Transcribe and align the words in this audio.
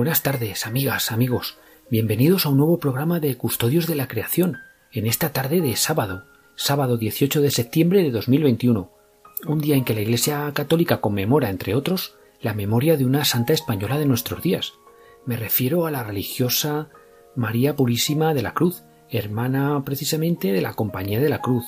Buenas 0.00 0.22
tardes, 0.22 0.66
amigas, 0.66 1.12
amigos. 1.12 1.58
Bienvenidos 1.90 2.46
a 2.46 2.48
un 2.48 2.56
nuevo 2.56 2.78
programa 2.78 3.20
de 3.20 3.36
Custodios 3.36 3.86
de 3.86 3.96
la 3.96 4.08
Creación, 4.08 4.56
en 4.92 5.06
esta 5.06 5.34
tarde 5.34 5.60
de 5.60 5.76
sábado, 5.76 6.24
sábado 6.56 6.96
18 6.96 7.42
de 7.42 7.50
septiembre 7.50 8.02
de 8.02 8.10
2021, 8.10 8.90
un 9.46 9.58
día 9.58 9.76
en 9.76 9.84
que 9.84 9.92
la 9.92 10.00
Iglesia 10.00 10.50
Católica 10.54 11.02
conmemora, 11.02 11.50
entre 11.50 11.74
otros, 11.74 12.14
la 12.40 12.54
memoria 12.54 12.96
de 12.96 13.04
una 13.04 13.26
santa 13.26 13.52
española 13.52 13.98
de 13.98 14.06
nuestros 14.06 14.40
días. 14.40 14.72
Me 15.26 15.36
refiero 15.36 15.84
a 15.84 15.90
la 15.90 16.02
religiosa 16.02 16.88
María 17.36 17.76
Purísima 17.76 18.32
de 18.32 18.40
la 18.40 18.54
Cruz, 18.54 18.84
hermana 19.10 19.82
precisamente 19.84 20.50
de 20.50 20.62
la 20.62 20.72
Compañía 20.72 21.20
de 21.20 21.28
la 21.28 21.42
Cruz, 21.42 21.66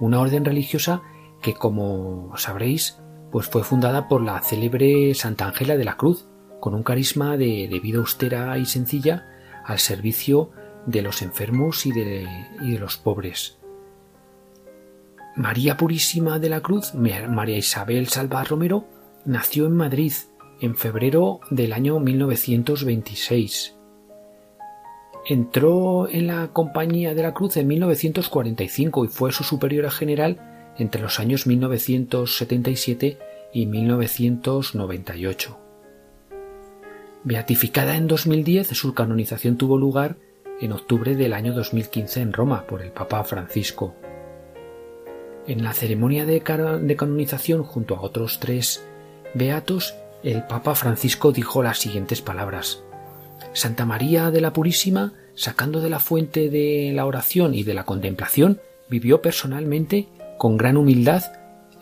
una 0.00 0.20
orden 0.20 0.46
religiosa 0.46 1.02
que, 1.42 1.52
como 1.52 2.34
sabréis, 2.38 2.96
pues 3.30 3.46
fue 3.46 3.62
fundada 3.62 4.08
por 4.08 4.22
la 4.22 4.40
célebre 4.40 5.12
Santa 5.14 5.44
Ángela 5.48 5.76
de 5.76 5.84
la 5.84 5.98
Cruz, 5.98 6.26
con 6.64 6.74
un 6.74 6.82
carisma 6.82 7.36
de, 7.36 7.78
vida 7.82 7.98
austera 7.98 8.56
y 8.56 8.64
sencilla 8.64 9.28
al 9.66 9.78
servicio 9.78 10.50
de 10.86 11.02
los 11.02 11.20
enfermos 11.20 11.84
y 11.84 11.92
de, 11.92 12.26
y 12.62 12.72
de 12.72 12.78
los 12.78 12.96
pobres. 12.96 13.58
María 15.36 15.76
Purísima 15.76 16.38
de 16.38 16.48
la 16.48 16.62
Cruz, 16.62 16.94
María 16.94 17.58
Isabel 17.58 18.08
Salva 18.08 18.42
Romero, 18.44 18.86
nació 19.26 19.66
en 19.66 19.76
Madrid 19.76 20.14
en 20.62 20.74
febrero 20.74 21.40
del 21.50 21.74
año 21.74 22.00
1926. 22.00 23.74
Entró 25.26 26.08
en 26.08 26.28
la 26.28 26.48
Compañía 26.54 27.14
de 27.14 27.24
la 27.24 27.34
Cruz 27.34 27.58
en 27.58 27.66
1945 27.66 29.04
y 29.04 29.08
fue 29.08 29.32
su 29.32 29.44
superiora 29.44 29.90
general 29.90 30.72
entre 30.78 31.02
los 31.02 31.20
años 31.20 31.46
1977 31.46 33.18
y 33.52 33.66
1998. 33.66 35.58
Beatificada 37.24 37.96
en 37.96 38.06
2010, 38.06 38.68
su 38.68 38.92
canonización 38.92 39.56
tuvo 39.56 39.78
lugar 39.78 40.16
en 40.60 40.72
octubre 40.72 41.16
del 41.16 41.32
año 41.32 41.54
2015 41.54 42.20
en 42.20 42.34
Roma 42.34 42.66
por 42.66 42.82
el 42.82 42.92
Papa 42.92 43.24
Francisco. 43.24 43.94
En 45.46 45.64
la 45.64 45.72
ceremonia 45.72 46.26
de, 46.26 46.42
canonización 46.42 47.62
junto 47.62 47.96
a 47.96 48.02
otros 48.02 48.40
tres 48.40 48.84
beatos, 49.32 49.94
el 50.22 50.42
Papa 50.44 50.74
Francisco 50.74 51.32
dijo 51.32 51.62
las 51.62 51.78
siguientes 51.78 52.20
palabras. 52.20 52.82
Santa 53.54 53.86
María 53.86 54.30
de 54.30 54.42
la 54.42 54.52
Purísima, 54.52 55.14
sacando 55.34 55.80
de 55.80 55.88
la 55.88 56.00
fuente 56.00 56.50
de 56.50 56.92
la 56.94 57.06
oración 57.06 57.54
y 57.54 57.62
de 57.62 57.72
la 57.72 57.84
contemplación, 57.84 58.60
vivió 58.90 59.22
personalmente, 59.22 60.08
con 60.36 60.58
gran 60.58 60.76
humildad, 60.76 61.22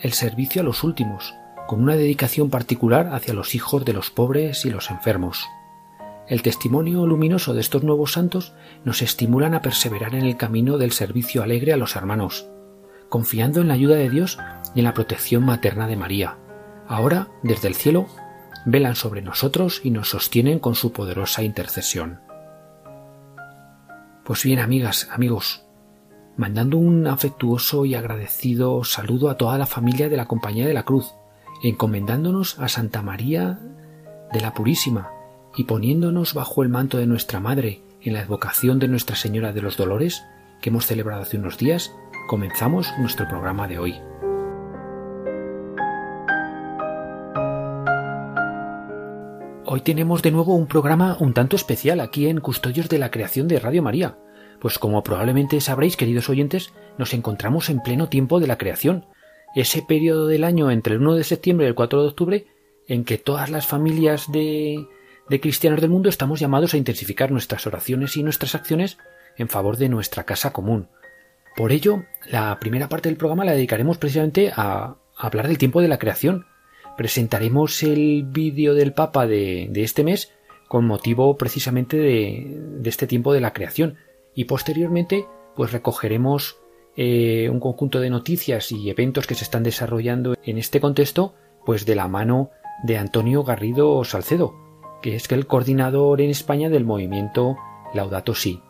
el 0.00 0.12
servicio 0.12 0.62
a 0.62 0.64
los 0.64 0.84
últimos, 0.84 1.34
con 1.72 1.84
una 1.84 1.96
dedicación 1.96 2.50
particular 2.50 3.14
hacia 3.14 3.32
los 3.32 3.54
hijos 3.54 3.86
de 3.86 3.94
los 3.94 4.10
pobres 4.10 4.66
y 4.66 4.70
los 4.70 4.90
enfermos. 4.90 5.48
El 6.28 6.42
testimonio 6.42 7.06
luminoso 7.06 7.54
de 7.54 7.62
estos 7.62 7.82
nuevos 7.82 8.12
santos 8.12 8.52
nos 8.84 9.00
estimulan 9.00 9.54
a 9.54 9.62
perseverar 9.62 10.14
en 10.14 10.26
el 10.26 10.36
camino 10.36 10.76
del 10.76 10.92
servicio 10.92 11.42
alegre 11.42 11.72
a 11.72 11.78
los 11.78 11.96
hermanos, 11.96 12.46
confiando 13.08 13.62
en 13.62 13.68
la 13.68 13.74
ayuda 13.74 13.94
de 13.94 14.10
Dios 14.10 14.38
y 14.74 14.80
en 14.80 14.84
la 14.84 14.92
protección 14.92 15.46
materna 15.46 15.86
de 15.86 15.96
María. 15.96 16.36
Ahora, 16.86 17.28
desde 17.42 17.68
el 17.68 17.74
cielo, 17.74 18.06
velan 18.66 18.94
sobre 18.94 19.22
nosotros 19.22 19.80
y 19.82 19.92
nos 19.92 20.10
sostienen 20.10 20.58
con 20.58 20.74
su 20.74 20.92
poderosa 20.92 21.42
intercesión. 21.42 22.20
Pues 24.26 24.44
bien, 24.44 24.58
amigas, 24.58 25.08
amigos, 25.10 25.64
mandando 26.36 26.76
un 26.76 27.06
afectuoso 27.06 27.86
y 27.86 27.94
agradecido 27.94 28.84
saludo 28.84 29.30
a 29.30 29.38
toda 29.38 29.56
la 29.56 29.64
familia 29.64 30.10
de 30.10 30.18
la 30.18 30.26
Compañía 30.26 30.66
de 30.66 30.74
la 30.74 30.82
Cruz, 30.82 31.14
encomendándonos 31.62 32.58
a 32.58 32.68
Santa 32.68 33.02
María 33.02 33.60
de 34.32 34.40
la 34.40 34.52
Purísima 34.52 35.10
y 35.56 35.64
poniéndonos 35.64 36.34
bajo 36.34 36.62
el 36.62 36.68
manto 36.68 36.98
de 36.98 37.06
nuestra 37.06 37.40
Madre 37.40 37.82
en 38.00 38.14
la 38.14 38.20
advocación 38.20 38.80
de 38.80 38.88
Nuestra 38.88 39.14
Señora 39.14 39.52
de 39.52 39.62
los 39.62 39.76
Dolores, 39.76 40.24
que 40.60 40.70
hemos 40.70 40.86
celebrado 40.86 41.22
hace 41.22 41.36
unos 41.36 41.58
días, 41.58 41.94
comenzamos 42.26 42.92
nuestro 42.98 43.28
programa 43.28 43.68
de 43.68 43.78
hoy. 43.78 43.94
Hoy 49.64 49.80
tenemos 49.82 50.22
de 50.22 50.32
nuevo 50.32 50.54
un 50.54 50.66
programa 50.66 51.16
un 51.20 51.32
tanto 51.32 51.54
especial 51.54 52.00
aquí 52.00 52.26
en 52.26 52.40
Custodios 52.40 52.88
de 52.88 52.98
la 52.98 53.10
Creación 53.10 53.46
de 53.46 53.60
Radio 53.60 53.82
María, 53.82 54.18
pues 54.60 54.78
como 54.78 55.02
probablemente 55.02 55.60
sabréis, 55.60 55.96
queridos 55.96 56.28
oyentes, 56.28 56.72
nos 56.98 57.14
encontramos 57.14 57.70
en 57.70 57.80
pleno 57.80 58.08
tiempo 58.08 58.40
de 58.40 58.48
la 58.48 58.58
creación, 58.58 59.06
ese 59.54 59.82
periodo 59.82 60.26
del 60.26 60.44
año 60.44 60.70
entre 60.70 60.94
el 60.94 61.00
1 61.00 61.14
de 61.14 61.24
septiembre 61.24 61.66
y 61.66 61.68
el 61.68 61.74
4 61.74 62.02
de 62.02 62.08
octubre 62.08 62.46
en 62.88 63.04
que 63.04 63.18
todas 63.18 63.50
las 63.50 63.66
familias 63.66 64.30
de, 64.32 64.86
de 65.28 65.40
cristianos 65.40 65.80
del 65.80 65.90
mundo 65.90 66.08
estamos 66.08 66.40
llamados 66.40 66.74
a 66.74 66.78
intensificar 66.78 67.30
nuestras 67.30 67.66
oraciones 67.66 68.16
y 68.16 68.22
nuestras 68.22 68.54
acciones 68.54 68.98
en 69.36 69.48
favor 69.48 69.76
de 69.76 69.88
nuestra 69.88 70.24
casa 70.24 70.52
común. 70.52 70.88
Por 71.56 71.72
ello, 71.72 72.04
la 72.26 72.58
primera 72.60 72.88
parte 72.88 73.08
del 73.08 73.18
programa 73.18 73.44
la 73.44 73.52
dedicaremos 73.52 73.98
precisamente 73.98 74.52
a, 74.54 74.96
hablar 75.16 75.48
del 75.48 75.58
tiempo 75.58 75.80
de 75.80 75.88
la 75.88 75.98
creación. 75.98 76.46
Presentaremos 76.96 77.82
el 77.82 78.24
vídeo 78.26 78.74
del 78.74 78.92
Papa 78.92 79.26
de, 79.26 79.68
de, 79.70 79.82
este 79.82 80.04
mes 80.04 80.32
con 80.68 80.86
motivo 80.86 81.36
precisamente 81.36 81.96
de, 81.96 82.58
de 82.78 82.90
este 82.90 83.06
tiempo 83.06 83.32
de 83.32 83.40
la 83.40 83.52
creación 83.52 83.98
y 84.34 84.44
posteriormente 84.44 85.26
pues 85.54 85.72
recogeremos 85.72 86.58
eh, 86.96 87.48
un 87.50 87.60
conjunto 87.60 88.00
de 88.00 88.10
noticias 88.10 88.72
y 88.72 88.90
eventos 88.90 89.26
que 89.26 89.34
se 89.34 89.44
están 89.44 89.62
desarrollando 89.62 90.34
en 90.44 90.58
este 90.58 90.80
contexto, 90.80 91.34
pues 91.64 91.86
de 91.86 91.94
la 91.94 92.08
mano 92.08 92.50
de 92.82 92.98
Antonio 92.98 93.44
Garrido 93.44 94.02
Salcedo, 94.04 94.54
que 95.00 95.16
es 95.16 95.30
el 95.30 95.46
coordinador 95.46 96.20
en 96.20 96.30
España 96.30 96.68
del 96.68 96.84
movimiento 96.84 97.56
Laudato 97.94 98.34
Si. 98.34 98.60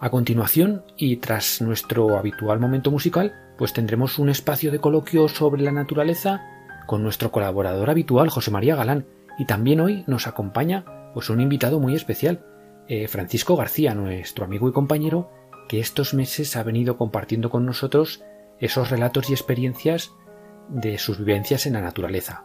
A 0.00 0.10
continuación, 0.10 0.84
y 0.96 1.16
tras 1.16 1.60
nuestro 1.62 2.18
habitual 2.18 2.58
momento 2.58 2.90
musical, 2.90 3.32
pues 3.56 3.72
tendremos 3.72 4.18
un 4.18 4.28
espacio 4.28 4.72
de 4.72 4.80
coloquio 4.80 5.28
sobre 5.28 5.62
la 5.62 5.70
naturaleza 5.70 6.42
con 6.86 7.02
nuestro 7.02 7.30
colaborador 7.30 7.90
habitual, 7.90 8.28
José 8.28 8.50
María 8.50 8.74
Galán, 8.74 9.06
y 9.38 9.46
también 9.46 9.80
hoy 9.80 10.02
nos 10.08 10.26
acompaña 10.26 10.84
pues 11.14 11.30
un 11.30 11.40
invitado 11.40 11.78
muy 11.78 11.94
especial, 11.94 12.44
eh, 12.88 13.06
Francisco 13.06 13.56
García, 13.56 13.94
nuestro 13.94 14.44
amigo 14.44 14.68
y 14.68 14.72
compañero, 14.72 15.30
que 15.68 15.80
estos 15.80 16.14
meses 16.14 16.56
ha 16.56 16.62
venido 16.62 16.96
compartiendo 16.96 17.50
con 17.50 17.66
nosotros 17.66 18.22
esos 18.58 18.90
relatos 18.90 19.28
y 19.30 19.32
experiencias 19.32 20.12
de 20.68 20.98
sus 20.98 21.18
vivencias 21.18 21.66
en 21.66 21.74
la 21.74 21.80
naturaleza. 21.80 22.44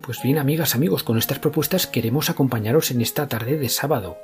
Pues 0.00 0.22
bien, 0.22 0.38
amigas, 0.38 0.74
amigos, 0.74 1.02
con 1.02 1.18
estas 1.18 1.38
propuestas 1.38 1.86
queremos 1.86 2.30
acompañaros 2.30 2.90
en 2.90 3.00
esta 3.00 3.26
tarde 3.26 3.58
de 3.58 3.68
sábado, 3.68 4.18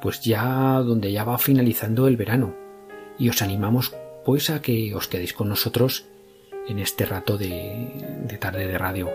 pues 0.00 0.22
ya 0.22 0.80
donde 0.80 1.12
ya 1.12 1.24
va 1.24 1.38
finalizando 1.38 2.08
el 2.08 2.16
verano, 2.16 2.54
y 3.18 3.28
os 3.28 3.42
animamos 3.42 3.94
pues 4.24 4.50
a 4.50 4.62
que 4.62 4.94
os 4.94 5.08
quedéis 5.08 5.32
con 5.32 5.48
nosotros 5.48 6.06
en 6.66 6.78
este 6.78 7.06
rato 7.06 7.38
de, 7.38 7.90
de 8.24 8.38
tarde 8.38 8.66
de 8.66 8.78
radio. 8.78 9.08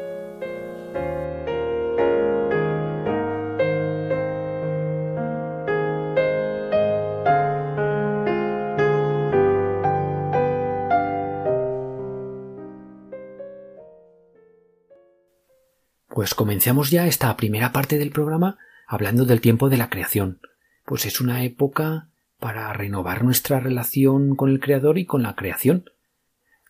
Pues 16.13 16.35
comencemos 16.35 16.91
ya 16.91 17.07
esta 17.07 17.35
primera 17.35 17.71
parte 17.71 17.97
del 17.97 18.11
programa 18.11 18.59
hablando 18.85 19.25
del 19.25 19.41
tiempo 19.41 19.69
de 19.69 19.77
la 19.77 19.89
creación, 19.89 20.41
pues 20.85 21.07
es 21.07 21.19
una 21.19 21.43
época 21.43 22.09
para 22.39 22.71
renovar 22.71 23.23
nuestra 23.23 23.59
relación 23.59 24.35
con 24.35 24.51
el 24.51 24.59
Creador 24.59 24.99
y 24.99 25.05
con 25.05 25.23
la 25.23 25.35
creación. 25.35 25.89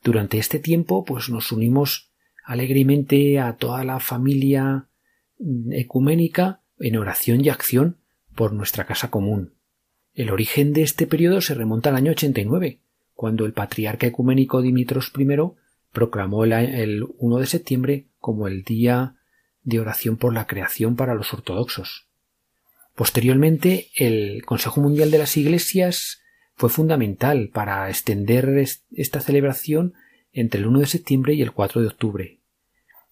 Durante 0.01 0.37
este 0.37 0.59
tiempo, 0.59 1.03
pues 1.03 1.29
nos 1.29 1.51
unimos 1.51 2.09
alegremente 2.45 3.37
a 3.41 3.57
toda 3.57 3.83
la 3.83 3.99
familia 3.99 4.87
ecuménica 5.71 6.61
en 6.79 6.95
oración 6.95 7.43
y 7.43 7.49
acción 7.49 7.97
por 8.35 8.53
nuestra 8.53 8.85
casa 8.85 9.11
común. 9.11 9.55
El 10.13 10.29
origen 10.29 10.71
de 10.71 10.83
este 10.83 11.05
periodo 11.05 11.41
se 11.41 11.53
remonta 11.53 11.89
al 11.89 11.97
año 11.97 12.11
89, 12.11 12.79
cuando 13.13 13.45
el 13.45 13.51
patriarca 13.51 14.07
ecuménico 14.07 14.61
Dimitros 14.61 15.11
I 15.17 15.27
proclamó 15.91 16.45
el 16.45 17.05
1 17.17 17.37
de 17.39 17.45
septiembre 17.45 18.05
como 18.19 18.47
el 18.47 18.63
Día 18.63 19.17
de 19.63 19.79
Oración 19.79 20.17
por 20.17 20.33
la 20.33 20.47
Creación 20.47 20.95
para 20.95 21.15
los 21.15 21.33
ortodoxos. 21.33 22.07
Posteriormente, 22.95 23.89
el 23.95 24.45
Consejo 24.45 24.81
Mundial 24.81 25.11
de 25.11 25.17
las 25.17 25.35
Iglesias 25.37 26.21
fue 26.55 26.69
fundamental 26.69 27.49
para 27.51 27.89
extender 27.89 28.63
esta 28.91 29.19
celebración 29.19 29.93
entre 30.31 30.59
el 30.59 30.67
1 30.67 30.79
de 30.79 30.85
septiembre 30.85 31.33
y 31.33 31.41
el 31.41 31.51
4 31.51 31.81
de 31.81 31.87
octubre. 31.87 32.39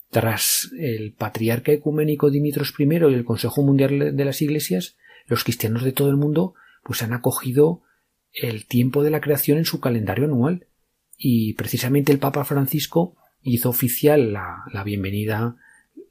Tras 0.10 0.70
el 0.78 1.14
patriarca 1.14 1.72
ecuménico 1.72 2.30
Dimitros 2.30 2.74
I 2.78 2.84
y 2.84 2.96
el 3.14 3.26
Consejo 3.26 3.64
Mundial 3.64 4.16
de 4.16 4.26
las 4.26 4.42
Iglesias, 4.42 4.98
los 5.28 5.44
cristianos 5.44 5.84
de 5.84 5.94
todo 5.94 6.10
el 6.10 6.18
mundo 6.18 6.54
pues 6.84 7.02
han 7.04 7.14
acogido 7.14 7.84
el 8.34 8.66
tiempo 8.66 9.04
de 9.04 9.12
la 9.12 9.22
creación 9.22 9.58
en 9.58 9.66
su 9.66 9.80
calendario 9.80 10.26
anual 10.26 10.68
y 11.18 11.54
precisamente 11.54 12.12
el 12.12 12.20
Papa 12.20 12.44
Francisco 12.44 13.16
hizo 13.42 13.70
oficial 13.70 14.34
la, 14.34 14.84
bienvenida 14.84 15.56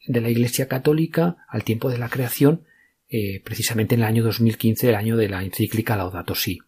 de 0.06 0.20
la 0.20 0.30
Iglesia 0.30 0.68
Católica 0.68 1.44
al 1.48 1.64
tiempo 1.64 1.90
de 1.90 1.98
la 1.98 2.08
creación 2.08 2.64
eh, 3.08 3.42
precisamente 3.44 3.96
en 3.96 4.02
el 4.02 4.06
año 4.06 4.22
2015, 4.22 4.88
el 4.88 4.94
año 4.94 5.16
de 5.16 5.28
la 5.28 5.42
encíclica 5.42 5.96
Laudato 5.96 6.34
Si. 6.34 6.60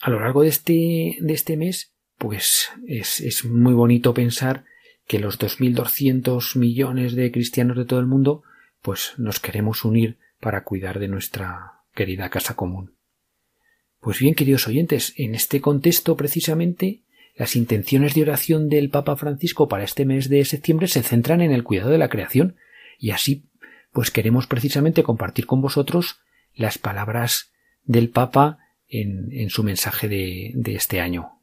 A 0.00 0.10
lo 0.10 0.20
largo 0.20 0.42
de 0.42 0.48
este, 0.48 1.16
de 1.20 1.32
este 1.32 1.56
mes, 1.56 1.94
pues 2.18 2.70
es, 2.86 3.20
es 3.20 3.44
muy 3.44 3.72
bonito 3.72 4.12
pensar 4.12 4.64
que 5.06 5.18
los 5.18 5.38
2.200 5.38 6.56
millones 6.58 7.14
de 7.14 7.32
cristianos 7.32 7.78
de 7.78 7.86
todo 7.86 7.98
el 7.98 8.06
mundo, 8.06 8.42
pues 8.82 9.14
nos 9.16 9.40
queremos 9.40 9.84
unir 9.84 10.18
para 10.38 10.64
cuidar 10.64 10.98
de 10.98 11.08
nuestra 11.08 11.80
querida 11.94 12.28
casa 12.28 12.54
común. 12.54 12.94
Pues 14.00 14.20
bien, 14.20 14.34
queridos 14.34 14.68
oyentes, 14.68 15.14
en 15.16 15.34
este 15.34 15.60
contexto 15.60 16.16
precisamente 16.16 17.02
las 17.38 17.56
intenciones 17.56 18.14
de 18.14 18.22
oración 18.22 18.68
del 18.68 18.90
Papa 18.90 19.16
Francisco 19.16 19.68
para 19.68 19.84
este 19.84 20.04
mes 20.04 20.28
de 20.28 20.44
septiembre 20.44 20.88
se 20.88 21.02
centran 21.02 21.40
en 21.40 21.52
el 21.52 21.62
cuidado 21.62 21.90
de 21.90 21.98
la 21.98 22.08
creación 22.08 22.56
y 22.98 23.12
así 23.12 23.48
pues 23.92 24.10
queremos 24.10 24.46
precisamente 24.46 25.02
compartir 25.02 25.46
con 25.46 25.62
vosotros 25.62 26.20
las 26.54 26.78
palabras 26.78 27.52
del 27.84 28.10
Papa 28.10 28.58
en, 28.88 29.48
su 29.50 29.62
mensaje 29.62 30.08
de 30.08 30.74
este 30.74 31.00
año. 31.00 31.38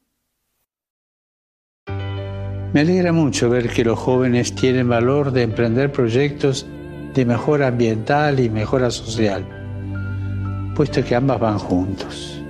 Me 2.74 2.82
alegra 2.82 3.14
mucho 3.14 3.50
ver 3.50 3.70
que 3.70 3.86
los 3.86 3.98
jóvenes 3.98 4.54
tienen 4.54 4.90
valor 4.90 5.32
de 5.32 5.44
emprender 5.44 5.94
proyectos 5.94 6.68
de 7.14 7.26
mejora 7.26 7.68
ambiental 7.68 8.42
y 8.42 8.50
mejora 8.50 8.92
social, 8.92 10.74
puesto 10.76 11.02
que 11.06 11.16
ambas 11.16 11.40
van 11.40 11.58
juntos. 11.58 12.45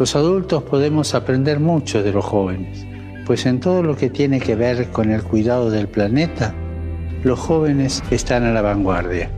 Los 0.00 0.16
adultos 0.16 0.62
podemos 0.62 1.14
aprender 1.14 1.60
mucho 1.60 2.02
de 2.02 2.10
los 2.10 2.24
jóvenes, 2.24 2.86
pues 3.26 3.44
en 3.44 3.60
todo 3.60 3.82
lo 3.82 3.98
que 3.98 4.08
tiene 4.08 4.40
que 4.40 4.54
ver 4.54 4.88
con 4.88 5.10
el 5.10 5.22
cuidado 5.22 5.70
del 5.70 5.88
planeta, 5.88 6.54
los 7.22 7.38
jóvenes 7.38 8.02
están 8.10 8.44
a 8.44 8.52
la 8.54 8.62
vanguardia. 8.62 9.30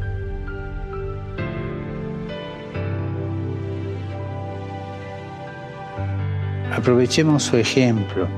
Aprovechemos 6.72 7.42
su 7.42 7.56
ejemplo 7.56 8.28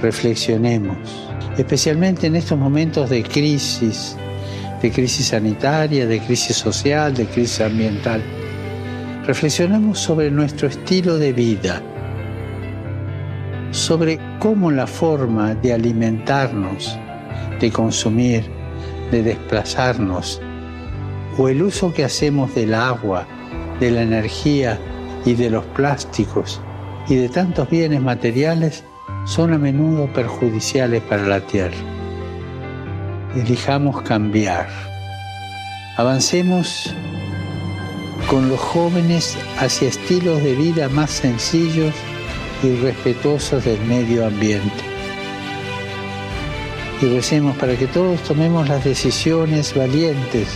reflexionemos, 0.00 0.96
especialmente 1.58 2.28
en 2.28 2.36
estos 2.36 2.56
momentos 2.56 3.10
de 3.10 3.24
crisis, 3.24 4.16
de 4.80 4.92
crisis 4.92 5.26
sanitaria, 5.26 6.06
de 6.06 6.20
crisis 6.20 6.54
social, 6.54 7.12
de 7.12 7.26
crisis 7.26 7.60
ambiental. 7.60 8.22
Reflexionemos 9.30 10.00
sobre 10.00 10.28
nuestro 10.28 10.66
estilo 10.66 11.16
de 11.16 11.32
vida, 11.32 11.80
sobre 13.70 14.18
cómo 14.40 14.72
la 14.72 14.88
forma 14.88 15.54
de 15.54 15.72
alimentarnos, 15.72 16.98
de 17.60 17.70
consumir, 17.70 18.50
de 19.12 19.22
desplazarnos, 19.22 20.42
o 21.38 21.48
el 21.48 21.62
uso 21.62 21.94
que 21.94 22.02
hacemos 22.02 22.56
del 22.56 22.74
agua, 22.74 23.24
de 23.78 23.92
la 23.92 24.02
energía 24.02 24.76
y 25.24 25.34
de 25.34 25.48
los 25.48 25.64
plásticos 25.64 26.60
y 27.08 27.14
de 27.14 27.28
tantos 27.28 27.70
bienes 27.70 28.02
materiales 28.02 28.82
son 29.26 29.52
a 29.52 29.58
menudo 29.58 30.12
perjudiciales 30.12 31.02
para 31.02 31.22
la 31.22 31.38
tierra. 31.38 31.78
Elijamos 33.36 34.02
cambiar. 34.02 34.66
Avancemos 35.96 36.92
con 38.30 38.48
los 38.48 38.60
jóvenes 38.60 39.36
hacia 39.58 39.88
estilos 39.88 40.40
de 40.40 40.54
vida 40.54 40.88
más 40.88 41.10
sencillos 41.10 41.92
y 42.62 42.76
respetuosos 42.76 43.64
del 43.64 43.80
medio 43.86 44.24
ambiente. 44.24 44.84
Y 47.02 47.06
recemos 47.06 47.56
para 47.56 47.76
que 47.76 47.88
todos 47.88 48.22
tomemos 48.22 48.68
las 48.68 48.84
decisiones 48.84 49.74
valientes, 49.74 50.48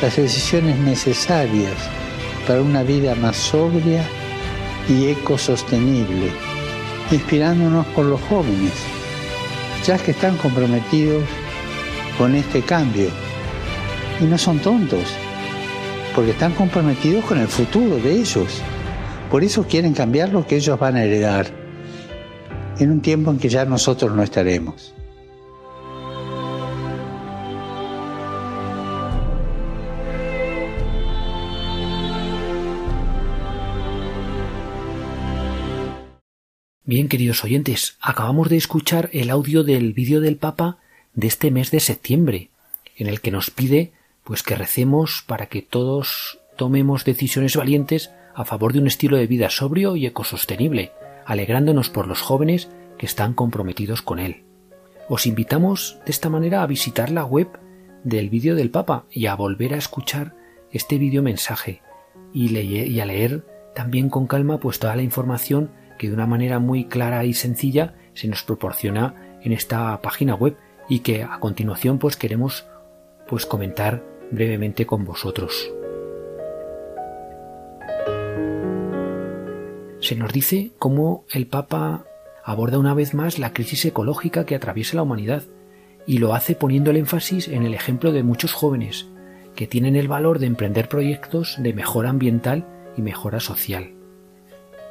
las 0.00 0.14
decisiones 0.14 0.78
necesarias 0.78 1.74
para 2.46 2.62
una 2.62 2.84
vida 2.84 3.16
más 3.16 3.36
sobria 3.36 4.04
y 4.88 5.08
ecosostenible 5.08 6.30
inspirándonos 7.10 7.84
por 7.88 8.06
los 8.06 8.20
jóvenes, 8.22 8.74
ya 9.84 9.98
que 9.98 10.12
están 10.12 10.36
comprometidos 10.36 11.24
con 12.16 12.36
este 12.36 12.62
cambio. 12.62 13.08
Y 14.20 14.24
no 14.24 14.38
son 14.38 14.60
tontos, 14.60 15.16
porque 16.14 16.32
están 16.32 16.54
comprometidos 16.54 17.24
con 17.24 17.38
el 17.38 17.48
futuro 17.48 17.96
de 17.96 18.12
ellos. 18.12 18.60
Por 19.30 19.44
eso 19.44 19.66
quieren 19.66 19.94
cambiar 19.94 20.30
lo 20.30 20.46
que 20.46 20.56
ellos 20.56 20.78
van 20.78 20.96
a 20.96 21.04
heredar 21.04 21.46
en 22.78 22.90
un 22.90 23.00
tiempo 23.00 23.30
en 23.30 23.38
que 23.38 23.48
ya 23.48 23.64
nosotros 23.64 24.14
no 24.14 24.22
estaremos. 24.22 24.94
Bien, 36.84 37.08
queridos 37.08 37.42
oyentes, 37.42 37.96
acabamos 38.02 38.50
de 38.50 38.58
escuchar 38.58 39.08
el 39.12 39.30
audio 39.30 39.62
del 39.62 39.94
vídeo 39.94 40.20
del 40.20 40.36
Papa 40.36 40.76
de 41.14 41.28
este 41.28 41.50
mes 41.50 41.70
de 41.70 41.80
septiembre, 41.80 42.50
en 42.96 43.06
el 43.06 43.22
que 43.22 43.30
nos 43.30 43.50
pide 43.50 43.92
pues 44.24 44.42
que 44.42 44.56
recemos 44.56 45.24
para 45.26 45.46
que 45.46 45.62
todos 45.62 46.38
tomemos 46.56 47.04
decisiones 47.04 47.56
valientes 47.56 48.12
a 48.34 48.44
favor 48.44 48.72
de 48.72 48.78
un 48.78 48.86
estilo 48.86 49.16
de 49.16 49.26
vida 49.26 49.50
sobrio 49.50 49.96
y 49.96 50.06
ecosostenible, 50.06 50.92
alegrándonos 51.26 51.90
por 51.90 52.06
los 52.06 52.20
jóvenes 52.20 52.70
que 52.98 53.06
están 53.06 53.34
comprometidos 53.34 54.02
con 54.02 54.18
él. 54.18 54.44
Os 55.08 55.26
invitamos 55.26 55.98
de 56.04 56.12
esta 56.12 56.30
manera 56.30 56.62
a 56.62 56.66
visitar 56.66 57.10
la 57.10 57.24
web 57.24 57.48
del 58.04 58.30
vídeo 58.30 58.54
del 58.54 58.70
Papa 58.70 59.04
y 59.10 59.26
a 59.26 59.34
volver 59.34 59.74
a 59.74 59.78
escuchar 59.78 60.34
este 60.70 60.98
vídeo 60.98 61.22
mensaje 61.22 61.82
y, 62.32 63.00
a 63.00 63.06
leer 63.06 63.44
también 63.74 64.08
con 64.08 64.26
calma 64.26 64.58
pues 64.58 64.78
toda 64.78 64.96
la 64.96 65.02
información 65.02 65.70
que 65.98 66.08
de 66.08 66.14
una 66.14 66.26
manera 66.26 66.58
muy 66.58 66.86
clara 66.86 67.24
y 67.24 67.34
sencilla 67.34 67.94
se 68.14 68.28
nos 68.28 68.42
proporciona 68.42 69.38
en 69.42 69.52
esta 69.52 70.00
página 70.00 70.34
web 70.34 70.56
y 70.88 71.00
que 71.00 71.22
a 71.22 71.38
continuación 71.40 71.98
pues 71.98 72.16
queremos 72.16 72.66
pues 73.28 73.46
comentar 73.46 74.02
brevemente 74.32 74.86
con 74.86 75.04
vosotros. 75.04 75.70
Se 80.00 80.16
nos 80.16 80.32
dice 80.32 80.72
cómo 80.80 81.24
el 81.30 81.46
Papa 81.46 82.04
aborda 82.42 82.78
una 82.78 82.94
vez 82.94 83.14
más 83.14 83.38
la 83.38 83.52
crisis 83.52 83.84
ecológica 83.84 84.44
que 84.44 84.56
atraviesa 84.56 84.96
la 84.96 85.02
humanidad 85.02 85.44
y 86.06 86.18
lo 86.18 86.34
hace 86.34 86.56
poniendo 86.56 86.90
el 86.90 86.96
énfasis 86.96 87.46
en 87.46 87.62
el 87.62 87.74
ejemplo 87.74 88.10
de 88.10 88.24
muchos 88.24 88.52
jóvenes 88.52 89.06
que 89.54 89.68
tienen 89.68 89.94
el 89.94 90.08
valor 90.08 90.38
de 90.40 90.46
emprender 90.46 90.88
proyectos 90.88 91.56
de 91.58 91.72
mejora 91.72 92.10
ambiental 92.10 92.66
y 92.96 93.02
mejora 93.02 93.38
social. 93.38 93.94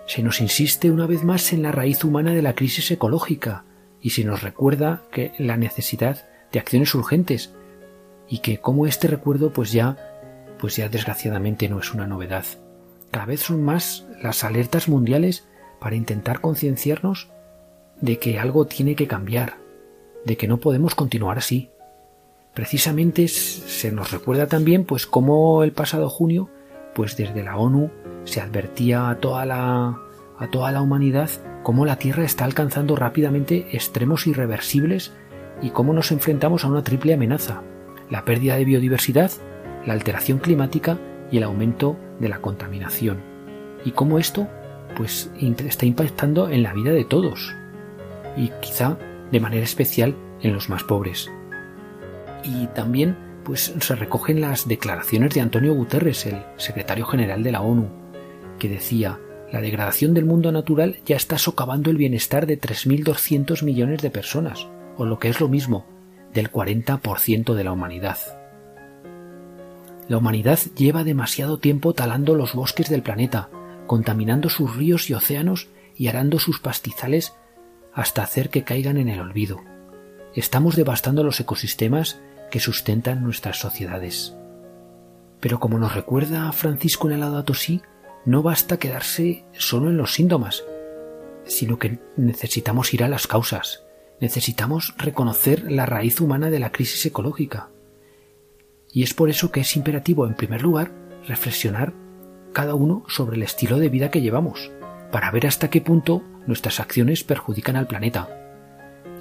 Se 0.08 0.24
nos 0.24 0.40
insiste 0.40 0.92
una 0.92 1.08
vez 1.08 1.24
más 1.24 1.52
en 1.52 1.64
la 1.64 1.72
raíz 1.72 2.04
humana 2.04 2.34
de 2.34 2.42
la 2.42 2.56
crisis 2.56 2.90
ecológica 2.92 3.66
y 4.02 4.12
se 4.12 4.24
nos 4.24 4.44
recuerda 4.44 5.04
que 5.12 5.34
la 5.38 5.58
necesidad 5.58 6.26
de 6.52 6.60
acciones 6.60 6.94
urgentes 6.96 7.54
y 8.32 8.40
que 8.40 8.60
como 8.60 8.88
este 8.88 9.08
recuerdo 9.08 9.52
pues 9.52 9.72
ya 9.72 9.98
pues 10.58 10.78
ya 10.78 10.90
desgraciadamente 10.90 11.68
no 11.70 11.80
es 11.80 11.94
una 11.94 12.08
novedad. 12.08 12.46
Cada 13.12 13.26
vez 13.26 13.42
son 13.42 13.62
más 13.62 14.08
las 14.22 14.44
alertas 14.44 14.88
mundiales 14.88 15.48
para 15.80 15.96
intentar 15.96 16.40
concienciarnos 16.40 17.30
de 18.00 18.20
que 18.20 18.40
algo 18.40 18.66
tiene 18.66 18.96
que 18.96 19.08
cambiar, 19.08 19.58
de 20.26 20.38
que 20.38 20.48
no 20.48 20.60
podemos 20.60 20.96
continuar 20.96 21.38
así. 21.38 21.72
Precisamente 22.54 23.28
se 23.28 23.92
nos 23.92 24.12
recuerda 24.12 24.48
también 24.48 24.86
pues 24.86 25.06
cómo 25.06 25.64
el 25.64 25.74
pasado 25.74 26.10
junio 26.10 26.50
pues 26.96 27.18
desde 27.18 27.44
la 27.44 27.58
ONU 27.58 27.92
se 28.24 28.40
advertía 28.40 29.10
a 29.10 29.20
toda 29.20 29.46
la, 29.46 30.00
a 30.38 30.48
toda 30.52 30.72
la 30.72 30.82
humanidad 30.82 31.30
cómo 31.64 31.86
la 31.86 31.98
Tierra 31.98 32.24
está 32.24 32.46
alcanzando 32.46 32.96
rápidamente 32.96 33.68
extremos 33.72 34.28
irreversibles 34.28 35.12
y 35.62 35.70
cómo 35.72 35.94
nos 35.94 36.12
enfrentamos 36.12 36.64
a 36.64 36.68
una 36.68 36.84
triple 36.84 37.14
amenaza, 37.14 37.62
la 38.12 38.26
pérdida 38.26 38.58
de 38.58 38.66
biodiversidad, 38.66 39.32
la 39.86 39.94
alteración 39.94 40.38
climática 40.38 41.00
y 41.32 41.38
el 41.38 41.44
aumento 41.44 41.98
de 42.20 42.30
la 42.30 42.40
contaminación. 42.40 43.22
Y 43.84 43.92
cómo 43.92 44.20
esto 44.20 44.48
pues 44.96 45.32
está 45.40 45.86
impactando 45.86 46.50
en 46.50 46.62
la 46.62 46.74
vida 46.74 46.92
de 46.92 47.06
todos. 47.06 47.56
y 48.38 48.50
quizá 48.62 48.98
de 49.30 49.42
manera 49.42 49.64
especial 49.64 50.16
en 50.42 50.54
los 50.54 50.70
más 50.70 50.84
pobres. 50.84 51.30
Y 52.46 52.68
también 52.68 53.18
pues 53.44 53.74
se 53.78 53.96
recogen 53.96 54.40
las 54.40 54.70
declaraciones 54.70 55.34
de 55.34 55.42
Antonio 55.42 55.74
Guterres, 55.74 56.26
el 56.26 56.42
secretario 56.56 57.06
general 57.06 57.44
de 57.44 57.52
la 57.52 57.62
ONU, 57.62 57.90
que 58.58 58.70
decía 58.70 59.20
la 59.52 59.60
degradación 59.60 60.14
del 60.14 60.24
mundo 60.24 60.52
natural 60.54 60.98
ya 61.06 61.18
está 61.18 61.38
socavando 61.38 61.92
el 61.92 61.98
bienestar 61.98 62.46
de 62.46 62.58
3.200 62.60 63.64
millones 63.64 64.02
de 64.02 64.12
personas, 64.12 64.68
o 64.96 65.06
lo 65.06 65.20
que 65.20 65.28
es 65.28 65.42
lo 65.42 65.50
mismo, 65.50 65.86
del 66.34 66.52
40% 66.52 67.54
de 67.54 67.64
la 67.64 67.72
humanidad. 67.72 68.18
La 70.08 70.18
humanidad 70.18 70.60
lleva 70.76 71.04
demasiado 71.04 71.60
tiempo 71.60 71.94
talando 71.94 72.36
los 72.36 72.54
bosques 72.54 72.90
del 72.90 73.02
planeta, 73.02 73.50
contaminando 73.88 74.50
sus 74.50 74.76
ríos 74.76 75.10
y 75.10 75.14
océanos 75.14 75.70
y 75.96 76.08
arando 76.08 76.40
sus 76.40 76.60
pastizales 76.60 77.34
hasta 77.94 78.24
hacer 78.24 78.50
que 78.50 78.64
caigan 78.64 78.98
en 78.98 79.10
el 79.10 79.20
olvido. 79.20 79.62
Estamos 80.36 80.76
devastando 80.76 81.24
los 81.24 81.40
ecosistemas 81.40 82.20
que 82.50 82.60
sustentan 82.60 83.24
nuestras 83.24 83.60
sociedades. 83.60 84.36
Pero 85.40 85.60
como 85.60 85.78
nos 85.78 85.96
recuerda 85.96 86.52
Francisco 86.52 87.10
en 87.10 87.22
el 87.22 87.24
no 88.26 88.44
basta 88.44 88.78
quedarse 88.78 89.46
solo 89.54 89.90
en 89.90 89.98
los 89.98 90.14
síntomas, 90.14 90.64
sino 91.46 91.80
que 91.80 92.00
necesitamos 92.18 92.94
ir 92.94 93.04
a 93.04 93.08
las 93.08 93.28
causas, 93.28 93.84
necesitamos 94.22 94.94
reconocer 94.98 95.70
la 95.70 95.86
raíz 95.86 96.22
humana 96.22 96.50
de 96.50 96.60
la 96.60 96.72
crisis 96.72 97.06
ecológica. 97.06 97.70
Y 98.94 99.04
es 99.04 99.14
por 99.14 99.30
eso 99.30 99.52
que 99.52 99.62
es 99.62 99.76
imperativo, 99.76 100.28
en 100.28 100.36
primer 100.36 100.62
lugar, 100.62 100.94
reflexionar 101.28 101.94
cada 102.54 102.76
uno 102.76 103.04
sobre 103.08 103.38
el 103.38 103.44
estilo 103.44 103.80
de 103.80 103.90
vida 103.90 104.12
que 104.12 104.22
llevamos, 104.22 104.72
para 105.12 105.32
ver 105.32 105.48
hasta 105.48 105.70
qué 105.70 105.82
punto 105.82 106.24
nuestras 106.46 106.80
acciones 106.80 107.24
perjudican 107.24 107.76
al 107.76 107.88
planeta, 107.88 108.30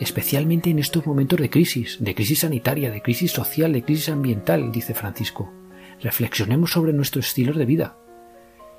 especialmente 0.01 0.71
en 0.71 0.79
estos 0.79 1.07
momentos 1.07 1.41
de 1.41 1.51
crisis, 1.51 1.99
de 2.01 2.15
crisis 2.15 2.41
sanitaria, 2.41 2.91
de 2.91 3.03
crisis 3.03 3.33
social, 3.33 3.73
de 3.73 3.83
crisis 3.83 4.09
ambiental, 4.09 4.71
dice 4.73 4.95
Francisco. 4.95 5.53
Reflexionemos 6.01 6.73
sobre 6.73 6.93
nuestros 6.93 7.29
estilos 7.29 7.57
de 7.57 7.67
vida, 7.67 7.97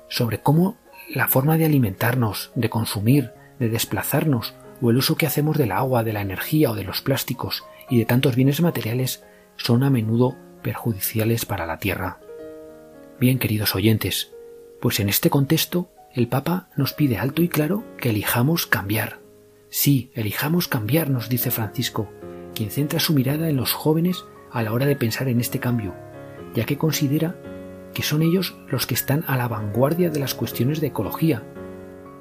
sobre 0.08 0.40
cómo 0.40 0.76
la 1.14 1.28
forma 1.28 1.56
de 1.56 1.64
alimentarnos, 1.64 2.52
de 2.54 2.68
consumir, 2.68 3.32
de 3.58 3.68
desplazarnos, 3.68 4.54
o 4.82 4.90
el 4.90 4.96
uso 4.96 5.16
que 5.16 5.26
hacemos 5.26 5.56
del 5.56 5.72
agua, 5.72 6.02
de 6.02 6.12
la 6.12 6.20
energía 6.20 6.70
o 6.70 6.74
de 6.74 6.84
los 6.84 7.00
plásticos 7.00 7.64
y 7.88 7.98
de 7.98 8.04
tantos 8.04 8.34
bienes 8.34 8.60
materiales 8.60 9.24
son 9.56 9.84
a 9.84 9.90
menudo 9.90 10.36
perjudiciales 10.62 11.46
para 11.46 11.66
la 11.66 11.78
Tierra. 11.78 12.18
Bien, 13.20 13.38
queridos 13.38 13.74
oyentes, 13.76 14.32
pues 14.80 14.98
en 14.98 15.08
este 15.08 15.30
contexto 15.30 15.90
el 16.12 16.26
Papa 16.26 16.68
nos 16.76 16.92
pide 16.92 17.16
alto 17.16 17.42
y 17.42 17.48
claro 17.48 17.84
que 17.96 18.10
elijamos 18.10 18.66
cambiar. 18.66 19.20
Sí, 19.70 20.10
elijamos 20.14 20.68
cambiar, 20.68 21.08
nos 21.08 21.28
dice 21.28 21.50
Francisco, 21.50 22.10
quien 22.54 22.70
centra 22.70 22.98
su 22.98 23.14
mirada 23.14 23.48
en 23.48 23.56
los 23.56 23.72
jóvenes 23.72 24.24
a 24.50 24.62
la 24.62 24.72
hora 24.72 24.86
de 24.86 24.96
pensar 24.96 25.28
en 25.28 25.40
este 25.40 25.60
cambio, 25.60 25.94
ya 26.54 26.64
que 26.64 26.76
considera 26.76 27.36
que 27.94 28.02
son 28.02 28.22
ellos 28.22 28.56
los 28.68 28.86
que 28.86 28.94
están 28.94 29.24
a 29.26 29.36
la 29.36 29.48
vanguardia 29.48 30.10
de 30.10 30.20
las 30.20 30.34
cuestiones 30.34 30.80
de 30.80 30.88
ecología 30.88 31.42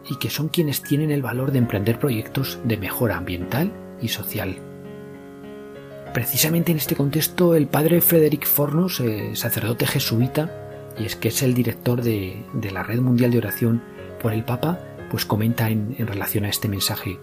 y 0.10 0.18
que 0.18 0.30
son 0.30 0.50
quienes 0.50 0.82
tienen 0.82 1.12
el 1.12 1.22
valor 1.22 1.52
de 1.52 1.60
emprender 1.60 2.00
proyectos 2.00 2.60
de 2.64 2.78
mejora 2.78 3.18
ambiental 3.18 3.72
y 4.02 4.08
social. 4.10 4.58
Precisamente 6.14 6.72
en 6.72 6.78
este 6.78 6.96
contexto, 6.96 7.56
el 7.56 7.68
padre 7.68 8.02
Frederick 8.02 8.46
Fornos, 8.46 9.02
sacerdote 9.34 9.88
jesuita, 9.88 10.52
y 11.00 11.06
es 11.06 11.16
que 11.16 11.30
es 11.30 11.42
el 11.42 11.54
director 11.54 12.02
de, 12.02 12.44
la 12.72 12.84
Red 12.84 13.00
Mundial 13.00 13.32
de 13.32 13.38
Oración 13.38 13.82
por 14.22 14.34
el 14.34 14.44
Papa, 14.44 14.80
pues 15.10 15.26
comenta 15.26 15.70
en, 15.70 15.96
en 15.98 16.08
relación 16.08 16.44
a 16.44 16.50
este 16.50 16.68
mensaje. 16.68 17.18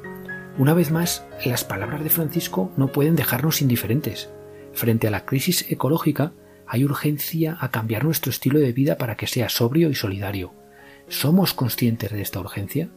Una 0.57 0.75
vez 0.75 0.91
más, 0.91 1.27
las 1.45 1.65
palabras 1.65 2.03
de 2.03 2.11
Francisco 2.11 2.73
no 2.77 2.89
pueden 2.89 3.15
dejarnos 3.15 3.61
indiferentes. 3.61 4.31
Frente 4.73 5.07
a 5.07 5.11
la 5.11 5.27
crisis 5.27 5.71
ecológica, 5.71 6.33
hay 6.67 6.85
urgencia 6.85 7.57
a 7.61 7.71
cambiar 7.71 8.05
nuestro 8.05 8.31
estilo 8.31 8.59
de 8.59 8.73
vida 8.73 8.97
para 8.97 9.17
que 9.17 9.27
sea 9.27 9.49
sobrio 9.49 9.91
y 9.91 9.95
solidario. 9.95 10.53
¿Somos 11.09 11.55
conscientes 11.55 12.12
de 12.12 12.21
esta 12.21 12.38
urgencia? 12.38 12.91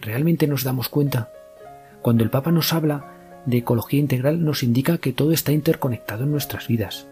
¿Realmente 0.00 0.46
nos 0.46 0.64
damos 0.64 0.90
cuenta? 0.90 1.32
Cuando 2.02 2.22
el 2.22 2.28
Papa 2.28 2.50
nos 2.50 2.74
habla 2.74 3.42
de 3.46 3.58
ecología 3.58 4.00
integral 4.00 4.44
nos 4.44 4.62
indica 4.62 4.98
que 4.98 5.14
todo 5.14 5.32
está 5.32 5.52
interconectado 5.52 6.24
en 6.24 6.30
nuestras 6.30 6.68
vidas. 6.68 7.06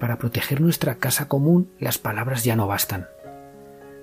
Para 0.00 0.16
proteger 0.16 0.62
nuestra 0.62 0.94
casa 0.94 1.28
común 1.28 1.70
las 1.78 1.98
palabras 1.98 2.42
ya 2.42 2.56
no 2.56 2.66
bastan. 2.66 3.08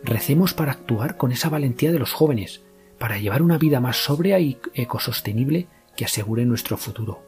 Recemos 0.03 0.53
para 0.53 0.74
actuar 0.74 1.18
con 1.18 1.32
esa 1.32 1.50
valentía 1.50 1.92
de 1.92 2.00
los 2.00 2.13
jóvenes, 2.13 2.62
para 3.00 3.18
llevar 3.18 3.42
una 3.42 3.58
vida 3.58 3.80
más 3.80 3.98
sobria 3.98 4.39
y 4.39 4.60
ecosostenible 4.75 5.68
que 5.96 6.06
asegure 6.06 6.46
nuestro 6.46 6.77
futuro. 6.77 7.24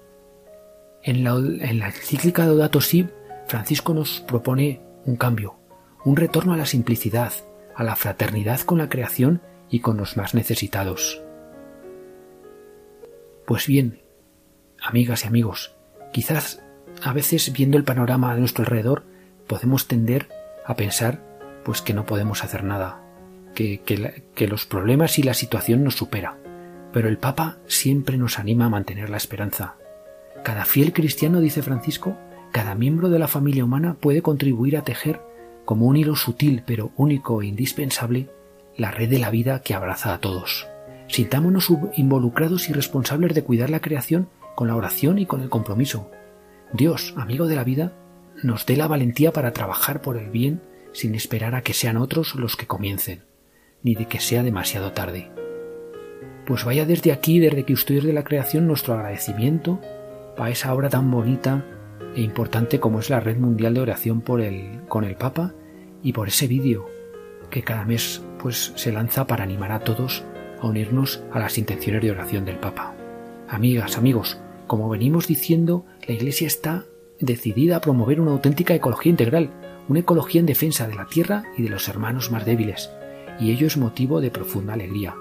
En 1.02 1.24
la, 1.24 1.36
en 1.36 1.80
la 1.80 1.88
encíclica 1.88 2.48
Si, 2.82 3.08
Francisco 3.48 3.94
nos 3.96 4.22
propone 4.22 4.82
un 5.06 5.16
cambio, 5.16 5.56
un 6.04 6.16
retorno 6.16 6.54
a 6.54 6.58
la 6.58 6.66
simplicidad, 6.66 7.34
a 7.76 7.84
la 7.84 7.96
fraternidad 7.96 8.62
con 8.62 8.78
la 8.78 8.90
creación 8.90 9.42
y 9.70 9.80
con 9.80 9.98
los 9.98 10.18
más 10.18 10.34
necesitados. 10.34 11.22
Pues 13.46 13.68
bien, 13.68 14.02
amigas 14.82 15.24
y 15.24 15.28
amigos, 15.28 15.76
quizás 16.12 16.64
a 17.04 17.14
veces 17.14 17.52
viendo 17.52 17.78
el 17.78 17.84
panorama 17.84 18.32
a 18.32 18.38
nuestro 18.38 18.64
alrededor 18.64 19.04
podemos 19.48 19.88
tender 19.88 20.30
a 20.66 20.76
pensar 20.76 21.22
pues 21.64 21.82
que 21.82 21.94
no 21.94 22.06
podemos 22.06 22.44
hacer 22.44 22.64
nada, 22.64 23.02
que, 23.54 23.82
que 23.82 24.48
los 24.48 24.66
problemas 24.66 25.20
y 25.20 25.24
la 25.24 25.34
situación 25.34 25.84
nos 25.84 25.96
supera. 25.96 26.38
Pero 26.94 27.10
el 27.10 27.18
Papa 27.18 27.58
siempre 27.68 28.18
nos 28.18 28.40
anima 28.40 28.66
a 28.66 28.70
mantener 28.70 29.10
la 29.10 29.18
esperanza. 29.18 29.76
Cada 30.44 30.66
fiel 30.66 30.94
cristiano, 30.94 31.40
dice 31.40 31.62
Francisco, 31.62 32.16
cada 32.52 32.76
miembro 32.76 33.10
de 33.10 33.20
la 33.20 33.28
familia 33.28 33.66
humana 33.66 33.98
puede 34.00 34.22
contribuir 34.22 34.78
a 34.78 34.84
tejer, 34.84 35.20
como 35.66 35.88
un 35.88 35.98
hilo 35.98 36.16
sutil 36.16 36.64
pero 36.66 36.92
único 36.96 37.42
e 37.42 37.48
indispensable, 37.48 38.30
la 38.78 38.92
red 38.92 39.10
de 39.10 39.20
la 39.20 39.30
vida 39.30 39.62
que 39.62 39.74
abraza 39.74 40.14
a 40.14 40.20
todos. 40.20 40.68
Sintámonos 41.08 41.70
involucrados 41.96 42.70
y 42.70 42.74
responsables 42.74 43.34
de 43.36 43.44
cuidar 43.44 43.70
la 43.70 43.82
creación 43.82 44.30
con 44.56 44.68
la 44.68 44.76
oración 44.76 45.20
y 45.20 45.26
con 45.26 45.42
el 45.42 45.50
compromiso, 45.50 46.10
Dios, 46.74 47.14
amigo 47.18 47.48
de 47.48 47.56
la 47.56 47.64
vida, 47.64 47.94
nos 48.44 48.66
dé 48.66 48.76
la 48.76 48.88
valentía 48.88 49.32
para 49.32 49.52
trabajar 49.52 50.02
por 50.02 50.18
el 50.18 50.30
bien 50.30 50.62
sin 50.94 51.16
esperar 51.16 51.56
a 51.56 51.62
que 51.62 51.74
sean 51.74 51.98
otros 51.98 52.36
los 52.36 52.56
que 52.56 52.68
comiencen, 52.68 53.24
ni 53.84 53.96
de 53.96 54.08
que 54.08 54.20
sea 54.20 54.44
demasiado 54.44 54.92
tarde. 54.92 55.30
Pues 56.46 56.64
vaya 56.64 56.86
desde 56.86 57.12
aquí, 57.12 57.40
desde 57.40 57.64
que 57.64 57.74
Custodios 57.74 58.06
de 58.06 58.14
la 58.14 58.24
Creación, 58.24 58.68
nuestro 58.68 58.94
agradecimiento 58.94 59.80
a 60.38 60.50
esa 60.50 60.74
obra 60.74 60.90
tan 60.90 61.10
bonita 61.10 61.66
e 62.16 62.22
importante 62.22 62.80
como 62.80 63.00
es 63.00 63.10
la 63.10 63.20
Red 63.20 63.38
Mundial 63.38 63.74
de 63.74 63.82
Oración 63.82 64.22
por 64.22 64.42
el, 64.42 64.82
con 64.88 65.04
el 65.04 65.16
Papa 65.16 65.54
y 66.02 66.14
por 66.14 66.28
ese 66.28 66.48
vídeo 66.48 66.88
que 67.50 67.64
cada 67.64 67.86
mes 67.86 68.24
pues 68.40 68.74
se 68.76 68.92
lanza 68.92 69.28
para 69.28 69.44
animar 69.44 69.72
a 69.72 69.80
todos 69.80 70.24
a 70.62 70.68
unirnos 70.68 71.24
a 71.32 71.40
las 71.40 71.58
intenciones 71.58 72.02
de 72.02 72.12
oración 72.12 72.46
del 72.46 72.58
Papa. 72.58 72.96
Amigas, 73.48 73.98
amigos, 73.98 74.40
como 74.68 74.90
venimos 74.90 75.28
diciendo, 75.28 75.86
la 76.08 76.16
Iglesia 76.16 76.48
está 76.48 76.86
decidida 77.20 77.78
a 77.78 77.82
promover 77.82 78.20
una 78.20 78.32
auténtica 78.32 78.74
ecología 78.74 79.12
integral, 79.12 79.52
una 79.88 80.00
ecología 80.00 80.40
en 80.40 80.48
defensa 80.48 80.88
de 80.88 80.96
la 80.96 81.06
tierra 81.06 81.44
y 81.58 81.64
de 81.64 81.70
los 81.70 81.88
hermanos 81.88 82.32
más 82.32 82.46
débiles, 82.46 82.90
y 83.40 83.52
ello 83.52 83.68
es 83.68 83.78
motivo 83.78 84.22
de 84.22 84.32
profunda 84.32 84.74
alegría. 84.74 85.16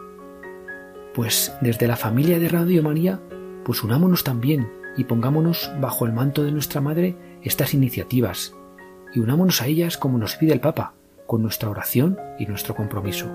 Pues 1.15 1.55
desde 1.61 1.87
la 1.87 1.97
familia 1.97 2.39
de 2.39 2.49
Radio 2.49 2.83
María, 2.83 3.21
pues 3.65 3.83
unámonos 3.83 4.25
también 4.25 4.69
y 4.97 5.05
pongámonos 5.05 5.71
bajo 5.81 6.07
el 6.07 6.13
manto 6.13 6.45
de 6.45 6.53
nuestra 6.53 6.81
Madre 6.81 7.17
estas 7.43 7.75
iniciativas, 7.75 8.55
y 9.15 9.21
unámonos 9.21 9.63
a 9.63 9.67
ellas 9.67 9.97
como 9.97 10.19
nos 10.19 10.37
pide 10.37 10.53
el 10.53 10.61
Papa, 10.61 10.95
con 11.27 11.43
nuestra 11.43 11.71
oración 11.71 12.19
y 12.39 12.47
nuestro 12.47 12.75
compromiso. 12.75 13.31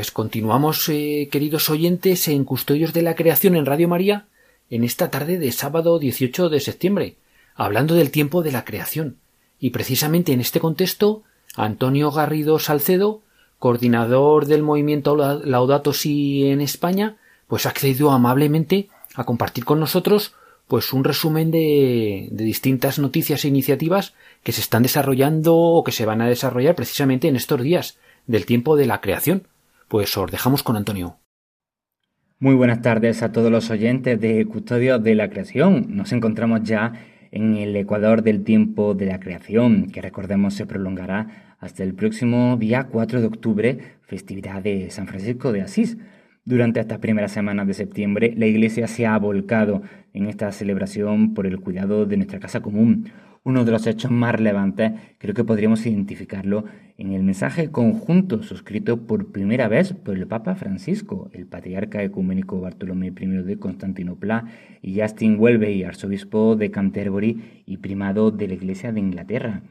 Pues 0.00 0.12
continuamos, 0.12 0.88
eh, 0.88 1.28
queridos 1.30 1.68
oyentes, 1.68 2.26
en 2.28 2.46
Custodios 2.46 2.94
de 2.94 3.02
la 3.02 3.14
Creación 3.14 3.54
en 3.54 3.66
Radio 3.66 3.86
María, 3.86 4.28
en 4.70 4.82
esta 4.82 5.10
tarde 5.10 5.36
de 5.36 5.52
sábado 5.52 5.98
18 5.98 6.48
de 6.48 6.60
septiembre, 6.60 7.16
hablando 7.54 7.94
del 7.94 8.10
tiempo 8.10 8.42
de 8.42 8.50
la 8.50 8.64
creación. 8.64 9.18
Y 9.58 9.68
precisamente 9.72 10.32
en 10.32 10.40
este 10.40 10.58
contexto, 10.58 11.22
Antonio 11.54 12.10
Garrido 12.12 12.58
Salcedo, 12.58 13.20
coordinador 13.58 14.46
del 14.46 14.62
movimiento 14.62 15.16
Laudato 15.16 15.92
Si 15.92 16.46
en 16.46 16.62
España, 16.62 17.18
pues 17.46 17.66
ha 17.66 17.68
accedido 17.68 18.10
amablemente 18.10 18.88
a 19.16 19.24
compartir 19.24 19.66
con 19.66 19.80
nosotros 19.80 20.32
pues 20.66 20.94
un 20.94 21.04
resumen 21.04 21.50
de, 21.50 22.28
de, 22.30 22.44
distintas 22.44 22.98
noticias 22.98 23.44
e 23.44 23.48
iniciativas 23.48 24.14
que 24.42 24.52
se 24.52 24.62
están 24.62 24.82
desarrollando 24.82 25.54
o 25.54 25.84
que 25.84 25.92
se 25.92 26.06
van 26.06 26.22
a 26.22 26.26
desarrollar 26.26 26.74
precisamente 26.74 27.28
en 27.28 27.36
estos 27.36 27.60
días 27.60 27.98
del 28.26 28.46
tiempo 28.46 28.76
de 28.76 28.86
la 28.86 29.02
creación. 29.02 29.46
Pues 29.90 30.16
os 30.16 30.30
dejamos 30.30 30.62
con 30.62 30.76
Antonio. 30.76 31.16
Muy 32.38 32.54
buenas 32.54 32.80
tardes 32.80 33.24
a 33.24 33.32
todos 33.32 33.50
los 33.50 33.70
oyentes 33.70 34.20
de 34.20 34.46
Custodio 34.46 35.00
de 35.00 35.16
la 35.16 35.30
Creación. 35.30 35.96
Nos 35.96 36.12
encontramos 36.12 36.62
ya 36.62 36.92
en 37.32 37.56
el 37.56 37.74
Ecuador 37.74 38.22
del 38.22 38.44
tiempo 38.44 38.94
de 38.94 39.06
la 39.06 39.18
creación, 39.18 39.90
que 39.90 40.00
recordemos 40.00 40.54
se 40.54 40.64
prolongará 40.64 41.56
hasta 41.58 41.82
el 41.82 41.94
próximo 41.94 42.56
día 42.56 42.84
4 42.84 43.20
de 43.20 43.26
octubre, 43.26 43.78
festividad 44.02 44.62
de 44.62 44.92
San 44.92 45.08
Francisco 45.08 45.50
de 45.50 45.62
Asís. 45.62 45.98
Durante 46.44 46.78
estas 46.78 47.00
primeras 47.00 47.32
semanas 47.32 47.66
de 47.66 47.74
septiembre, 47.74 48.32
la 48.36 48.46
Iglesia 48.46 48.86
se 48.86 49.06
ha 49.06 49.18
volcado 49.18 49.82
en 50.12 50.28
esta 50.28 50.52
celebración 50.52 51.34
por 51.34 51.48
el 51.48 51.58
cuidado 51.58 52.06
de 52.06 52.16
nuestra 52.16 52.38
casa 52.38 52.60
común, 52.60 53.10
uno 53.42 53.64
de 53.64 53.72
los 53.72 53.86
hechos 53.86 54.10
más 54.10 54.34
relevantes, 54.34 54.92
creo 55.18 55.34
que 55.34 55.44
podríamos 55.44 55.86
identificarlo 55.86 56.64
en 56.98 57.12
el 57.12 57.22
mensaje 57.22 57.70
conjunto 57.70 58.42
suscrito 58.42 59.06
por 59.06 59.32
primera 59.32 59.68
vez 59.68 59.94
por 59.94 60.16
el 60.16 60.26
Papa 60.26 60.54
Francisco, 60.54 61.30
el 61.32 61.46
patriarca 61.46 62.02
ecuménico 62.02 62.60
Bartolomé 62.60 63.06
I 63.08 63.26
de 63.26 63.58
Constantinopla 63.58 64.44
y 64.82 65.00
Justin 65.00 65.36
Welby, 65.38 65.84
arzobispo 65.84 66.56
de 66.56 66.70
Canterbury 66.70 67.62
y 67.64 67.78
primado 67.78 68.30
de 68.30 68.48
la 68.48 68.54
Iglesia 68.54 68.92
de 68.92 69.00
Inglaterra. 69.00 69.62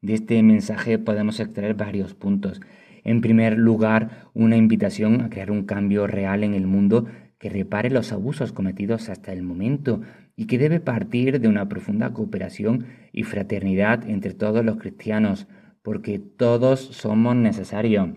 De 0.00 0.14
este 0.14 0.40
mensaje 0.44 0.98
podemos 1.00 1.40
extraer 1.40 1.74
varios 1.74 2.14
puntos. 2.14 2.60
En 3.02 3.20
primer 3.20 3.58
lugar, 3.58 4.28
una 4.32 4.56
invitación 4.56 5.22
a 5.22 5.30
crear 5.30 5.50
un 5.50 5.64
cambio 5.64 6.06
real 6.06 6.44
en 6.44 6.54
el 6.54 6.68
mundo 6.68 7.06
que 7.38 7.48
repare 7.48 7.90
los 7.90 8.12
abusos 8.12 8.52
cometidos 8.52 9.08
hasta 9.08 9.32
el 9.32 9.42
momento 9.42 10.02
y 10.38 10.46
que 10.46 10.56
debe 10.56 10.78
partir 10.78 11.40
de 11.40 11.48
una 11.48 11.68
profunda 11.68 12.12
cooperación 12.12 12.86
y 13.12 13.24
fraternidad 13.24 14.08
entre 14.08 14.34
todos 14.34 14.64
los 14.64 14.76
cristianos, 14.76 15.48
porque 15.82 16.20
todos 16.20 16.78
somos 16.78 17.34
necesarios. 17.34 18.10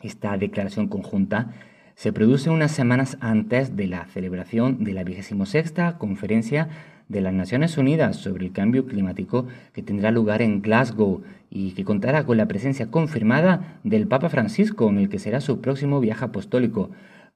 Esta 0.00 0.38
declaración 0.38 0.86
conjunta 0.86 1.50
se 1.96 2.12
produce 2.12 2.50
unas 2.50 2.70
semanas 2.70 3.18
antes 3.20 3.76
de 3.76 3.88
la 3.88 4.06
celebración 4.06 4.84
de 4.84 4.92
la 4.92 5.02
26 5.02 5.74
Conferencia 5.98 6.68
de 7.08 7.20
las 7.20 7.34
Naciones 7.34 7.76
Unidas 7.76 8.16
sobre 8.16 8.46
el 8.46 8.52
Cambio 8.52 8.86
Climático 8.86 9.48
que 9.72 9.82
tendrá 9.82 10.12
lugar 10.12 10.42
en 10.42 10.62
Glasgow 10.62 11.22
y 11.50 11.72
que 11.72 11.84
contará 11.84 12.24
con 12.24 12.36
la 12.36 12.46
presencia 12.46 12.92
confirmada 12.92 13.80
del 13.82 14.06
Papa 14.06 14.28
Francisco 14.28 14.88
en 14.88 14.98
el 14.98 15.08
que 15.08 15.18
será 15.18 15.40
su 15.40 15.60
próximo 15.60 15.98
viaje 15.98 16.24
apostólico. 16.24 16.90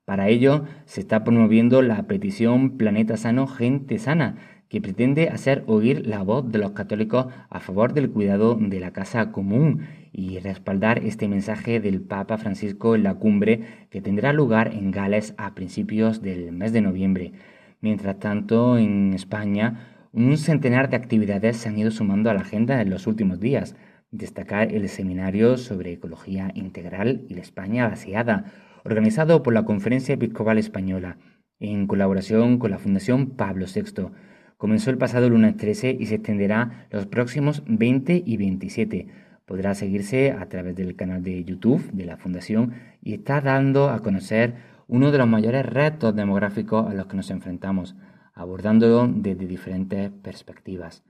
Para 0.04 0.28
ello, 0.28 0.64
se 0.84 1.00
está 1.00 1.24
promoviendo 1.24 1.80
la 1.80 2.02
petición 2.02 2.76
Planeta 2.76 3.16
Sano, 3.16 3.46
Gente 3.46 3.98
Sana, 3.98 4.36
que 4.68 4.80
pretende 4.80 5.28
hacer 5.28 5.64
oír 5.66 6.06
la 6.06 6.22
voz 6.22 6.50
de 6.50 6.58
los 6.58 6.72
católicos 6.72 7.26
a 7.48 7.60
favor 7.60 7.94
del 7.94 8.10
cuidado 8.10 8.56
de 8.60 8.80
la 8.80 8.92
casa 8.92 9.32
común 9.32 9.86
y 10.12 10.40
respaldar 10.40 10.98
este 11.04 11.28
mensaje 11.28 11.80
del 11.80 12.02
Papa 12.02 12.38
Francisco 12.38 12.94
en 12.94 13.04
la 13.04 13.14
cumbre 13.14 13.86
que 13.90 14.00
tendrá 14.00 14.32
lugar 14.32 14.74
en 14.74 14.90
Gales 14.90 15.34
a 15.38 15.54
principios 15.54 16.22
del 16.22 16.52
mes 16.52 16.72
de 16.72 16.80
noviembre. 16.80 17.32
Mientras 17.80 18.18
tanto, 18.18 18.76
en 18.76 19.14
España, 19.14 20.08
un 20.12 20.36
centenar 20.36 20.90
de 20.90 20.96
actividades 20.96 21.56
se 21.56 21.68
han 21.68 21.78
ido 21.78 21.90
sumando 21.90 22.30
a 22.30 22.34
la 22.34 22.40
agenda 22.40 22.82
en 22.82 22.90
los 22.90 23.06
últimos 23.06 23.40
días. 23.40 23.76
Destacar 24.10 24.72
el 24.72 24.88
seminario 24.88 25.56
sobre 25.56 25.92
ecología 25.92 26.50
integral 26.54 27.22
y 27.28 27.34
la 27.34 27.40
España 27.40 27.88
vaciada, 27.88 28.44
organizado 28.84 29.42
por 29.42 29.54
la 29.54 29.64
Conferencia 29.64 30.14
Episcopal 30.14 30.58
Española, 30.58 31.16
en 31.58 31.86
colaboración 31.86 32.58
con 32.58 32.70
la 32.70 32.78
Fundación 32.78 33.30
Pablo 33.30 33.66
VI. 33.72 34.10
Comenzó 34.58 34.90
el 34.90 34.98
pasado 34.98 35.28
lunes 35.30 35.56
13 35.56 35.96
y 35.98 36.06
se 36.06 36.16
extenderá 36.16 36.86
los 36.90 37.06
próximos 37.06 37.62
20 37.66 38.22
y 38.24 38.36
27. 38.36 39.08
Podrá 39.46 39.74
seguirse 39.74 40.32
a 40.32 40.46
través 40.48 40.76
del 40.76 40.96
canal 40.96 41.22
de 41.22 41.44
YouTube 41.44 41.90
de 41.92 42.04
la 42.04 42.16
Fundación 42.16 42.74
y 43.02 43.14
está 43.14 43.40
dando 43.40 43.88
a 43.88 44.00
conocer 44.00 44.54
uno 44.86 45.10
de 45.10 45.18
los 45.18 45.26
mayores 45.26 45.64
retos 45.64 46.14
demográficos 46.14 46.90
a 46.90 46.94
los 46.94 47.06
que 47.06 47.16
nos 47.16 47.30
enfrentamos, 47.30 47.96
abordándolo 48.34 49.08
desde 49.08 49.46
diferentes 49.46 50.10
perspectivas. 50.10 51.02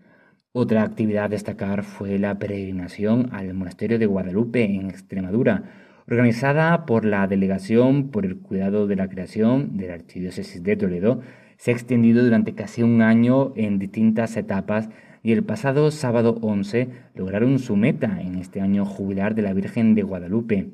Otra 0.53 0.85
actividad 0.85 1.25
a 1.25 1.29
destacar 1.29 1.83
fue 1.83 2.19
la 2.21 2.39
peregrinación 2.39 3.31
al 3.33 3.53
monasterio 3.55 3.99
de 3.99 4.07
Guadalupe 4.07 4.65
en 4.65 4.89
Extremadura, 4.89 5.65
organizada 6.09 6.87
por 6.87 7.05
la 7.05 7.27
Delegación 7.27 8.11
por 8.11 8.27
el 8.27 8.39
Cuidado 8.39 8.87
de 8.87 8.97
la 8.97 9.09
Creación 9.09 9.77
de 9.77 9.89
la 9.89 9.95
Archidiócesis 9.95 10.63
de 10.63 10.77
Toledo, 10.77 11.21
se 11.57 11.71
ha 11.71 11.75
extendido 11.75 12.23
durante 12.23 12.55
casi 12.55 12.83
un 12.83 13.01
año 13.01 13.53
en 13.57 13.79
distintas 13.79 14.37
etapas 14.37 14.91
y 15.23 15.33
el 15.33 15.43
pasado 15.45 15.91
sábado 15.91 16.39
11 16.43 16.89
lograron 17.15 17.59
su 17.59 17.77
meta 17.77 18.21
en 18.21 18.37
este 18.37 18.61
año 18.61 18.85
jubilar 18.85 19.35
de 19.35 19.43
la 19.43 19.55
Virgen 19.55 19.95
de 19.95 20.03
Guadalupe. 20.03 20.71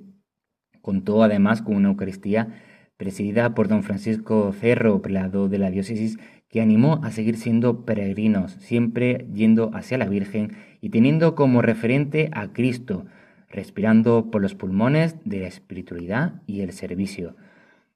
Contó 0.81 1.23
además 1.23 1.63
con 1.63 1.77
una 1.77 1.91
Eucaristía 1.91 2.49
presidida 2.97 3.55
por 3.55 3.69
don 3.69 3.83
Francisco 3.83 4.53
Cerro, 4.53 5.01
prelado 5.01 5.49
de 5.49 5.59
la 5.59 5.71
diócesis, 5.71 6.19
que 6.49 6.61
animó 6.61 7.01
a 7.05 7.13
seguir 7.13 7.37
siendo 7.37 7.85
peregrinos, 7.85 8.53
siempre 8.61 9.27
yendo 9.33 9.71
hacia 9.73 9.97
la 9.97 10.09
Virgen 10.09 10.57
y 10.81 10.91
teniendo 10.91 11.37
como 11.37 11.63
referente 11.63 12.29
a 12.33 12.53
Cristo, 12.53 13.07
respirando 13.51 14.31
por 14.31 14.41
los 14.41 14.55
pulmones 14.55 15.17
de 15.25 15.41
la 15.41 15.49
espiritualidad 15.49 16.43
y 16.47 16.61
el 16.61 16.73
servicio. 16.73 17.35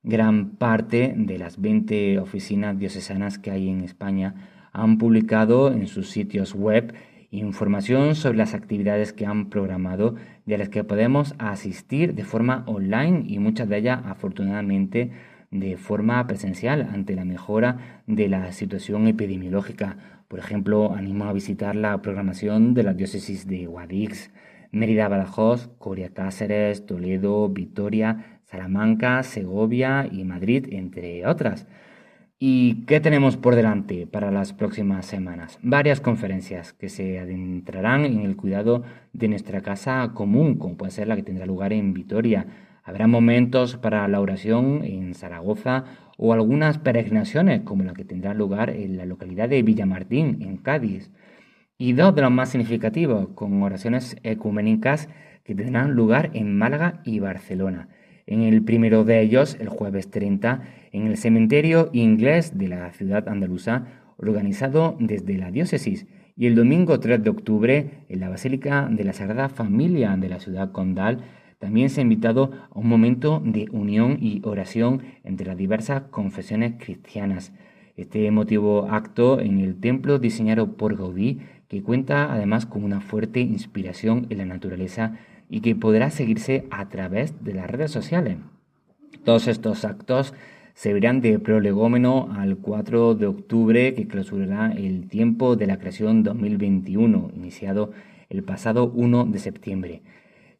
Gran 0.02 0.50
parte 0.50 1.14
de 1.16 1.38
las 1.38 1.60
20 1.60 2.18
oficinas 2.18 2.78
diocesanas 2.78 3.38
que 3.38 3.50
hay 3.50 3.70
en 3.70 3.80
España 3.80 4.34
han 4.72 4.98
publicado 4.98 5.72
en 5.72 5.86
sus 5.86 6.10
sitios 6.10 6.54
web 6.54 6.92
información 7.30 8.14
sobre 8.14 8.38
las 8.38 8.54
actividades 8.54 9.12
que 9.12 9.26
han 9.26 9.48
programado 9.50 10.14
a 10.46 10.58
las 10.58 10.68
que 10.68 10.84
podemos 10.84 11.34
asistir 11.38 12.14
de 12.14 12.24
forma 12.24 12.64
online 12.66 13.24
y 13.26 13.38
muchas 13.38 13.68
de 13.68 13.78
ellas 13.78 14.00
afortunadamente 14.04 15.10
de 15.50 15.76
forma 15.76 16.26
presencial 16.26 16.82
ante 16.92 17.14
la 17.14 17.24
mejora 17.24 18.02
de 18.06 18.28
la 18.28 18.52
situación 18.52 19.06
epidemiológica. 19.06 19.96
Por 20.28 20.38
ejemplo, 20.38 20.94
animo 20.94 21.24
a 21.24 21.32
visitar 21.32 21.76
la 21.76 22.02
programación 22.02 22.74
de 22.74 22.82
la 22.82 22.94
diócesis 22.94 23.46
de 23.46 23.66
Guadix, 23.66 24.30
Mérida, 24.74 25.08
Badajoz, 25.08 25.68
Coria 25.78 26.10
Cáceres, 26.12 26.84
Toledo, 26.84 27.48
Vitoria, 27.48 28.40
Salamanca, 28.44 29.22
Segovia 29.22 30.08
y 30.10 30.24
Madrid, 30.24 30.66
entre 30.70 31.26
otras. 31.26 31.66
¿Y 32.38 32.84
qué 32.86 33.00
tenemos 33.00 33.36
por 33.36 33.54
delante 33.54 34.06
para 34.06 34.30
las 34.30 34.52
próximas 34.52 35.06
semanas? 35.06 35.58
Varias 35.62 36.00
conferencias 36.00 36.72
que 36.72 36.88
se 36.88 37.18
adentrarán 37.18 38.04
en 38.04 38.20
el 38.20 38.36
cuidado 38.36 38.82
de 39.12 39.28
nuestra 39.28 39.60
casa 39.60 40.10
común, 40.14 40.58
como 40.58 40.76
puede 40.76 40.92
ser 40.92 41.08
la 41.08 41.16
que 41.16 41.22
tendrá 41.22 41.46
lugar 41.46 41.72
en 41.72 41.94
Vitoria. 41.94 42.46
Habrá 42.82 43.06
momentos 43.06 43.76
para 43.76 44.06
la 44.08 44.20
oración 44.20 44.84
en 44.84 45.14
Zaragoza 45.14 45.84
o 46.18 46.32
algunas 46.32 46.78
peregrinaciones, 46.78 47.62
como 47.62 47.84
la 47.84 47.94
que 47.94 48.04
tendrá 48.04 48.34
lugar 48.34 48.68
en 48.70 48.96
la 48.96 49.06
localidad 49.06 49.48
de 49.48 49.62
Villamartín, 49.62 50.42
en 50.42 50.58
Cádiz 50.58 51.10
y 51.84 51.92
dos 51.92 52.14
de 52.14 52.22
los 52.22 52.30
más 52.30 52.48
significativos, 52.48 53.28
con 53.34 53.62
oraciones 53.62 54.16
ecuménicas 54.22 55.10
que 55.44 55.54
tendrán 55.54 55.92
lugar 55.92 56.30
en 56.32 56.56
Málaga 56.56 57.02
y 57.04 57.18
Barcelona. 57.18 57.88
En 58.26 58.40
el 58.40 58.64
primero 58.64 59.04
de 59.04 59.20
ellos, 59.20 59.58
el 59.60 59.68
jueves 59.68 60.10
30, 60.10 60.62
en 60.92 61.06
el 61.06 61.18
cementerio 61.18 61.90
inglés 61.92 62.56
de 62.56 62.68
la 62.68 62.90
ciudad 62.94 63.28
andaluza, 63.28 63.84
organizado 64.16 64.96
desde 64.98 65.36
la 65.36 65.50
diócesis, 65.50 66.06
y 66.34 66.46
el 66.46 66.54
domingo 66.54 67.00
3 67.00 67.22
de 67.22 67.28
octubre, 67.28 67.90
en 68.08 68.20
la 68.20 68.30
Basílica 68.30 68.88
de 68.90 69.04
la 69.04 69.12
Sagrada 69.12 69.50
Familia 69.50 70.16
de 70.16 70.30
la 70.30 70.40
ciudad 70.40 70.72
condal, 70.72 71.18
también 71.58 71.90
se 71.90 72.00
ha 72.00 72.02
invitado 72.02 72.50
a 72.70 72.78
un 72.78 72.88
momento 72.88 73.42
de 73.44 73.68
unión 73.72 74.16
y 74.22 74.40
oración 74.44 75.02
entre 75.22 75.46
las 75.46 75.58
diversas 75.58 76.04
confesiones 76.04 76.76
cristianas. 76.78 77.52
Este 77.96 78.26
emotivo 78.26 78.88
acto 78.90 79.38
en 79.38 79.60
el 79.60 79.78
templo 79.78 80.18
diseñado 80.18 80.76
por 80.76 80.96
Gaudí 80.96 81.40
que 81.68 81.82
cuenta 81.82 82.32
además 82.32 82.66
con 82.66 82.84
una 82.84 83.00
fuerte 83.00 83.40
inspiración 83.40 84.26
en 84.30 84.38
la 84.38 84.46
naturaleza 84.46 85.18
y 85.48 85.60
que 85.60 85.74
podrá 85.74 86.10
seguirse 86.10 86.66
a 86.70 86.88
través 86.88 87.44
de 87.44 87.54
las 87.54 87.70
redes 87.70 87.90
sociales. 87.90 88.38
Todos 89.24 89.48
estos 89.48 89.84
actos 89.84 90.34
se 90.74 90.92
verán 90.92 91.20
de 91.20 91.38
prolegómeno 91.38 92.28
al 92.36 92.56
4 92.56 93.14
de 93.14 93.26
octubre 93.26 93.94
que 93.94 94.08
clausurará 94.08 94.72
el 94.72 95.08
tiempo 95.08 95.56
de 95.56 95.66
la 95.66 95.78
creación 95.78 96.22
2021, 96.24 97.30
iniciado 97.36 97.92
el 98.28 98.42
pasado 98.42 98.90
1 98.92 99.26
de 99.26 99.38
septiembre. 99.38 100.02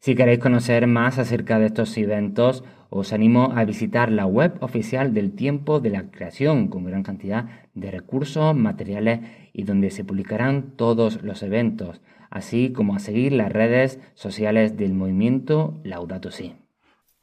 Si 0.05 0.13
queréis 0.13 0.37
conocer 0.37 0.85
más 0.85 1.17
acerca 1.17 1.57
de 1.57 1.65
estos 1.65 1.97
eventos, 1.97 2.63
os 2.91 3.11
animo 3.11 3.53
a 3.55 3.65
visitar 3.65 4.11
la 4.11 4.27
web 4.27 4.53
oficial 4.59 5.15
del 5.15 5.31
tiempo 5.31 5.79
de 5.79 5.89
la 5.89 6.11
creación 6.11 6.67
con 6.67 6.85
gran 6.85 7.01
cantidad 7.01 7.45
de 7.73 7.89
recursos, 7.89 8.55
materiales 8.55 9.21
y 9.51 9.63
donde 9.63 9.89
se 9.89 10.03
publicarán 10.03 10.75
todos 10.75 11.23
los 11.23 11.41
eventos. 11.41 12.01
así 12.29 12.71
como 12.71 12.95
a 12.95 12.99
seguir 12.99 13.31
las 13.31 13.51
redes 13.51 13.99
sociales 14.13 14.77
del 14.77 14.93
movimiento 14.93 15.79
Laudato 15.83 16.29
Si. 16.29 16.53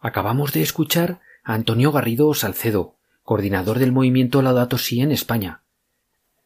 Acabamos 0.01 0.53
de 0.53 0.63
escuchar 0.63 1.21
a 1.45 1.55
Antonio 1.55 1.93
Garrido 1.93 2.35
Salcedo, 2.35 2.97
coordinador 3.23 3.79
del 3.79 3.93
movimiento 3.93 4.43
Laudato 4.43 4.77
Si 4.77 5.01
en 5.01 5.13
España. 5.13 5.63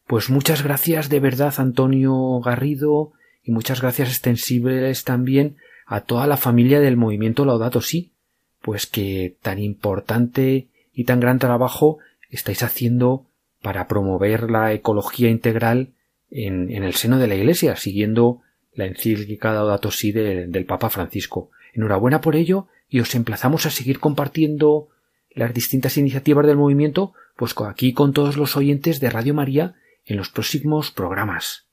Pues 0.07 0.29
muchas 0.29 0.63
gracias 0.63 1.09
de 1.09 1.19
verdad 1.19 1.55
Antonio 1.57 2.41
Garrido 2.41 3.13
y 3.43 3.53
muchas 3.53 3.81
gracias 3.81 4.11
extensibles 4.11 5.05
también 5.05 5.57
a 5.87 6.01
toda 6.03 6.27
la 6.27 6.37
familia 6.37 6.81
del 6.81 6.97
movimiento 6.97 7.45
Laudato 7.45 7.81
Si, 7.81 8.13
pues 8.61 8.87
que 8.87 9.37
tan 9.41 9.61
importante 9.61 10.67
y 10.93 11.05
tan 11.05 11.21
gran 11.21 11.39
trabajo 11.39 11.99
estáis 12.29 12.63
haciendo 12.63 13.27
para 13.63 13.87
promover 13.87 14.51
la 14.51 14.73
ecología 14.73 15.31
integral 15.31 15.93
en, 16.31 16.71
el 16.71 16.95
seno 16.95 17.19
de 17.19 17.29
la 17.29 17.37
Iglesia, 17.37 17.77
siguiendo 17.77 18.43
la 18.75 18.87
encíclica 18.87 19.53
Laudato 19.53 19.91
Si 19.91 20.13
del 20.13 20.67
Papa 20.67 20.91
Francisco. 20.91 21.51
Enhorabuena 21.73 22.21
por 22.21 22.37
ello 22.37 22.67
y 22.89 23.01
os 23.01 23.15
emplazamos 23.15 23.67
a 23.67 23.71
seguir 23.71 24.01
compartiendo 24.01 24.89
las 25.31 25.55
distintas 25.55 25.97
iniciativas 25.97 26.47
del 26.47 26.57
movimiento, 26.57 27.13
pues 27.37 27.55
aquí 27.65 27.93
con 27.93 28.13
todos 28.13 28.37
los 28.37 28.57
oyentes 28.57 29.01
de 29.01 29.11
Radio 29.11 29.35
María 29.35 29.75
en 30.05 30.17
los 30.17 30.31
próximos 30.31 30.91
programas. 30.91 31.67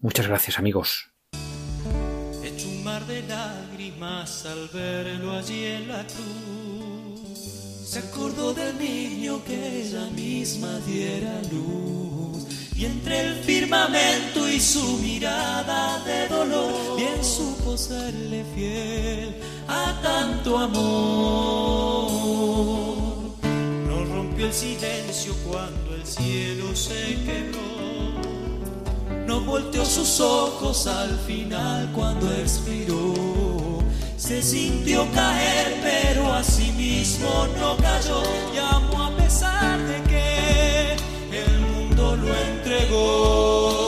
Muchas 0.00 0.26
gracias 0.26 0.58
amigos. 0.58 1.13
Lágrimas 3.22 4.44
al 4.46 4.68
verlo 4.68 5.32
allí 5.32 5.64
en 5.64 5.88
la 5.88 6.06
cruz. 6.06 7.84
Se 7.86 7.98
acordó 8.00 8.52
del 8.52 8.78
niño 8.78 9.42
que 9.44 9.82
ella 9.82 10.06
misma 10.10 10.78
diera 10.86 11.40
luz. 11.52 12.46
Y 12.76 12.86
entre 12.86 13.20
el 13.20 13.34
firmamento 13.44 14.48
y 14.48 14.58
su 14.58 14.98
mirada 14.98 16.02
de 16.04 16.28
dolor, 16.28 16.96
bien 16.96 17.24
supo 17.24 17.76
serle 17.76 18.44
fiel 18.54 19.36
a 19.68 20.00
tanto 20.02 20.58
amor. 20.58 20.84
No 23.88 24.04
rompió 24.06 24.46
el 24.46 24.52
silencio 24.52 25.34
cuando 25.46 25.94
el 25.94 26.04
cielo 26.04 26.74
se 26.74 27.14
quebró. 27.24 28.03
No 29.26 29.40
volteó 29.40 29.84
sus 29.84 30.20
ojos 30.20 30.86
al 30.86 31.18
final 31.20 31.90
cuando 31.94 32.30
expiró. 32.32 33.14
Se 34.16 34.42
sintió 34.42 35.06
caer, 35.12 35.80
pero 35.82 36.32
a 36.32 36.42
sí 36.42 36.72
mismo 36.72 37.46
no 37.58 37.76
cayó. 37.76 38.22
Y 38.54 38.58
amó 38.58 39.04
a 39.04 39.16
pesar 39.16 39.78
de 39.80 40.02
que 40.04 40.96
el 41.32 41.58
mundo 41.60 42.16
lo 42.16 42.34
entregó. 42.34 43.83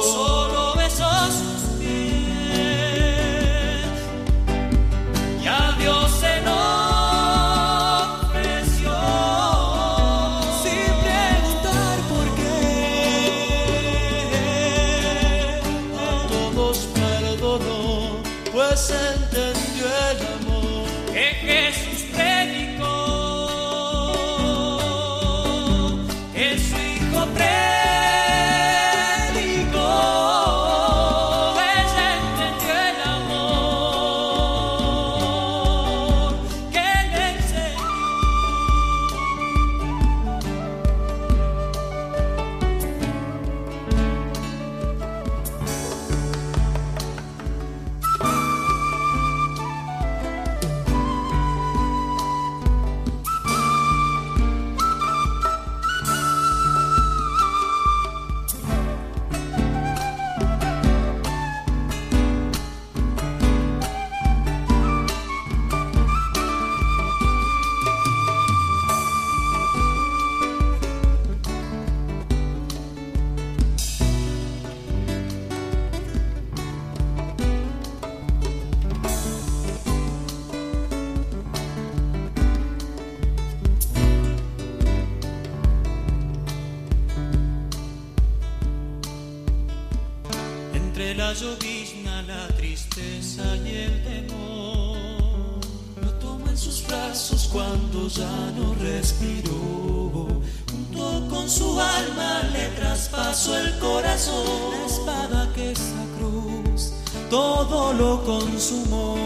La 91.16 91.32
llovizna, 91.32 92.22
la 92.22 92.46
tristeza 92.48 93.42
y 93.64 93.70
el 93.70 94.02
temor, 94.04 95.60
lo 96.02 96.10
tomó 96.20 96.48
en 96.48 96.58
sus 96.58 96.86
brazos 96.86 97.48
cuando 97.50 98.08
ya 98.08 98.52
no 98.56 98.74
respiró. 98.74 100.42
Junto 100.70 101.28
con 101.28 101.48
su 101.48 101.80
alma 101.80 102.42
le 102.52 102.68
traspasó 102.76 103.56
el 103.56 103.78
corazón, 103.78 104.44
la 104.72 104.86
espada 104.86 105.52
que 105.54 105.72
esa 105.72 106.04
cruz 106.18 106.92
todo 107.30 107.94
lo 107.94 108.22
consumó. 108.24 109.16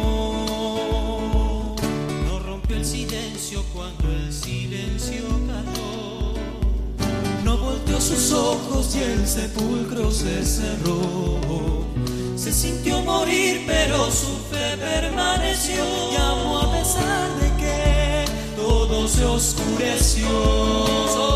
No 2.26 2.38
rompió 2.38 2.76
el 2.76 2.85
silencio 2.85 3.64
cuando 3.72 4.12
el 4.12 4.33
silencio 4.33 5.24
cayó. 5.46 5.79
Sus 8.00 8.32
ojos 8.32 8.96
y 8.96 9.02
el 9.02 9.28
sepulcro 9.28 10.10
se 10.10 10.42
cerró. 10.44 11.38
Se 12.34 12.50
sintió 12.50 13.02
morir, 13.02 13.64
pero 13.66 14.10
su 14.10 14.38
fe 14.50 14.78
permaneció. 14.78 15.84
Y 16.10 16.16
amó 16.16 16.60
a 16.60 16.78
pesar 16.78 17.28
de 17.40 17.48
que 17.62 18.24
todo 18.56 19.06
se 19.06 19.24
oscureció. 19.26 21.29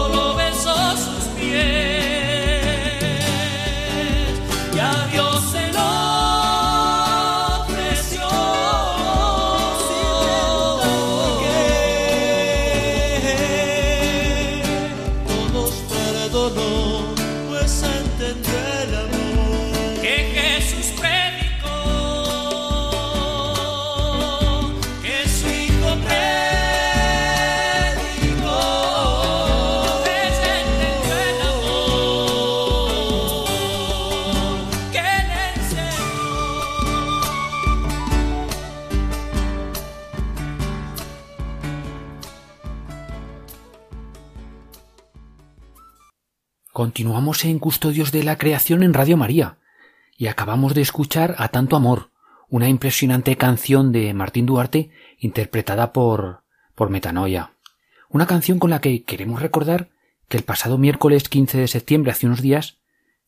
Continuamos 46.74 47.44
en 47.44 47.60
Custodios 47.60 48.10
de 48.10 48.24
la 48.24 48.36
Creación 48.36 48.82
en 48.82 48.94
Radio 48.94 49.16
María 49.16 49.58
y 50.18 50.26
acabamos 50.26 50.74
de 50.74 50.80
escuchar 50.80 51.36
A 51.38 51.46
Tanto 51.46 51.76
Amor, 51.76 52.10
una 52.48 52.68
impresionante 52.68 53.36
canción 53.36 53.92
de 53.92 54.12
Martín 54.12 54.44
Duarte 54.44 54.90
interpretada 55.20 55.92
por, 55.92 56.42
por 56.74 56.90
Metanoia. 56.90 57.52
Una 58.08 58.26
canción 58.26 58.58
con 58.58 58.70
la 58.70 58.80
que 58.80 59.04
queremos 59.04 59.40
recordar 59.40 59.90
que 60.28 60.36
el 60.36 60.42
pasado 60.42 60.76
miércoles 60.76 61.28
15 61.28 61.58
de 61.58 61.68
septiembre, 61.68 62.10
hace 62.10 62.26
unos 62.26 62.42
días, 62.42 62.78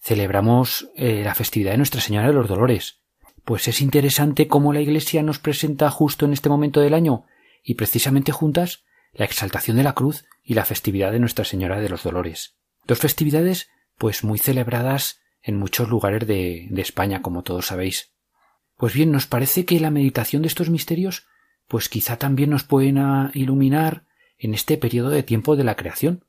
celebramos 0.01 0.91
eh, 0.97 1.23
la 1.25 1.37
festividad 1.37 1.71
de 1.71 1.79
Nuestra 1.79 2.01
Señora 2.01 2.27
de 2.27 2.35
los 2.35 2.49
Dolores. 2.49 2.99
Pues 3.45 3.69
es 3.69 3.81
interesante 3.81 4.49
cómo 4.49 4.73
la 4.73 4.81
Iglesia 4.81 5.23
nos 5.23 5.39
presenta 5.39 5.89
justo 5.89 6.27
en 6.27 6.33
este 6.33 6.49
momento 6.49 6.81
del 6.81 6.95
año 6.95 7.27
y 7.63 7.75
precisamente 7.75 8.33
juntas 8.33 8.83
la 9.13 9.25
exaltación 9.25 9.77
de 9.77 9.85
la 9.85 9.93
cruz 9.93 10.25
y 10.43 10.55
la 10.55 10.65
festividad 10.65 11.13
de 11.13 11.21
Nuestra 11.21 11.45
Señora 11.45 11.79
de 11.81 11.89
los 11.89 12.03
Dolores. 12.03 12.57
Dos 12.87 13.01
festividades, 13.01 13.69
pues 13.99 14.23
muy 14.23 14.39
celebradas 14.39 15.19
en 15.43 15.57
muchos 15.57 15.89
lugares 15.89 16.27
de, 16.27 16.69
España, 16.77 17.21
como 17.21 17.43
todos 17.43 17.67
sabéis. 17.67 18.13
Pues 18.77 18.95
bien, 18.95 19.11
nos 19.11 19.27
parece 19.27 19.65
que 19.65 19.81
la 19.81 19.91
meditación 19.91 20.43
de 20.43 20.49
estos 20.49 20.71
misterios, 20.71 21.27
pues 21.67 21.89
quizá 21.89 22.17
también 22.17 22.51
nos 22.51 22.63
pueden 22.63 22.99
iluminar 23.35 24.05
en 24.39 24.55
este 24.55 24.77
periodo 24.77 25.11
de 25.11 25.25
tiempo 25.25 25.57
de 25.57 25.65
la 25.65 25.75
creación. 25.75 26.25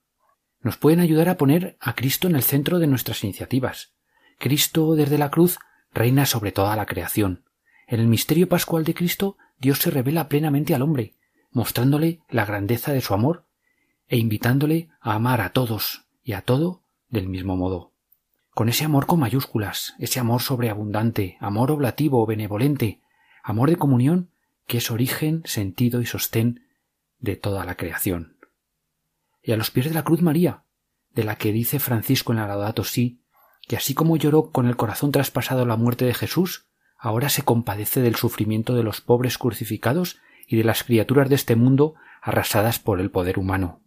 Nos 0.62 0.78
pueden 0.78 1.00
ayudar 1.00 1.30
a 1.30 1.38
poner 1.38 1.78
a 1.80 1.93
Cristo 1.93 2.28
en 2.28 2.36
el 2.36 2.43
centro 2.43 2.80
de 2.80 2.88
nuestras 2.88 3.24
iniciativas. 3.24 3.93
Cristo 4.39 4.96
desde 4.96 5.20
la 5.20 5.30
cruz 5.30 5.60
reina 5.93 6.26
sobre 6.26 6.52
toda 6.52 6.76
la 6.76 6.88
creación. 6.88 7.43
En 7.88 8.00
el 8.00 8.08
misterio 8.08 8.50
pascual 8.50 8.84
de 8.84 8.96
Cristo, 8.96 9.38
Dios 9.60 9.80
se 9.80 9.91
revela 9.91 10.28
plenamente 10.28 10.74
al 10.74 10.82
hombre, 10.82 11.13
mostrándole 11.52 12.22
la 12.30 12.46
grandeza 12.46 12.93
de 12.93 13.02
su 13.02 13.13
amor 13.13 13.46
e 14.08 14.17
invitándole 14.17 14.89
a 15.00 15.13
amar 15.13 15.41
a 15.41 15.52
todos 15.52 16.07
y 16.28 16.34
a 16.34 16.42
todo 16.42 16.84
del 17.08 17.30
mismo 17.30 17.56
modo. 17.56 17.94
Con 18.54 18.68
ese 18.68 18.84
amor 18.84 19.06
con 19.06 19.22
mayúsculas, 19.22 19.94
ese 19.98 20.20
amor 20.20 20.42
sobreabundante, 20.42 21.38
amor 21.40 21.72
oblativo, 21.72 22.26
benevolente, 22.26 23.00
amor 23.42 23.70
de 23.70 23.78
comunión, 23.78 24.30
que 24.66 24.80
es 24.80 24.92
origen, 24.92 25.42
sentido 25.46 26.02
y 26.02 26.06
sostén 26.06 26.68
de 27.18 27.38
toda 27.38 27.63
la 27.63 27.76
creación. 27.76 28.36
Y 29.42 29.54
a 29.54 29.58
los 29.58 29.72
pies 29.72 29.86
de 29.86 29.94
la 29.94 30.04
cruz 30.04 30.22
María, 30.22 30.66
de 31.12 31.24
la 31.24 31.38
que 31.38 31.54
dice 31.54 31.80
Francisco 31.80 32.34
en 32.34 32.40
la 32.40 32.48
Laudato 32.48 32.84
Si, 32.84 33.22
que 33.66 33.78
así 33.78 33.94
como 33.94 34.18
lloró 34.18 34.52
con 34.52 34.68
el 34.68 34.76
corazón 34.76 35.13
traspasado 35.13 35.66
la 35.66 35.78
muerte 35.78 36.04
de 36.04 36.13
Jesús, 36.13 36.68
ahora 36.98 37.30
se 37.30 37.44
compadece 37.44 38.02
del 38.02 38.16
sufrimiento 38.18 38.76
de 38.76 38.84
los 38.84 39.00
pobres 39.00 39.38
crucificados 39.38 40.20
y 40.46 40.58
de 40.58 40.66
las 40.66 40.84
criaturas 40.84 41.30
de 41.30 41.36
este 41.36 41.56
mundo 41.56 41.96
arrasadas 42.22 42.80
por 42.80 43.00
el 43.00 43.12
poder 43.12 43.40
humano. 43.40 43.82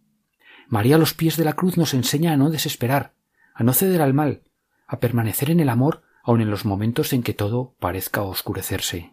María 0.71 0.95
a 0.95 0.97
los 0.97 1.13
pies 1.13 1.35
de 1.35 1.43
la 1.43 1.51
cruz 1.51 1.75
nos 1.75 1.93
enseña 1.93 2.31
a 2.31 2.37
no 2.37 2.49
desesperar, 2.49 3.11
a 3.53 3.61
no 3.61 3.73
ceder 3.73 4.01
al 4.01 4.13
mal, 4.13 4.43
a 4.87 5.01
permanecer 5.01 5.49
en 5.51 5.59
el 5.59 5.67
amor 5.67 6.01
aun 6.23 6.39
en 6.39 6.49
los 6.49 6.63
momentos 6.63 7.11
en 7.11 7.23
que 7.23 7.33
todo 7.33 7.75
parezca 7.77 8.21
oscurecerse. 8.21 9.11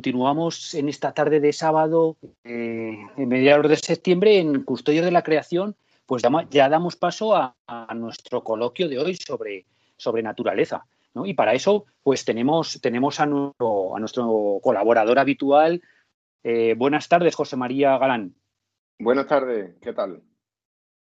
Continuamos 0.00 0.74
en 0.74 0.88
esta 0.88 1.12
tarde 1.12 1.40
de 1.40 1.52
sábado, 1.52 2.16
eh, 2.42 2.96
en 3.18 3.28
mediados 3.28 3.68
de 3.68 3.76
septiembre, 3.76 4.38
en 4.38 4.64
Custodio 4.64 5.04
de 5.04 5.10
la 5.10 5.22
Creación, 5.22 5.76
pues 6.06 6.22
ya, 6.48 6.70
damos 6.70 6.96
paso 6.96 7.36
a, 7.36 7.54
nuestro 7.94 8.42
coloquio 8.42 8.88
de 8.88 8.98
hoy 8.98 9.14
sobre, 9.14 9.66
sobre 9.98 10.22
naturaleza. 10.22 10.86
Y 11.22 11.34
para 11.34 11.52
eso, 11.52 11.84
pues 12.02 12.24
tenemos, 12.24 12.80
tenemos 12.80 13.20
a, 13.20 13.26
nuestro, 13.26 13.94
a 13.94 14.00
nuestro 14.00 14.58
colaborador 14.62 15.18
habitual. 15.18 15.82
Eh, 16.44 16.74
buenas 16.78 17.06
tardes, 17.06 17.34
José 17.34 17.56
María 17.56 17.98
Galán. 17.98 18.34
Buenas 18.98 19.26
tardes, 19.26 19.74
¿qué 19.82 19.92
tal? 19.92 20.22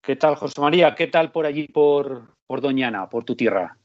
¿Qué 0.00 0.16
tal, 0.16 0.36
José 0.36 0.62
María? 0.62 0.94
¿Qué 0.94 1.08
tal 1.08 1.30
por 1.30 1.44
allí, 1.44 1.68
por, 1.68 2.38
por 2.46 2.62
Doñana, 2.62 3.06
por 3.10 3.26
tu 3.26 3.36
tierra? 3.36 3.76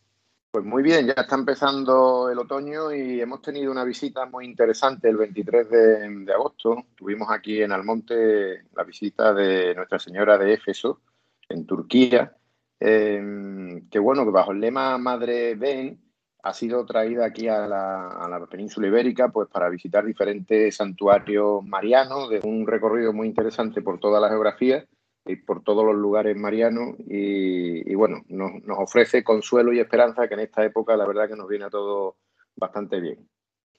Pues 0.53 0.65
muy 0.65 0.83
bien, 0.83 1.07
ya 1.07 1.13
está 1.13 1.33
empezando 1.33 2.29
el 2.29 2.37
otoño 2.37 2.93
y 2.93 3.19
hemos 3.19 3.41
tenido 3.41 3.71
una 3.71 3.83
visita 3.83 4.27
muy 4.27 4.45
interesante 4.45 5.09
el 5.09 5.17
23 5.17 5.67
de, 5.67 6.31
agosto. 6.31 6.85
Tuvimos 6.95 7.31
aquí 7.31 7.63
en 7.63 7.71
Almonte 7.71 8.65
la 8.75 8.83
visita 8.83 9.33
de 9.33 9.73
Nuestra 9.73 9.97
Señora 9.97 10.37
de 10.37 10.53
Éfeso, 10.53 11.01
en 11.49 11.65
Turquía, 11.65 12.37
em, 12.79 13.89
que 13.89 13.97
bueno, 13.97 14.23
que 14.25 14.29
bajo 14.29 14.51
el 14.51 14.59
lema 14.59 14.95
Madre 14.99 15.55
Ven 15.55 15.99
ha 16.43 16.53
sido 16.53 16.85
traída 16.85 17.25
aquí 17.25 17.47
a 17.47 17.65
la, 17.67 18.09
a 18.09 18.29
la, 18.29 18.45
península 18.45 18.89
ibérica 18.89 19.29
pues 19.29 19.49
para 19.49 19.69
visitar 19.69 20.05
diferentes 20.05 20.75
santuarios 20.75 21.63
marianos 21.65 22.29
de 22.29 22.41
un 22.43 22.67
recorrido 22.67 23.11
muy 23.11 23.27
interesante 23.27 23.81
por 23.81 23.99
toda 23.99 24.19
la 24.19 24.29
geografía 24.29 24.85
y 25.25 25.37
por 25.37 25.63
todos 25.63 25.85
los 25.85 25.95
lugares 25.95 26.35
marianos 26.35 26.95
y, 27.07 27.93
bueno, 27.95 28.23
nos, 28.27 28.51
ofrece 28.77 29.23
consuelo 29.23 29.71
y 29.73 29.79
esperanza 29.79 30.27
que 30.27 30.33
en 30.33 30.41
esta 30.41 30.65
época 30.65 30.97
la 30.97 31.05
verdad 31.05 31.29
que 31.29 31.35
nos 31.35 31.47
viene 31.47 31.65
a 31.65 31.69
todo 31.69 32.15
bastante 32.55 32.99
bien. 32.99 33.27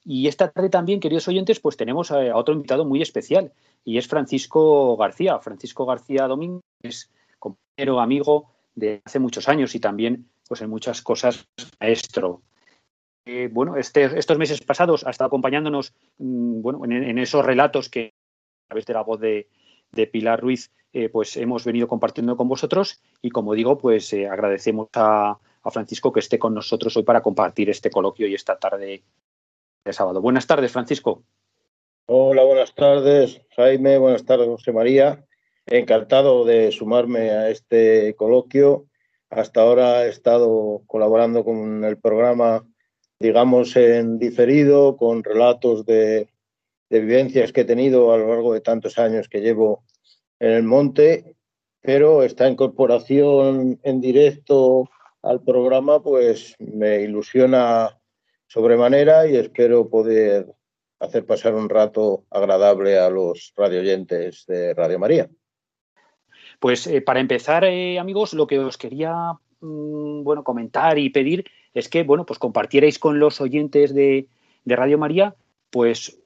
Y 0.03 0.27
esta 0.27 0.51
tarde 0.51 0.69
también, 0.69 0.99
queridos 0.99 1.27
oyentes, 1.27 1.59
pues 1.59 1.77
tenemos 1.77 2.11
a 2.11 2.35
otro 2.35 2.53
invitado 2.53 2.85
muy 2.85 3.01
especial 3.01 3.53
y 3.83 3.97
es 3.97 4.07
Francisco 4.07 4.95
García. 4.97 5.39
Francisco 5.39 5.85
García 5.85 6.27
Domínguez, 6.27 7.09
compañero, 7.39 7.99
amigo 7.99 8.51
de 8.75 9.01
hace 9.03 9.19
muchos 9.19 9.49
años 9.49 9.73
y 9.73 9.79
también 9.79 10.27
pues 10.47 10.61
en 10.61 10.69
muchas 10.69 11.01
cosas 11.01 11.47
maestro. 11.79 12.41
Eh, 13.25 13.49
bueno, 13.51 13.77
este, 13.77 14.03
estos 14.19 14.37
meses 14.37 14.61
pasados 14.61 15.05
ha 15.05 15.09
estado 15.09 15.27
acompañándonos 15.27 15.93
mm, 16.19 16.61
bueno, 16.61 16.85
en, 16.85 17.17
esos 17.17 17.43
relatos 17.43 17.89
que 17.89 18.13
a 18.65 18.67
través 18.67 18.85
de 18.85 18.93
la 18.93 19.01
voz 19.01 19.19
de, 19.19 19.47
de 19.91 20.07
Pilar 20.07 20.41
Ruiz 20.41 20.71
eh, 20.97 21.09
pues 21.09 21.35
hemos 21.35 21.65
venido 21.65 21.89
compartiendo 21.89 22.37
con 22.37 22.47
vosotros 22.47 23.01
y 23.21 23.29
como 23.29 23.53
digo, 23.53 23.77
pues 23.77 24.13
eh, 24.13 24.29
agradecemos 24.29 24.87
a, 24.93 25.37
Francisco 25.69 26.13
que 26.13 26.21
esté 26.21 26.39
con 26.39 26.53
nosotros 26.53 26.95
hoy 26.95 27.03
para 27.03 27.21
compartir 27.21 27.69
este 27.69 27.89
coloquio 27.89 28.27
y 28.27 28.33
esta 28.33 28.57
tarde 28.57 29.03
de 29.83 29.93
sábado. 29.93 30.21
Buenas 30.21 30.47
tardes, 30.47 30.71
Francisco. 30.71 31.23
Hola, 32.05 32.45
buenas 32.45 32.73
tardes, 32.75 33.41
Jaime. 33.57 33.97
Buenas 33.97 34.23
tardes, 34.23 34.47
José 34.47 34.71
María. 34.71 35.25
Encantado 35.65 36.45
de 36.45 36.71
sumarme 36.71 37.31
a 37.31 37.49
este 37.49 38.15
coloquio. 38.15 38.85
Hasta 39.29 39.63
ahora 39.63 40.05
he 40.05 40.09
estado 40.09 40.83
colaborando 40.87 41.43
con 41.43 41.83
el 41.83 41.97
programa, 41.97 42.65
digamos, 43.19 43.75
en 43.75 44.17
diferido, 44.17 44.95
con 44.95 45.25
relatos 45.25 45.85
de 45.85 46.29
vivencias 46.99 47.51
que 47.51 47.61
he 47.61 47.65
tenido 47.65 48.11
a 48.13 48.17
lo 48.17 48.29
largo 48.29 48.53
de 48.53 48.61
tantos 48.61 48.97
años 48.97 49.29
que 49.29 49.41
llevo 49.41 49.83
en 50.39 50.51
el 50.51 50.63
monte, 50.63 51.35
pero 51.81 52.23
esta 52.23 52.47
incorporación 52.49 53.79
en 53.83 54.01
directo 54.01 54.89
al 55.21 55.41
programa 55.41 56.01
pues 56.01 56.55
me 56.59 57.01
ilusiona 57.01 57.97
sobremanera 58.47 59.27
y 59.27 59.35
espero 59.35 59.89
poder 59.89 60.47
hacer 60.99 61.25
pasar 61.25 61.55
un 61.55 61.69
rato 61.69 62.25
agradable 62.29 62.97
a 62.97 63.09
los 63.09 63.53
radioyentes 63.55 64.45
de 64.47 64.73
Radio 64.73 64.99
María. 64.99 65.29
Pues 66.59 66.87
eh, 66.87 67.01
para 67.01 67.19
empezar, 67.19 67.65
eh, 67.65 67.99
amigos, 67.99 68.33
lo 68.33 68.47
que 68.47 68.59
os 68.59 68.77
quería 68.77 69.33
mm, 69.61 70.23
bueno, 70.23 70.43
comentar 70.43 70.97
y 70.97 71.09
pedir 71.09 71.45
es 71.73 71.89
que 71.89 72.03
bueno, 72.03 72.25
pues 72.25 72.39
compartierais 72.39 72.99
con 72.99 73.19
los 73.19 73.41
oyentes 73.41 73.93
de, 73.93 74.27
Radio 74.67 74.97
María 74.97 75.35
pues 75.69 76.19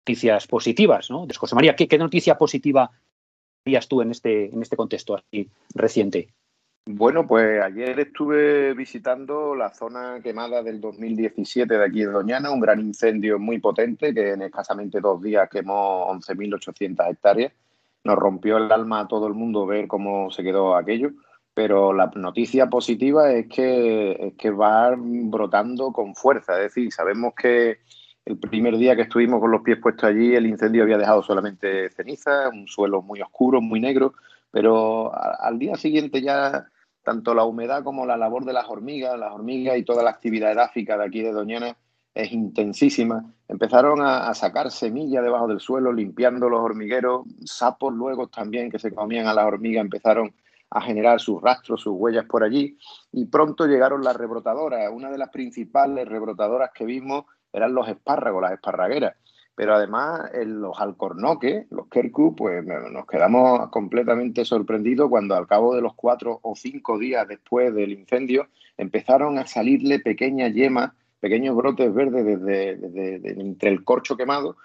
noticias 0.00 0.46
positivas, 0.46 1.10
¿no? 1.10 1.26
José 1.36 1.54
María, 1.54 1.76
¿qué, 1.76 1.86
¿qué, 1.86 1.98
noticia 1.98 2.36
positiva 2.36 2.90
tú 3.88 4.02
en 4.02 4.10
este, 4.10 4.46
en 4.46 4.62
este 4.62 4.76
contexto 4.76 5.16
así 5.16 5.50
reciente? 5.74 6.28
Bueno, 6.86 7.26
pues 7.26 7.62
ayer 7.62 8.00
estuve 8.00 8.74
visitando 8.74 9.54
la 9.54 9.72
zona 9.72 10.20
quemada 10.22 10.62
del 10.62 10.80
2017 10.80 11.78
de 11.78 11.84
aquí 11.84 12.00
de 12.00 12.06
Doñana, 12.06 12.50
un 12.50 12.60
gran 12.60 12.80
incendio 12.80 13.38
muy 13.38 13.58
potente 13.60 14.14
que 14.14 14.30
en 14.32 14.42
escasamente 14.42 15.00
dos 15.00 15.22
días 15.22 15.48
quemó 15.50 16.10
11.800 16.10 17.10
hectáreas. 17.10 17.52
Nos 18.02 18.16
rompió 18.16 18.56
el 18.56 18.72
alma 18.72 19.00
a 19.00 19.08
todo 19.08 19.26
el 19.28 19.34
mundo 19.34 19.66
ver 19.66 19.86
cómo 19.86 20.30
se 20.30 20.42
quedó 20.42 20.74
aquello, 20.74 21.10
pero 21.54 21.92
la 21.92 22.10
noticia 22.16 22.68
positiva 22.70 23.30
es 23.30 23.46
que, 23.46 24.12
es 24.12 24.34
que 24.34 24.50
va 24.50 24.96
brotando 24.96 25.92
con 25.92 26.14
fuerza. 26.14 26.56
Es 26.56 26.74
decir, 26.74 26.90
sabemos 26.90 27.34
que 27.34 27.80
el 28.30 28.38
primer 28.38 28.76
día 28.76 28.94
que 28.94 29.02
estuvimos 29.02 29.40
con 29.40 29.50
los 29.50 29.62
pies 29.62 29.78
puestos 29.78 30.04
allí, 30.04 30.34
el 30.34 30.46
incendio 30.46 30.84
había 30.84 30.98
dejado 30.98 31.22
solamente 31.22 31.90
ceniza, 31.90 32.48
un 32.48 32.68
suelo 32.68 33.02
muy 33.02 33.20
oscuro, 33.20 33.60
muy 33.60 33.80
negro, 33.80 34.14
pero 34.50 35.12
al 35.14 35.58
día 35.58 35.74
siguiente 35.74 36.22
ya 36.22 36.68
tanto 37.02 37.34
la 37.34 37.44
humedad 37.44 37.82
como 37.82 38.06
la 38.06 38.16
labor 38.16 38.44
de 38.44 38.52
las 38.52 38.68
hormigas, 38.68 39.18
las 39.18 39.32
hormigas 39.32 39.76
y 39.78 39.84
toda 39.84 40.02
la 40.02 40.10
actividad 40.10 40.52
edáfica 40.52 40.96
de 40.96 41.04
aquí 41.04 41.22
de 41.22 41.32
Doñana 41.32 41.76
es 42.14 42.32
intensísima. 42.32 43.24
Empezaron 43.48 44.00
a, 44.02 44.32
sacar 44.34 44.70
semillas 44.70 45.22
debajo 45.22 45.48
del 45.48 45.60
suelo, 45.60 45.92
limpiando 45.92 46.48
los 46.48 46.60
hormigueros, 46.60 47.24
sapos 47.44 47.92
luego 47.92 48.28
también 48.28 48.70
que 48.70 48.78
se 48.78 48.92
comían 48.92 49.26
a 49.26 49.34
las 49.34 49.46
hormigas 49.46 49.82
empezaron 49.84 50.32
a 50.70 50.80
generar 50.80 51.20
sus 51.20 51.42
rastros, 51.42 51.80
sus 51.80 51.94
huellas 51.96 52.26
por 52.26 52.44
allí 52.44 52.76
y 53.10 53.24
pronto 53.24 53.66
llegaron 53.66 54.04
las 54.04 54.14
rebrotadoras. 54.16 54.88
Una 54.92 55.10
de 55.10 55.18
las 55.18 55.30
principales 55.30 56.06
rebrotadoras 56.06 56.70
que 56.72 56.84
vimos 56.84 57.24
eran 57.52 57.74
los 57.74 57.88
espárragos, 57.88 58.42
las 58.42 58.52
esparragueras. 58.52 59.16
Pero 59.54 59.74
además 59.74 60.30
en 60.32 60.60
los 60.60 60.80
alcornoques, 60.80 61.66
los 61.70 61.88
kerku, 61.88 62.34
pues 62.34 62.64
nos 62.64 63.06
quedamos 63.06 63.68
completamente 63.70 64.44
sorprendidos 64.44 65.10
cuando 65.10 65.34
al 65.34 65.46
cabo 65.46 65.74
de 65.74 65.82
los 65.82 65.94
cuatro 65.94 66.38
o 66.42 66.54
cinco 66.54 66.98
días 66.98 67.28
después 67.28 67.74
del 67.74 67.92
incendio 67.92 68.48
empezaron 68.78 69.38
a 69.38 69.46
salirle 69.46 69.98
pequeñas 69.98 70.54
yemas, 70.54 70.92
pequeños 71.20 71.54
brotes 71.54 71.92
verdes 71.92 72.24
desde, 72.24 73.40
entre 73.40 73.68
el 73.68 73.84
corcho 73.84 74.16
quemado 74.16 74.56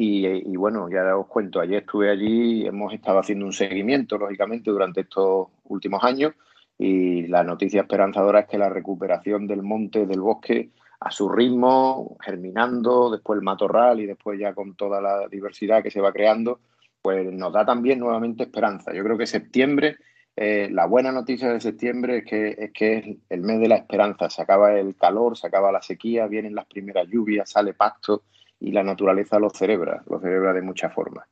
y, 0.00 0.56
bueno, 0.56 0.88
ya 0.88 1.16
os 1.16 1.26
cuento, 1.26 1.58
ayer 1.58 1.80
estuve 1.80 2.08
allí, 2.08 2.64
hemos 2.64 2.94
estado 2.94 3.18
haciendo 3.18 3.44
un 3.44 3.52
seguimiento, 3.52 4.16
lógicamente, 4.16 4.70
durante 4.70 5.00
estos 5.00 5.48
últimos 5.64 6.04
años 6.04 6.34
y 6.78 7.26
la 7.26 7.42
noticia 7.42 7.80
esperanzadora 7.80 8.40
es 8.40 8.46
que 8.46 8.58
la 8.58 8.68
recuperación 8.68 9.48
del 9.48 9.64
monte, 9.64 10.06
del 10.06 10.20
bosque, 10.20 10.70
a 11.00 11.10
su 11.10 11.28
ritmo, 11.28 12.16
germinando, 12.20 13.10
después 13.10 13.38
el 13.38 13.44
matorral 13.44 14.00
y 14.00 14.06
después 14.06 14.38
ya 14.38 14.54
con 14.54 14.74
toda 14.74 15.00
la 15.00 15.28
diversidad 15.28 15.82
que 15.82 15.90
se 15.90 16.00
va 16.00 16.12
creando, 16.12 16.60
pues 17.00 17.32
nos 17.32 17.52
da 17.52 17.64
también 17.64 18.00
nuevamente 18.00 18.42
esperanza. 18.42 18.92
Yo 18.92 19.04
creo 19.04 19.16
que 19.16 19.26
septiembre, 19.26 19.96
eh, 20.34 20.68
la 20.70 20.86
buena 20.86 21.12
noticia 21.12 21.52
de 21.52 21.60
septiembre 21.60 22.18
es 22.18 22.24
que, 22.24 22.48
es 22.58 22.72
que 22.72 22.96
es 22.98 23.16
el 23.28 23.42
mes 23.42 23.60
de 23.60 23.68
la 23.68 23.76
esperanza. 23.76 24.28
Se 24.28 24.42
acaba 24.42 24.78
el 24.78 24.96
calor, 24.96 25.36
se 25.36 25.46
acaba 25.46 25.72
la 25.72 25.82
sequía, 25.82 26.26
vienen 26.26 26.54
las 26.54 26.66
primeras 26.66 27.06
lluvias, 27.08 27.50
sale 27.50 27.74
pasto 27.74 28.24
y 28.60 28.72
la 28.72 28.82
naturaleza 28.82 29.38
lo 29.38 29.50
celebra, 29.50 30.02
lo 30.08 30.20
celebra 30.20 30.52
de 30.52 30.62
muchas 30.62 30.92
formas. 30.92 31.28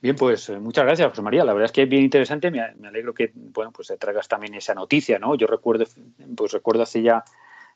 Bien, 0.00 0.16
pues 0.16 0.48
eh, 0.48 0.58
muchas 0.58 0.84
gracias, 0.84 1.08
José 1.10 1.22
María. 1.22 1.44
La 1.44 1.52
verdad 1.52 1.66
es 1.66 1.72
que 1.72 1.82
es 1.82 1.88
bien 1.88 2.02
interesante. 2.02 2.50
Me, 2.50 2.60
alegro 2.60 3.14
que 3.14 3.32
bueno, 3.34 3.70
pues 3.70 3.92
traigas 3.98 4.28
también 4.28 4.54
esa 4.54 4.74
noticia, 4.74 5.18
¿no? 5.18 5.34
Yo 5.34 5.46
recuerdo, 5.46 5.84
pues 6.36 6.52
recuerdo 6.52 6.82
hace 6.82 7.02
ya 7.02 7.24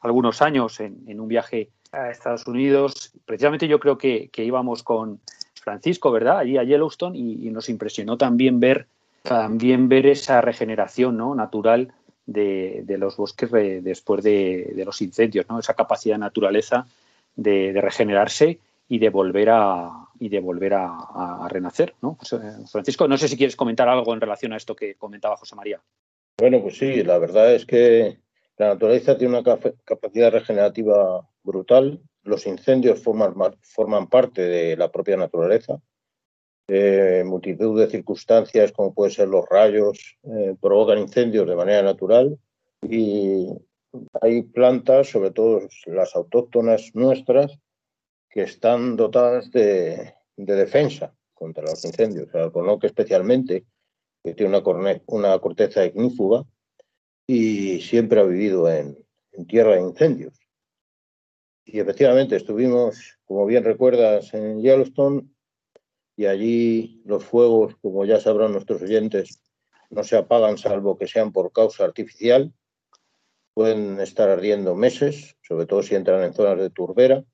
algunos 0.04 0.42
años 0.42 0.80
en, 0.80 1.18
un 1.18 1.28
viaje 1.28 1.70
a 1.92 2.10
Estados 2.10 2.46
Unidos. 2.46 3.12
Precisamente 3.24 3.66
yo 3.68 3.80
creo 3.80 3.96
que, 3.98 4.30
íbamos 4.36 4.82
con 4.82 5.20
Francisco, 5.54 6.12
¿verdad? 6.12 6.38
Allí 6.38 6.58
a 6.58 6.64
Yellowstone 6.64 7.16
y, 7.16 7.50
nos 7.50 7.68
impresionó 7.68 8.16
también 8.16 8.60
ver 8.60 8.86
también 9.22 9.88
ver 9.88 10.04
esa 10.04 10.42
regeneración 10.42 11.16
¿no? 11.16 11.34
natural 11.34 11.94
de, 12.26 12.84
los 12.98 13.16
bosques 13.16 13.50
después 13.50 14.22
de, 14.22 14.82
los 14.84 15.00
incendios, 15.00 15.46
¿no? 15.48 15.58
Esa 15.58 15.72
capacidad 15.72 16.16
de 16.16 16.20
naturaleza 16.20 16.86
de, 17.34 17.72
regenerarse 17.80 18.58
y 18.86 18.98
de 18.98 19.08
volver 19.08 19.48
a 19.50 19.90
y 20.20 20.28
de 20.28 20.40
volver 20.40 20.74
a, 20.74 21.48
renacer, 21.48 21.94
¿no? 22.02 22.18
Francisco, 22.70 23.08
no 23.08 23.16
sé 23.16 23.28
si 23.28 23.36
quieres 23.36 23.56
comentar 23.56 23.88
algo 23.88 24.12
en 24.12 24.20
relación 24.20 24.52
a 24.52 24.56
esto 24.58 24.76
que 24.76 24.94
comentaba 24.94 25.36
José 25.36 25.56
María. 25.56 25.80
Bueno, 26.38 26.60
pues 26.60 26.76
sí, 26.76 27.02
la 27.02 27.18
verdad 27.18 27.54
es 27.54 27.64
que 27.64 28.18
la 28.56 28.68
naturaleza 28.68 29.18
tiene 29.18 29.38
una 29.38 29.58
capacidad 29.84 30.30
regenerativa 30.30 31.28
brutal. 31.42 32.00
Los 32.22 32.46
incendios 32.46 33.02
forman, 33.02 34.08
parte 34.08 34.42
de 34.42 34.76
la 34.76 34.90
propia 34.92 35.16
naturaleza. 35.16 35.80
Eh, 36.68 37.22
multitud 37.26 37.78
de 37.78 37.90
circunstancias, 37.90 38.72
como 38.72 38.94
pueden 38.94 39.12
ser 39.12 39.28
los 39.28 39.44
rayos, 39.50 40.16
eh, 40.22 40.54
provocan 40.60 40.98
incendios 40.98 41.46
de 41.46 41.56
manera 41.56 41.82
natural 41.82 42.38
y 42.82 43.48
hay 44.22 44.42
plantas, 44.42 45.08
sobre 45.10 45.30
todo 45.30 45.60
las 45.86 46.16
autóctonas 46.16 46.92
nuestras, 46.94 47.58
que 48.30 48.42
están 48.42 48.96
dotadas 48.96 49.50
de, 49.50 50.14
defensa 50.36 51.14
contra 51.34 51.64
los 51.64 51.84
incendios. 51.84 52.28
El 52.34 52.50
conoque 52.50 52.86
especialmente, 52.86 53.64
que 54.22 54.34
tiene 54.34 54.58
una, 54.58 55.00
una 55.06 55.38
corteza 55.38 55.84
ignífuga, 55.84 56.44
y 57.26 57.80
siempre 57.80 58.20
ha 58.20 58.24
vivido 58.24 58.70
en, 58.70 58.96
tierra 59.48 59.74
de 59.74 59.82
incendios. 59.82 60.38
Y 61.64 61.80
efectivamente 61.80 62.36
estuvimos, 62.36 63.18
como 63.24 63.46
bien 63.46 63.64
recuerdas, 63.64 64.32
en 64.34 64.60
Yellowstone 64.60 65.28
y 66.16 66.26
allí 66.26 67.02
los 67.04 67.24
fuegos, 67.24 67.74
como 67.82 68.04
ya 68.04 68.20
sabrán 68.20 68.52
nuestros 68.52 68.82
oyentes, 68.82 69.42
no 69.90 70.04
se 70.04 70.16
apagan 70.16 70.58
salvo 70.58 70.96
que 70.96 71.08
sean 71.08 71.32
por 71.32 71.52
causa 71.52 71.84
artificial. 71.84 72.52
Pueden 73.54 74.00
estar 74.00 74.28
ardiendo 74.28 74.74
meses, 74.74 75.36
sobre 75.42 75.66
todo 75.66 75.82
si 75.82 75.94
entran 75.94 76.22
en 76.22 76.34
zonas 76.34 76.58
de 76.58 76.70
turbera. 76.70 77.24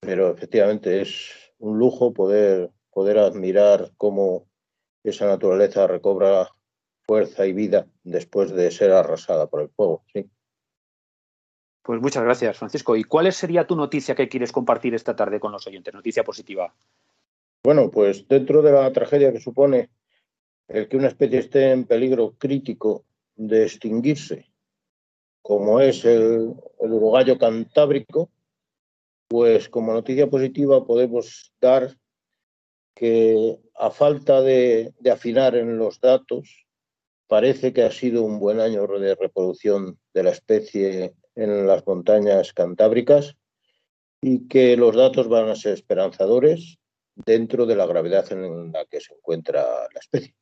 Pero 0.00 0.30
efectivamente 0.30 1.00
es 1.00 1.30
un 1.58 1.78
lujo 1.78 2.12
poder, 2.12 2.70
poder 2.90 3.18
admirar 3.18 3.92
cómo 3.96 4.46
esa 5.02 5.26
naturaleza 5.26 5.86
recobra 5.86 6.50
fuerza 7.10 7.44
y 7.44 7.52
vida 7.52 7.88
después 8.04 8.52
de 8.52 8.70
ser 8.70 8.92
arrasada 8.92 9.48
por 9.48 9.62
el 9.62 9.68
fuego. 9.70 10.04
Sí. 10.12 10.30
Pues 11.82 12.00
muchas 12.00 12.22
gracias, 12.22 12.56
Francisco. 12.56 12.94
¿Y 12.94 13.02
cuál 13.02 13.32
sería 13.32 13.66
tu 13.66 13.74
noticia 13.74 14.14
que 14.14 14.28
quieres 14.28 14.52
compartir 14.52 14.94
esta 14.94 15.16
tarde 15.16 15.40
con 15.40 15.50
los 15.50 15.66
oyentes? 15.66 15.92
Noticia 15.92 16.22
positiva. 16.22 16.72
Bueno, 17.64 17.90
pues 17.90 18.28
dentro 18.28 18.62
de 18.62 18.70
la 18.70 18.92
tragedia 18.92 19.32
que 19.32 19.40
supone 19.40 19.90
el 20.68 20.88
que 20.88 20.96
una 20.96 21.08
especie 21.08 21.40
esté 21.40 21.72
en 21.72 21.84
peligro 21.84 22.36
crítico 22.38 23.04
de 23.34 23.64
extinguirse, 23.64 24.46
como 25.42 25.80
es 25.80 26.04
el, 26.04 26.54
uruguayo 26.78 27.36
cantábrico, 27.38 28.30
pues 29.26 29.68
como 29.68 29.92
noticia 29.92 30.30
positiva 30.30 30.86
podemos 30.86 31.52
dar 31.60 31.92
que 32.94 33.58
a 33.74 33.90
falta 33.90 34.42
de 34.42 34.92
afinar 35.10 35.56
en 35.56 35.76
los 35.76 36.00
datos, 36.00 36.69
Parece 37.30 37.72
que 37.72 37.84
ha 37.84 37.92
sido 37.92 38.24
un 38.24 38.40
buen 38.40 38.58
año 38.58 38.88
de 38.88 39.14
reproducción 39.14 40.00
de 40.12 40.24
la 40.24 40.30
especie 40.30 41.14
en 41.36 41.64
las 41.64 41.86
montañas 41.86 42.52
cantábricas 42.52 43.36
y 44.20 44.48
que 44.48 44.76
los 44.76 44.96
datos 44.96 45.28
van 45.28 45.48
a 45.48 45.54
ser 45.54 45.74
esperanzadores 45.74 46.80
dentro 47.14 47.66
de 47.66 47.76
la 47.76 47.86
gravedad 47.86 48.26
en 48.32 48.72
la 48.72 48.84
que 48.86 49.00
se 49.00 49.14
encuentra 49.14 49.62
la 49.62 50.00
especie. 50.00 50.34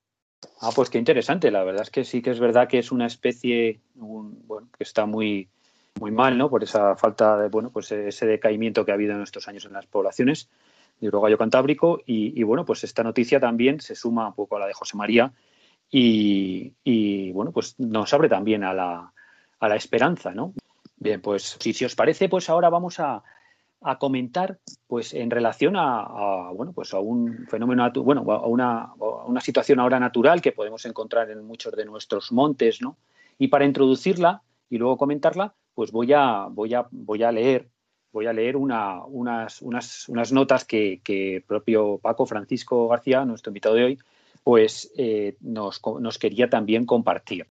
Ah, 0.63 0.71
pues 0.75 0.89
qué 0.89 0.97
interesante. 0.97 1.51
La 1.51 1.63
verdad 1.63 1.83
es 1.83 1.91
que 1.91 2.05
sí 2.05 2.23
que 2.23 2.31
es 2.31 2.41
verdad 2.41 2.69
que 2.69 2.79
es 2.79 2.91
una 2.91 3.05
especie 3.05 3.83
bueno, 3.95 4.71
que 4.75 4.85
está 4.85 5.05
muy, 5.05 5.51
muy 6.01 6.11
mal, 6.11 6.39
¿no? 6.39 6.49
Por 6.49 6.65
esa 6.65 6.97
falta 6.97 7.37
de, 7.37 7.51
bueno, 7.51 7.71
pues 7.71 7.93
ese 7.93 8.25
decaimiento 8.25 8.87
que 8.87 8.93
ha 8.93 8.95
habido 8.95 9.13
en 9.13 9.21
estos 9.21 9.47
años 9.47 9.67
en 9.67 9.75
las 9.75 9.85
poblaciones 9.85 10.49
de 11.01 11.09
urogallo 11.09 11.37
cantábrico. 11.37 12.01
Y, 12.07 12.33
y, 12.35 12.45
bueno, 12.45 12.65
pues 12.65 12.83
esta 12.83 13.03
noticia 13.03 13.41
también 13.41 13.79
se 13.83 13.95
suma 13.95 14.29
un 14.29 14.35
poco 14.35 14.57
a 14.57 14.61
la 14.61 14.67
de 14.67 14.73
José 14.73 14.97
María, 14.97 15.35
y, 15.91 17.33
bueno, 17.33 17.53
pues 17.53 17.79
nos 17.79 18.13
abre 18.13 18.29
también 18.29 18.65
a 18.65 18.75
la, 18.75 19.13
a 19.61 19.69
la 19.69 19.77
esperanza, 19.77 20.33
¿no? 20.33 20.53
Bien, 20.97 21.21
pues 21.21 21.57
si, 21.59 21.73
si 21.73 21.85
os 21.85 21.95
parece, 21.95 22.29
pues 22.29 22.51
ahora 22.51 22.69
vamos 22.69 23.01
a, 23.01 23.23
a 23.81 23.99
comentar 23.99 24.59
pues 24.87 25.15
en 25.15 25.31
relación 25.31 25.75
a, 25.77 26.51
bueno 26.53 26.73
pues 26.73 26.93
a 26.95 26.99
un 26.99 27.47
fenómeno 27.49 27.89
bueno 28.03 28.25
a 28.33 28.47
una, 28.47 28.81
a 28.83 29.25
una, 29.27 29.41
situación 29.41 29.79
ahora 29.79 30.01
natural 30.01 30.43
que 30.43 30.53
podemos 30.53 30.85
encontrar 30.85 31.31
en 31.31 31.45
muchos 31.45 31.75
de 31.77 31.85
nuestros 31.85 32.33
montes 32.33 32.83
no 32.83 32.97
y 33.39 33.49
para 33.49 33.65
introducirla 33.65 34.43
y 34.69 34.79
luego 34.79 34.97
comentarla 34.97 35.55
pues 35.75 35.93
voy 35.93 36.13
a 36.13 36.49
voy 36.51 36.75
a 36.75 36.87
voy 36.91 37.23
a 37.23 37.31
leer 37.31 37.69
voy 38.11 38.27
a 38.27 38.33
leer 38.33 38.57
una, 38.57 39.05
unas, 39.05 39.63
unas, 39.63 40.09
unas 40.09 40.33
notas 40.33 40.65
que, 40.65 41.01
que 41.05 41.45
propio 41.47 41.99
Paco 41.99 42.27
Francisco 42.27 42.89
García 42.89 43.25
nuestro 43.25 43.51
invitado 43.51 43.77
de 43.77 43.85
hoy 43.85 43.99
pues 44.45 44.91
eh, 44.97 45.37
nos, 45.41 45.81
quería 46.19 46.49
también 46.49 46.87
compartir. 46.87 47.49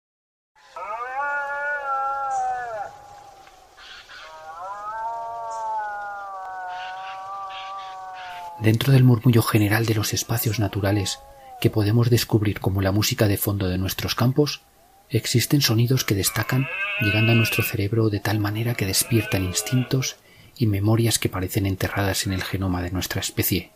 Dentro 8.61 8.93
del 8.93 9.05
murmullo 9.05 9.43
general 9.43 9.85
de 9.85 9.95
los 9.95 10.15
espacios 10.15 10.59
naturales 10.59 11.19
que 11.61 11.71
podemos 11.71 12.09
descubrir 12.09 12.61
como 12.61 12.83
la 12.83 12.93
música 12.93 13.29
de 13.29 13.37
fondo 13.37 13.69
de 13.69 13.79
nuestros 13.79 14.15
campos, 14.15 14.63
existen 15.11 15.61
sonidos 15.61 16.05
que 16.05 16.15
destacan 16.15 16.67
llegando 17.01 17.33
a 17.33 17.35
nuestro 17.35 17.63
cerebro 17.63 18.11
de 18.11 18.21
tal 18.21 18.39
manera 18.39 18.75
que 18.75 18.87
despiertan 18.87 19.45
instintos 19.45 20.17
y 20.57 20.67
memorias 20.67 21.19
que 21.19 21.29
parecen 21.29 21.67
enterradas 21.67 22.27
en 22.27 22.33
el 22.33 22.43
genoma 22.43 22.83
de 22.83 22.91
nuestra 22.91 23.21
especie. 23.21 23.73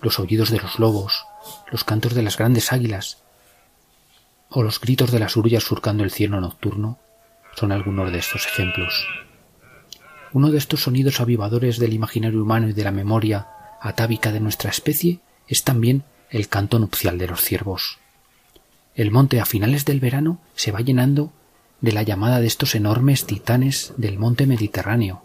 Los 0.00 0.18
aullidos 0.18 0.50
de 0.50 0.58
los 0.58 0.78
lobos, 0.78 1.24
los 1.70 1.84
cantos 1.84 2.14
de 2.14 2.22
las 2.22 2.36
grandes 2.36 2.72
águilas 2.72 3.18
o 4.50 4.62
los 4.62 4.80
gritos 4.80 5.10
de 5.10 5.18
las 5.18 5.36
urullas 5.36 5.64
surcando 5.64 6.04
el 6.04 6.10
cielo 6.10 6.40
nocturno 6.40 6.98
son 7.54 7.72
algunos 7.72 8.12
de 8.12 8.18
estos 8.18 8.46
ejemplos. 8.46 9.06
Uno 10.32 10.50
de 10.50 10.58
estos 10.58 10.82
sonidos 10.82 11.20
avivadores 11.20 11.78
del 11.78 11.92
imaginario 11.92 12.42
humano 12.42 12.68
y 12.68 12.72
de 12.72 12.84
la 12.84 12.92
memoria 12.92 13.48
atávica 13.80 14.32
de 14.32 14.40
nuestra 14.40 14.70
especie 14.70 15.20
es 15.48 15.64
también 15.64 16.04
el 16.30 16.48
canto 16.48 16.78
nupcial 16.78 17.18
de 17.18 17.26
los 17.26 17.40
ciervos. 17.40 17.98
El 18.94 19.10
monte 19.10 19.40
a 19.40 19.46
finales 19.46 19.84
del 19.84 20.00
verano 20.00 20.40
se 20.54 20.72
va 20.72 20.80
llenando 20.80 21.32
de 21.80 21.92
la 21.92 22.02
llamada 22.02 22.40
de 22.40 22.46
estos 22.46 22.74
enormes 22.74 23.26
titanes 23.26 23.92
del 23.96 24.18
monte 24.18 24.46
Mediterráneo, 24.46 25.22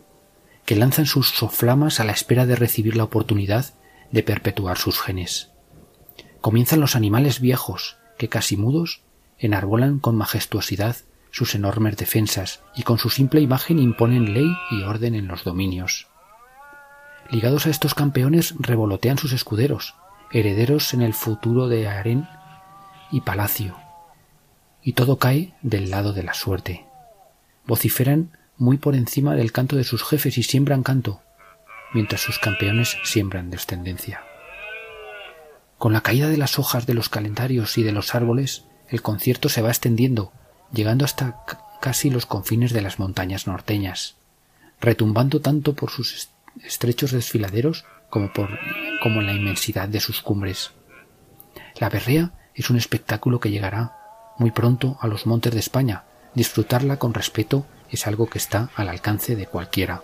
que 0.65 0.75
lanzan 0.75 1.05
sus 1.05 1.29
soflamas 1.29 1.99
a 1.99 2.03
la 2.03 2.11
espera 2.11 2.45
de 2.45 2.55
recibir 2.55 2.95
la 2.95 3.03
oportunidad 3.03 3.73
de 4.13 4.23
perpetuar 4.23 4.77
sus 4.77 5.01
genes 5.01 5.53
comienzan 6.43 6.81
los 6.81 6.97
animales 6.97 7.39
viejos, 7.39 7.95
que 8.17 8.27
casi 8.27 8.57
mudos, 8.57 9.01
enarbolan 9.37 9.99
con 9.99 10.17
majestuosidad 10.17 10.97
sus 11.31 11.55
enormes 11.55 11.95
defensas 11.95 12.59
y 12.75 12.83
con 12.83 12.97
su 12.97 13.09
simple 13.09 13.39
imagen 13.39 13.79
imponen 13.79 14.33
ley 14.33 14.53
y 14.69 14.83
orden 14.83 15.15
en 15.15 15.27
los 15.27 15.45
dominios. 15.45 16.09
Ligados 17.29 17.65
a 17.65 17.69
estos 17.69 17.95
campeones 17.95 18.55
revolotean 18.59 19.17
sus 19.17 19.31
escuderos, 19.31 19.95
herederos 20.33 20.93
en 20.93 21.01
el 21.01 21.13
futuro 21.13 21.69
de 21.69 21.87
harén 21.87 22.27
y 23.09 23.21
palacio, 23.21 23.77
y 24.81 24.93
todo 24.93 25.19
cae 25.19 25.53
del 25.61 25.89
lado 25.91 26.11
de 26.11 26.23
la 26.23 26.33
suerte. 26.33 26.85
Vociferan 27.65 28.37
muy 28.57 28.77
por 28.77 28.95
encima 28.95 29.35
del 29.35 29.53
canto 29.53 29.77
de 29.77 29.85
sus 29.85 30.03
jefes 30.03 30.37
y 30.37 30.43
siembran 30.43 30.83
canto, 30.83 31.21
mientras 31.93 32.21
sus 32.21 32.39
campeones 32.39 32.97
siembran 33.03 33.49
descendencia. 33.49 34.23
Con 35.77 35.93
la 35.93 36.01
caída 36.01 36.29
de 36.29 36.37
las 36.37 36.59
hojas 36.59 36.85
de 36.85 36.93
los 36.93 37.09
calendarios 37.09 37.77
y 37.77 37.83
de 37.83 37.91
los 37.91 38.15
árboles, 38.15 38.65
el 38.89 39.01
concierto 39.01 39.49
se 39.49 39.61
va 39.61 39.69
extendiendo, 39.69 40.31
llegando 40.71 41.05
hasta 41.05 41.43
casi 41.81 42.09
los 42.09 42.25
confines 42.25 42.71
de 42.71 42.81
las 42.81 42.99
montañas 42.99 43.47
norteñas, 43.47 44.15
retumbando 44.79 45.41
tanto 45.41 45.73
por 45.73 45.89
sus 45.89 46.29
estrechos 46.63 47.11
desfiladeros 47.11 47.85
como 48.09 48.31
por 48.31 48.59
como 49.01 49.19
en 49.19 49.25
la 49.25 49.33
inmensidad 49.33 49.89
de 49.89 49.99
sus 49.99 50.21
cumbres. 50.21 50.71
La 51.79 51.89
berrea 51.89 52.31
es 52.55 52.69
un 52.69 52.77
espectáculo 52.77 53.39
que 53.39 53.49
llegará 53.49 53.97
muy 54.37 54.51
pronto 54.51 54.97
a 55.01 55.07
los 55.07 55.25
montes 55.25 55.53
de 55.53 55.59
España. 55.59 56.03
Disfrutarla 56.33 56.97
con 56.97 57.13
respeto 57.13 57.65
es 57.89 58.07
algo 58.07 58.27
que 58.27 58.37
está 58.37 58.69
al 58.75 58.89
alcance 58.89 59.35
de 59.35 59.47
cualquiera. 59.47 60.03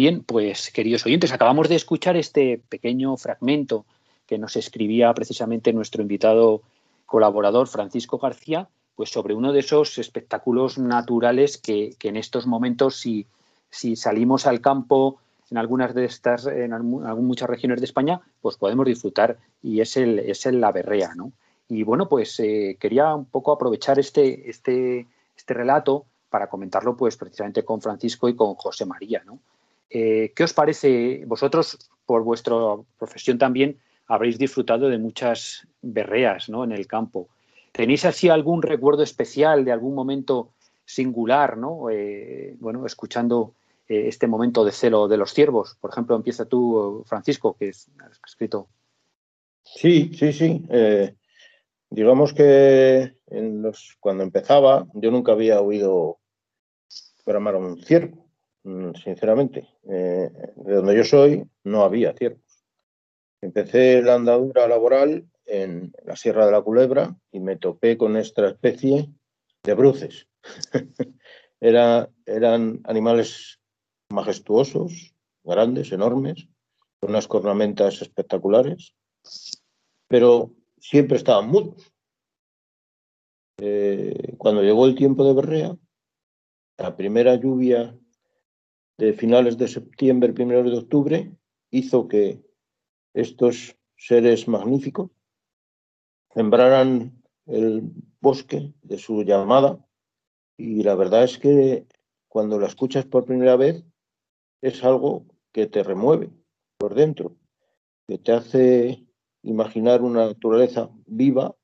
Bien, 0.00 0.24
pues 0.24 0.70
queridos 0.70 1.04
oyentes, 1.04 1.30
acabamos 1.30 1.68
de 1.68 1.74
escuchar 1.74 2.16
este 2.16 2.62
pequeño 2.70 3.18
fragmento 3.18 3.84
que 4.26 4.38
nos 4.38 4.56
escribía 4.56 5.12
precisamente 5.12 5.74
nuestro 5.74 6.00
invitado 6.00 6.62
colaborador 7.04 7.68
Francisco 7.68 8.16
García, 8.16 8.66
pues 8.96 9.10
sobre 9.10 9.34
uno 9.34 9.52
de 9.52 9.60
esos 9.60 9.98
espectáculos 9.98 10.78
naturales 10.78 11.58
que, 11.58 11.94
en 12.02 12.16
estos 12.16 12.46
momentos, 12.46 12.96
si, 12.96 13.26
si, 13.68 13.94
salimos 13.94 14.46
al 14.46 14.62
campo 14.62 15.18
en 15.50 15.58
algunas 15.58 15.94
de 15.94 16.06
estas, 16.06 16.46
en 16.46 16.70
muchas 16.82 17.50
regiones 17.50 17.80
de 17.80 17.84
España, 17.84 18.22
pues 18.40 18.56
podemos 18.56 18.86
disfrutar 18.86 19.36
y 19.62 19.82
es 19.82 19.98
el, 19.98 20.18
es 20.18 20.46
el 20.46 20.62
la 20.62 20.72
berrea, 20.72 21.14
¿no? 21.14 21.30
Y 21.68 21.82
bueno, 21.82 22.08
pues 22.08 22.40
eh, 22.40 22.78
quería 22.80 23.14
un 23.14 23.26
poco 23.26 23.52
aprovechar 23.52 23.98
este, 23.98 24.48
este, 24.48 25.06
este 25.36 25.52
relato 25.52 26.06
para 26.30 26.48
comentarlo 26.48 26.96
pues 26.96 27.18
precisamente 27.18 27.66
con 27.66 27.82
Francisco 27.82 28.30
y 28.30 28.34
con 28.34 28.54
José 28.54 28.86
María, 28.86 29.22
¿no? 29.26 29.40
Eh, 29.90 30.32
¿Qué 30.34 30.44
os 30.44 30.52
parece? 30.52 31.24
Vosotros, 31.26 31.90
por 32.06 32.22
vuestra 32.22 32.54
profesión 32.98 33.38
también, 33.38 33.78
habréis 34.06 34.38
disfrutado 34.38 34.88
de 34.88 34.98
muchas 34.98 35.66
berreas 35.82 36.48
¿no? 36.48 36.64
en 36.64 36.72
el 36.72 36.86
campo. 36.86 37.28
¿Tenéis 37.72 38.04
así 38.04 38.28
algún 38.28 38.62
recuerdo 38.62 39.02
especial 39.02 39.64
de 39.64 39.72
algún 39.72 39.94
momento 39.94 40.52
singular, 40.84 41.56
¿no? 41.56 41.88
Eh, 41.90 42.56
bueno, 42.58 42.84
escuchando 42.84 43.54
eh, 43.88 44.08
este 44.08 44.26
momento 44.26 44.64
de 44.64 44.72
celo 44.72 45.06
de 45.06 45.16
los 45.16 45.32
ciervos. 45.32 45.76
Por 45.80 45.90
ejemplo, 45.90 46.16
empieza 46.16 46.46
tú, 46.46 47.04
Francisco, 47.06 47.56
que 47.56 47.68
has 47.68 47.88
escrito. 48.26 48.68
Sí, 49.62 50.12
sí, 50.14 50.32
sí. 50.32 50.66
digamos 51.90 52.32
que 52.32 53.14
cuando 54.00 54.24
empezaba, 54.24 54.86
yo 54.94 55.12
nunca 55.12 55.32
había 55.32 55.60
oído 55.60 56.18
programar 57.24 57.54
un 57.54 57.80
ciervo. 57.80 58.29
Mm, 58.64 58.92
sinceramente. 58.94 59.68
Eh, 59.88 60.30
de 60.56 60.74
donde 60.74 60.96
yo 60.96 61.04
soy 61.04 61.48
no 61.64 61.82
había 61.82 62.12
ciervos. 62.14 62.64
Empecé 63.40 64.02
la 64.02 64.16
andadura 64.16 64.68
laboral 64.68 65.26
en 65.46 65.92
la 66.04 66.16
Sierra 66.16 66.46
de 66.46 66.52
la 66.52 66.62
Culebra 66.62 67.16
y 67.32 67.40
me 67.40 67.56
topé 67.56 67.96
con 67.96 68.16
esta 68.16 68.48
especie 68.48 69.08
de 69.62 69.74
bruces. 69.74 70.28
Era, 71.62 72.08
eran 72.24 72.80
animales 72.84 73.60
majestuosos, 74.10 75.14
grandes, 75.44 75.92
enormes, 75.92 76.48
con 76.98 77.10
unas 77.10 77.28
cornamentas 77.28 78.00
espectaculares, 78.00 78.94
pero 80.08 80.54
siempre 80.78 81.18
estaban 81.18 81.48
mudos. 81.48 81.92
Eh, 83.58 84.34
cuando 84.38 84.62
llegó 84.62 84.86
el 84.86 84.94
tiempo 84.94 85.22
de 85.22 85.34
berrea, 85.34 85.76
la 86.78 86.96
primera 86.96 87.34
lluvia 87.34 87.94
de 89.00 89.14
finales 89.14 89.56
de 89.56 89.66
septiembre, 89.66 90.34
primeros 90.34 90.70
de 90.70 90.76
octubre, 90.76 91.32
hizo 91.70 92.06
que 92.06 92.44
estos 93.14 93.74
seres 93.96 94.46
magníficos 94.46 95.10
sembraran 96.34 97.22
el 97.46 97.82
bosque 98.20 98.74
de 98.82 98.98
su 98.98 99.22
llamada 99.22 99.82
y 100.58 100.82
la 100.82 100.94
verdad 100.96 101.24
es 101.24 101.38
que 101.38 101.86
cuando 102.28 102.58
la 102.58 102.66
escuchas 102.66 103.06
por 103.06 103.24
primera 103.24 103.56
vez 103.56 103.82
es 104.60 104.84
algo 104.84 105.24
que 105.50 105.66
te 105.66 105.82
remueve 105.82 106.30
por 106.76 106.94
dentro, 106.94 107.36
que 108.06 108.18
te 108.18 108.32
hace 108.32 109.06
imaginar 109.42 110.02
una 110.02 110.26
naturaleza 110.26 110.90
viva 111.06 111.56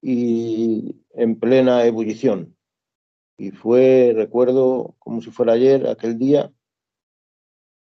y 0.00 1.02
en 1.10 1.38
plena 1.38 1.84
ebullición. 1.84 2.55
Y 3.38 3.50
fue, 3.50 4.12
recuerdo 4.14 4.94
como 4.98 5.20
si 5.20 5.30
fuera 5.30 5.52
ayer, 5.52 5.86
aquel 5.86 6.18
día, 6.18 6.52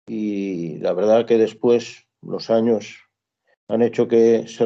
y 0.08 0.78
la 0.80 0.93
verdad 0.93 1.26
que 1.26 1.38
después 1.38 2.08
los 2.22 2.49
años 2.49 2.99
han 3.68 3.82
hecho 3.82 4.08
que 4.08 4.47
se, 4.47 4.66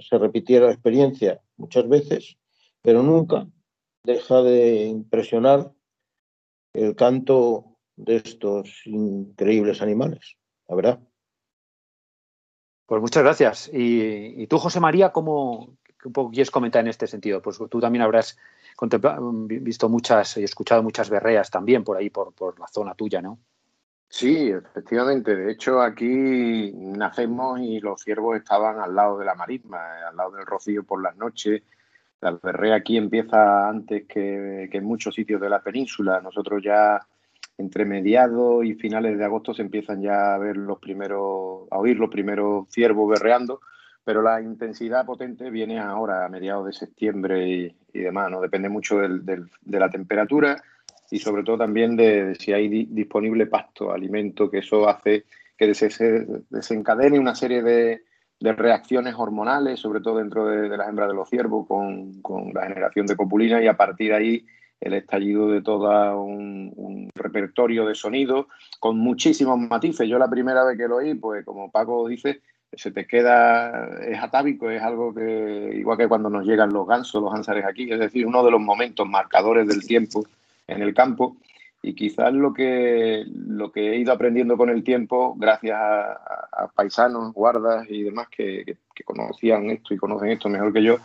se 0.00 0.18
repitiera 0.18 0.66
la 0.66 0.72
experiencia 0.72 1.40
muchas 1.56 1.88
veces, 1.88 2.36
pero 2.82 3.02
nunca 3.02 3.46
deja 4.04 4.42
de 4.42 4.84
impresionar 4.84 5.72
el 6.74 6.94
canto 6.94 7.78
de 7.96 8.16
estos 8.16 8.82
increíbles 8.84 9.82
animales, 9.82 10.36
la 10.68 10.76
verdad. 10.76 11.00
Pues 12.86 13.02
muchas 13.02 13.22
gracias. 13.22 13.70
Y, 13.72 14.46
tú, 14.46 14.58
José 14.58 14.80
María, 14.80 15.10
¿cómo 15.10 15.76
quieres 16.32 16.50
comentar 16.50 16.80
en 16.80 16.88
este 16.88 17.06
sentido? 17.06 17.42
Pues 17.42 17.58
tú 17.58 17.80
también 17.80 18.02
habrás 18.02 18.38
visto 19.46 19.88
muchas 19.88 20.36
y 20.36 20.44
escuchado 20.44 20.82
muchas 20.82 21.10
berreas 21.10 21.50
también 21.50 21.84
por 21.84 21.96
ahí, 21.96 22.10
por, 22.10 22.32
por 22.32 22.58
la 22.58 22.68
zona 22.68 22.94
tuya, 22.94 23.20
¿no? 23.20 23.38
Sí, 24.10 24.50
efectivamente. 24.50 25.36
De 25.36 25.52
hecho, 25.52 25.82
aquí 25.82 26.72
nacemos 26.74 27.60
y 27.60 27.78
los 27.80 28.00
ciervos 28.02 28.36
estaban 28.36 28.80
al 28.80 28.94
lado 28.94 29.18
de 29.18 29.26
la 29.26 29.34
marisma, 29.34 30.08
al 30.08 30.16
lado 30.16 30.30
del 30.32 30.46
rocío 30.46 30.82
por 30.84 31.02
las 31.02 31.16
noches. 31.16 31.62
La 32.20 32.32
berrea 32.32 32.76
aquí 32.76 32.96
empieza 32.96 33.68
antes 33.68 34.06
que, 34.06 34.68
en 34.72 34.84
muchos 34.84 35.14
sitios 35.14 35.40
de 35.40 35.50
la 35.50 35.62
península. 35.62 36.20
Nosotros 36.20 36.62
ya 36.64 36.98
entre 37.58 37.84
mediados 37.84 38.64
y 38.64 38.74
finales 38.74 39.18
de 39.18 39.24
agosto 39.24 39.52
se 39.52 39.62
empiezan 39.62 40.00
ya 40.00 40.34
a 40.34 40.38
ver 40.38 40.56
los 40.56 40.78
primeros, 40.78 41.68
a 41.70 41.78
oír 41.78 41.98
los 41.98 42.10
primeros 42.10 42.66
ciervos 42.70 43.10
berreando 43.10 43.60
pero 44.08 44.22
la 44.22 44.40
intensidad 44.40 45.04
potente 45.04 45.50
viene 45.50 45.78
ahora, 45.78 46.24
a 46.24 46.30
mediados 46.30 46.64
de 46.64 46.72
septiembre 46.72 47.46
y, 47.92 47.98
demás, 47.98 48.30
¿no? 48.30 48.40
Depende 48.40 48.70
mucho 48.70 49.00
de 49.00 49.44
la 49.66 49.90
temperatura 49.90 50.62
y 51.10 51.18
sobre 51.18 51.42
todo 51.42 51.58
también 51.58 51.94
de, 51.94 52.34
si 52.36 52.54
hay 52.54 52.86
disponible 52.86 53.44
pasto, 53.44 53.92
alimento, 53.92 54.50
que 54.50 54.60
eso 54.60 54.88
hace 54.88 55.26
que 55.58 55.74
se 55.74 56.26
desencadene 56.48 57.18
una 57.18 57.34
serie 57.34 57.62
de, 57.62 58.00
reacciones 58.40 59.14
hormonales, 59.14 59.78
sobre 59.78 60.00
todo 60.00 60.20
dentro 60.20 60.46
de, 60.46 60.74
las 60.74 60.88
hembras 60.88 61.08
de 61.08 61.14
los 61.14 61.28
ciervos, 61.28 61.66
con, 61.66 62.54
la 62.54 62.62
generación 62.62 63.04
de 63.04 63.14
copulina 63.14 63.62
y 63.62 63.66
a 63.66 63.76
partir 63.76 64.12
de 64.12 64.16
ahí 64.16 64.46
el 64.80 64.94
estallido 64.94 65.50
de 65.50 65.60
todo 65.60 66.22
un, 66.22 66.72
un, 66.76 67.10
repertorio 67.14 67.84
de 67.84 67.94
sonidos 67.94 68.46
con 68.80 68.98
muchísimos 68.98 69.58
matices. 69.58 70.08
Yo 70.08 70.18
la 70.18 70.30
primera 70.30 70.64
vez 70.64 70.78
que 70.78 70.88
lo 70.88 70.96
oí, 70.96 71.12
pues 71.12 71.44
como 71.44 71.70
Paco 71.70 72.08
dice, 72.08 72.40
se 72.72 72.90
te 72.90 73.06
queda, 73.06 73.98
es 74.02 74.18
atávico, 74.22 74.70
es 74.70 74.82
algo 74.82 75.14
que, 75.14 75.72
igual 75.74 75.96
que 75.96 76.08
cuando 76.08 76.28
nos 76.28 76.46
llegan 76.46 76.72
los 76.72 76.86
gansos, 76.86 77.22
los 77.22 77.34
ansares 77.34 77.64
aquí, 77.64 77.90
es 77.90 77.98
decir, 77.98 78.26
uno 78.26 78.44
de 78.44 78.50
los 78.50 78.60
momentos 78.60 79.08
marcadores 79.08 79.66
del 79.66 79.86
tiempo 79.86 80.24
en 80.66 80.82
el 80.82 80.94
campo. 80.94 81.36
Y 81.80 81.94
quizás 81.94 82.32
lo 82.32 82.52
que, 82.52 83.24
lo 83.28 83.70
que 83.70 83.92
he 83.92 83.98
ido 83.98 84.12
aprendiendo 84.12 84.56
con 84.56 84.68
el 84.68 84.82
tiempo, 84.82 85.34
gracias 85.38 85.78
a, 85.78 86.68
paisanos, 86.74 87.32
guardas 87.32 87.86
y 87.88 88.02
demás 88.02 88.28
que, 88.28 88.76
conocían 89.04 89.70
esto 89.70 89.94
y 89.94 89.96
conocen 89.96 90.30
esto 90.30 90.48
mejor 90.48 90.72
que 90.72 90.82
yo, 90.82 90.96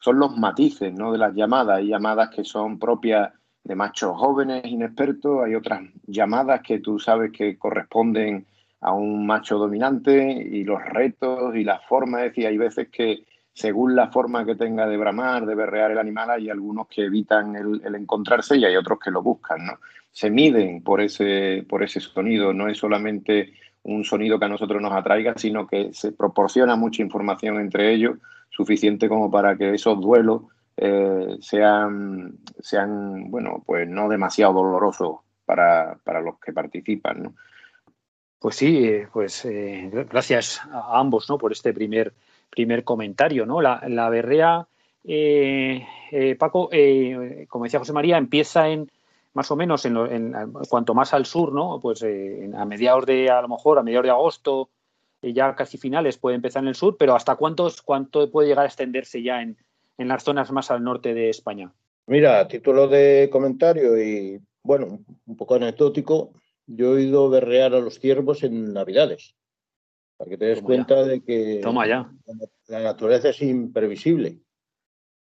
son 0.00 0.18
los 0.20 0.36
matices 0.36 0.94
¿no? 0.94 1.12
de 1.12 1.18
las 1.18 1.34
llamadas. 1.34 1.78
Hay 1.78 1.88
llamadas 1.88 2.30
que 2.30 2.44
son 2.44 2.78
propias 2.78 3.32
de 3.64 3.74
machos 3.74 4.16
jóvenes, 4.16 4.64
inexpertos, 4.64 5.44
hay 5.44 5.54
otras 5.54 5.82
llamadas 6.06 6.62
que 6.62 6.78
tú 6.78 6.98
sabes 6.98 7.32
que 7.32 7.58
corresponden 7.58 8.46
a 8.80 8.92
un 8.92 9.26
macho 9.26 9.58
dominante 9.58 10.32
y 10.32 10.64
los 10.64 10.82
retos 10.82 11.54
y 11.54 11.64
la 11.64 11.80
forma, 11.80 12.20
es 12.20 12.30
decir, 12.30 12.46
hay 12.46 12.56
veces 12.56 12.88
que 12.88 13.24
según 13.52 13.94
la 13.94 14.10
forma 14.10 14.46
que 14.46 14.54
tenga 14.54 14.86
de 14.86 14.96
bramar, 14.96 15.44
de 15.44 15.54
berrear 15.54 15.90
el 15.90 15.98
animal, 15.98 16.30
hay 16.30 16.48
algunos 16.48 16.86
que 16.88 17.04
evitan 17.04 17.56
el, 17.56 17.94
encontrarse 17.94 18.56
y 18.56 18.64
hay 18.64 18.76
otros 18.76 18.98
que 18.98 19.10
lo 19.10 19.22
buscan, 19.22 19.66
¿no? 19.66 19.72
Se 20.10 20.30
miden 20.30 20.82
por 20.82 21.00
ese, 21.00 21.64
por 21.68 21.82
ese 21.82 22.00
sonido, 22.00 22.52
no 22.52 22.68
es 22.68 22.78
solamente 22.78 23.52
un 23.82 24.04
sonido 24.04 24.38
que 24.38 24.46
a 24.46 24.48
nosotros 24.48 24.80
nos 24.80 24.92
atraiga, 24.92 25.34
sino 25.36 25.66
que 25.66 25.92
se 25.92 26.12
proporciona 26.12 26.74
mucha 26.76 27.02
información 27.02 27.60
entre 27.60 27.92
ellos, 27.92 28.18
suficiente 28.48 29.08
como 29.08 29.30
para 29.30 29.56
que 29.56 29.74
esos 29.74 30.00
duelos 30.00 30.42
eh, 30.76 31.36
sean, 31.40 32.38
sean, 32.60 33.30
bueno, 33.30 33.62
pues 33.66 33.88
no 33.88 34.08
demasiado 34.08 34.54
dolorosos 34.54 35.18
para, 35.44 35.98
para 36.02 36.20
los 36.20 36.38
que 36.38 36.52
participan. 36.52 37.34
Pues 38.40 38.56
sí, 38.56 38.84
eh, 38.84 39.08
pues 39.12 39.44
eh, 39.44 39.90
gracias 40.10 40.60
a 40.72 40.98
ambos 40.98 41.28
¿no? 41.28 41.38
por 41.38 41.52
este 41.52 41.72
primer, 41.72 42.12
primer 42.50 42.82
comentario. 42.82 43.46
¿no? 43.46 43.60
La, 43.60 43.82
la 43.86 44.08
berrea, 44.08 44.66
eh, 45.04 45.86
Paco, 46.38 46.70
como 47.48 47.64
decía 47.64 47.78
José 47.78 47.92
María, 47.92 48.18
empieza 48.18 48.68
en 48.68 48.90
más 49.32 49.50
o 49.50 49.56
menos 49.56 49.84
en, 49.84 50.34
cuanto 50.68 50.94
más 50.94 51.14
al 51.14 51.26
sur, 51.26 51.52
¿no? 51.52 51.80
Pues 51.80 52.02
eh, 52.02 52.50
a 52.54 52.64
mediados 52.64 53.06
de, 53.06 53.30
a 53.30 53.42
lo 53.42 53.48
mejor 53.48 53.78
a 53.78 53.82
mediados 53.82 54.04
de 54.04 54.10
agosto, 54.10 54.70
eh, 55.22 55.32
ya 55.32 55.54
casi 55.54 55.78
finales 55.78 56.18
puede 56.18 56.36
empezar 56.36 56.62
en 56.62 56.68
el 56.68 56.74
sur, 56.74 56.96
pero 56.98 57.14
¿hasta 57.14 57.36
cuántos, 57.36 57.82
cuánto 57.82 58.30
puede 58.30 58.48
llegar 58.48 58.64
a 58.64 58.68
extenderse 58.68 59.22
ya 59.22 59.42
en, 59.42 59.56
en 59.98 60.08
las 60.08 60.24
zonas 60.24 60.50
más 60.50 60.70
al 60.70 60.82
norte 60.82 61.14
de 61.14 61.30
España? 61.30 61.72
Mira, 62.06 62.40
a 62.40 62.48
título 62.48 62.88
de 62.88 63.28
comentario 63.30 64.00
y, 64.02 64.40
bueno, 64.62 64.98
un 65.26 65.36
poco 65.36 65.54
anecdótico, 65.54 66.32
yo 66.72 66.86
he 66.86 67.04
oído 67.04 67.28
berrear 67.28 67.74
a 67.74 67.80
los 67.80 67.98
ciervos 67.98 68.42
en 68.42 68.72
Navidades, 68.72 69.34
para 70.16 70.30
que 70.30 70.38
te 70.38 70.46
des 70.46 70.62
cuenta 70.62 71.04
de 71.04 71.22
que 71.22 71.60
Toma 71.62 71.86
ya. 71.86 72.12
la 72.68 72.80
naturaleza 72.80 73.30
es 73.30 73.42
imprevisible. 73.42 74.38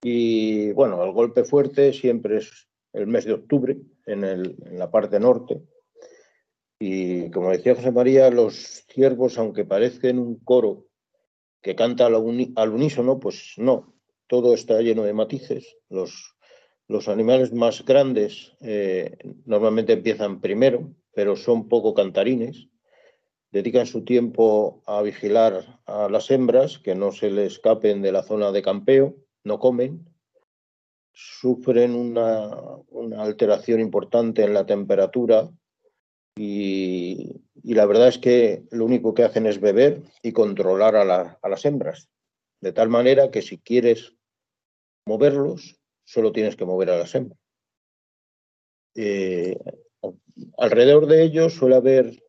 Y 0.02 0.72
bueno, 0.74 1.04
el 1.04 1.12
golpe 1.12 1.44
fuerte 1.44 1.94
siempre 1.94 2.38
es 2.38 2.68
el 2.94 3.08
mes 3.08 3.26
de 3.26 3.34
octubre 3.34 3.78
en, 4.06 4.24
el, 4.24 4.56
en 4.66 4.78
la 4.78 4.92
parte 4.92 5.20
norte. 5.20 5.62
Y 6.80 7.32
como 7.32 7.52
decía 7.52 7.76
José 7.76 7.92
María, 7.92 8.30
los 8.30 8.86
ciervos, 8.88 9.38
aunque 9.38 9.66
parezcan 9.66 10.20
un 10.20 10.40
coro 10.40 10.88
que 11.62 11.76
canta 11.76 12.06
al, 12.06 12.16
unísono, 12.16 13.20
pues 13.20 13.54
no, 13.58 13.96
todo 14.28 14.54
está 14.54 14.82
lleno 14.82 15.04
de 15.04 15.14
matices. 15.14 15.78
Los, 15.90 16.36
los 16.88 17.08
animales 17.08 17.52
más 17.52 17.84
grandes 17.84 18.56
eh, 18.62 19.18
normalmente 19.46 19.94
empiezan 19.94 20.40
primero, 20.40 20.94
pero 21.18 21.36
son 21.36 21.68
poco 21.68 21.96
cantarines. 21.96 22.68
Dedican 23.50 23.88
su 23.88 24.06
tiempo 24.06 24.84
a 24.86 25.02
vigilar 25.02 25.82
a 25.88 26.10
las 26.10 26.30
hembras, 26.30 26.78
que 26.78 26.94
no 26.94 27.12
se 27.12 27.32
le 27.32 27.48
escapen 27.48 28.04
de 28.04 28.12
la 28.12 28.22
zona 28.22 28.52
de 28.52 28.62
campeo 28.62 29.16
no 29.44 29.58
comen, 29.58 30.08
sufren 31.14 31.96
una, 31.96 32.52
alteración 33.18 33.80
importante 33.80 34.44
en 34.44 34.54
la 34.54 34.68
temperatura 34.68 35.50
y, 36.36 37.42
la 37.64 37.88
verdad 37.88 38.10
es 38.10 38.20
que 38.20 38.68
lo 38.70 38.86
único 38.86 39.16
que 39.16 39.24
hacen 39.24 39.48
es 39.48 39.60
beber 39.60 40.04
y 40.22 40.34
controlar 40.34 40.96
a, 40.96 41.04
las 41.50 41.66
hembras. 41.66 42.10
De 42.62 42.74
tal 42.74 42.90
manera 42.90 43.32
que 43.32 43.42
si 43.42 43.58
quieres 43.58 44.14
moverlos, 45.08 45.80
solo 46.04 46.32
tienes 46.32 46.56
que 46.56 46.66
mover 46.66 46.92
a 46.92 47.00
las 47.00 47.16
hembras. 47.16 47.40
Eh, 48.94 49.58
alrededor 50.58 51.08
de 51.08 51.24
ellos 51.24 51.54
suele 51.54 51.76
haber 51.76 52.24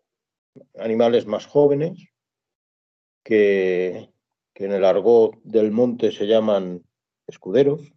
animales 0.78 1.26
más 1.26 1.46
jóvenes 1.46 2.08
que, 3.22 4.10
en 4.54 4.72
el 4.72 4.84
argot 4.84 5.36
del 5.44 5.70
monte 5.70 6.10
se 6.10 6.26
llaman 6.26 6.82
escuderos 7.26 7.92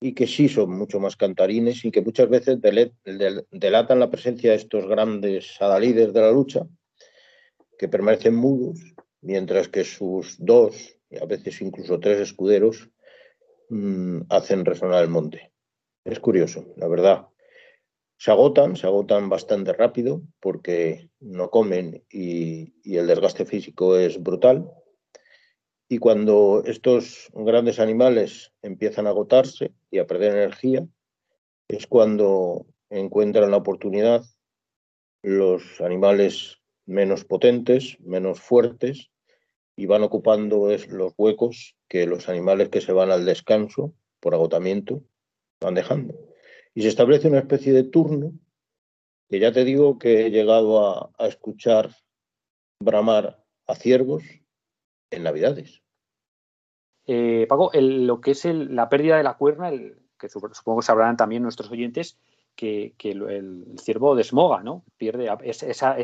y 0.00 0.14
que 0.14 0.26
sí 0.26 0.48
son 0.48 0.76
mucho 0.76 0.98
más 0.98 1.16
cantarines 1.16 1.84
y 1.84 1.90
que 1.90 2.02
muchas 2.02 2.28
veces 2.28 2.58
delatan 2.60 4.00
la 4.00 4.10
presencia 4.10 4.50
de 4.50 4.56
estos 4.56 4.86
grandes 4.86 5.60
adalides 5.60 6.12
de 6.12 6.20
la 6.20 6.32
lucha 6.32 6.66
que 7.78 7.88
permanecen 7.88 8.34
mudos, 8.34 8.78
mientras 9.20 9.68
que 9.68 9.84
sus 9.84 10.36
dos 10.38 10.98
y 11.08 11.18
a 11.18 11.26
veces 11.26 11.60
incluso 11.60 12.00
tres 12.00 12.20
escuderos 12.20 12.88
mm, 13.68 14.22
hacen 14.28 14.64
resonar 14.64 15.04
el 15.04 15.10
monte. 15.10 15.52
Es 16.04 16.18
curioso, 16.20 16.66
la 16.76 16.88
verdad. 16.88 17.28
Se 18.18 18.30
agotan, 18.30 18.76
se 18.76 18.86
agotan 18.86 19.28
bastante 19.28 19.72
rápido 19.72 20.22
porque 20.40 21.10
no 21.20 21.50
comen 21.50 22.04
y 22.10 22.72
el 22.84 23.06
desgaste 23.06 23.44
físico 23.44 23.96
es 23.96 24.22
brutal 24.22 24.70
y 25.88 25.98
cuando 25.98 26.62
estos 26.66 27.30
grandes 27.32 27.78
animales 27.78 28.52
empiezan 28.62 29.06
a 29.06 29.10
agotarse 29.10 29.72
y 29.90 29.98
a 29.98 30.06
perder 30.06 30.32
energía, 30.32 30.86
es 31.68 31.86
cuando 31.86 32.66
encuentran 32.90 33.50
la 33.50 33.58
oportunidad 33.58 34.24
los 35.22 35.80
animales 35.80 36.60
menos 36.86 37.24
potentes, 37.24 37.98
menos 38.00 38.40
fuertes, 38.40 39.10
y 39.76 39.86
van 39.86 40.02
ocupando 40.02 40.68
los 40.88 41.12
huecos 41.16 41.76
que 41.88 42.06
los 42.06 42.28
animales 42.28 42.68
que 42.70 42.80
se 42.80 42.92
van 42.92 43.10
al 43.10 43.24
descanso 43.24 43.92
por 44.20 44.34
agotamiento 44.34 45.02
van 45.60 45.74
dejando. 45.74 46.25
Y 46.76 46.82
se 46.82 46.88
establece 46.88 47.26
una 47.28 47.38
especie 47.38 47.72
de 47.72 47.84
turno 47.84 48.32
que 49.30 49.40
ya 49.40 49.50
te 49.50 49.64
digo 49.64 49.98
que 49.98 50.26
he 50.26 50.30
llegado 50.30 51.10
a, 51.18 51.26
escuchar 51.26 51.90
bramar 52.78 53.42
a 53.66 53.74
ciervos 53.74 54.22
en 55.10 55.22
Navidades. 55.22 55.82
Eh, 57.06 57.46
Paco, 57.48 57.70
lo 57.72 58.20
que 58.20 58.32
es 58.32 58.44
la 58.44 58.90
pérdida 58.90 59.16
de 59.16 59.22
la 59.22 59.38
cuerna, 59.38 59.70
que 60.18 60.28
supongo 60.28 60.80
que 60.80 60.86
sabrán 60.86 61.16
también 61.16 61.42
nuestros 61.42 61.70
oyentes, 61.70 62.18
que, 62.54 62.94
el, 63.04 63.74
ciervo 63.80 64.14
desmoga, 64.14 64.62
¿no? 64.62 64.84
Pierde 64.98 65.30
esa, 65.44 65.96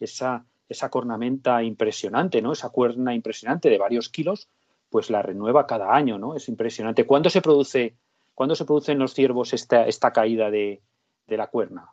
esa 0.00 0.90
cornamenta 0.90 1.62
impresionante, 1.62 2.40
¿no? 2.40 2.52
Esa 2.52 2.70
cuerna 2.70 3.14
impresionante 3.14 3.68
de 3.68 3.76
varios 3.76 4.08
kilos, 4.08 4.48
pues 4.88 5.10
la 5.10 5.20
renueva 5.20 5.66
cada 5.66 5.94
año, 5.94 6.18
¿no? 6.18 6.36
Es 6.36 6.48
impresionante. 6.48 7.04
¿Cuándo 7.04 7.28
se 7.28 7.42
produce, 7.42 7.98
¿cuándo 8.34 8.54
se 8.54 8.64
produce 8.64 8.92
en 8.92 8.98
los 8.98 9.14
ciervos 9.14 9.52
esta, 9.52 9.86
esta 9.86 10.12
caída 10.12 10.50
de, 10.50 10.82
de 11.26 11.36
la 11.36 11.48
cuerna? 11.48 11.90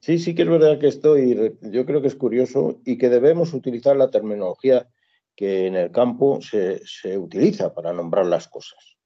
Sí, 0.00 0.18
sí 0.18 0.34
que 0.34 0.42
es 0.42 0.48
verdad 0.48 0.80
que 0.80 0.88
esto, 0.88 1.16
y 1.16 1.56
yo 1.60 1.86
creo 1.86 2.02
que 2.02 2.08
es 2.08 2.16
curioso 2.16 2.80
y 2.84 2.98
que 2.98 3.08
debemos 3.08 3.54
utilizar 3.54 3.96
la 3.96 4.10
terminología 4.10 4.88
que 5.36 5.66
en 5.66 5.76
el 5.76 5.92
campo 5.92 6.40
se, 6.42 6.82
utiliza 7.16 7.72
para 7.74 7.92
nombrar 7.92 8.26
las 8.26 8.48
cosas. 8.48 8.96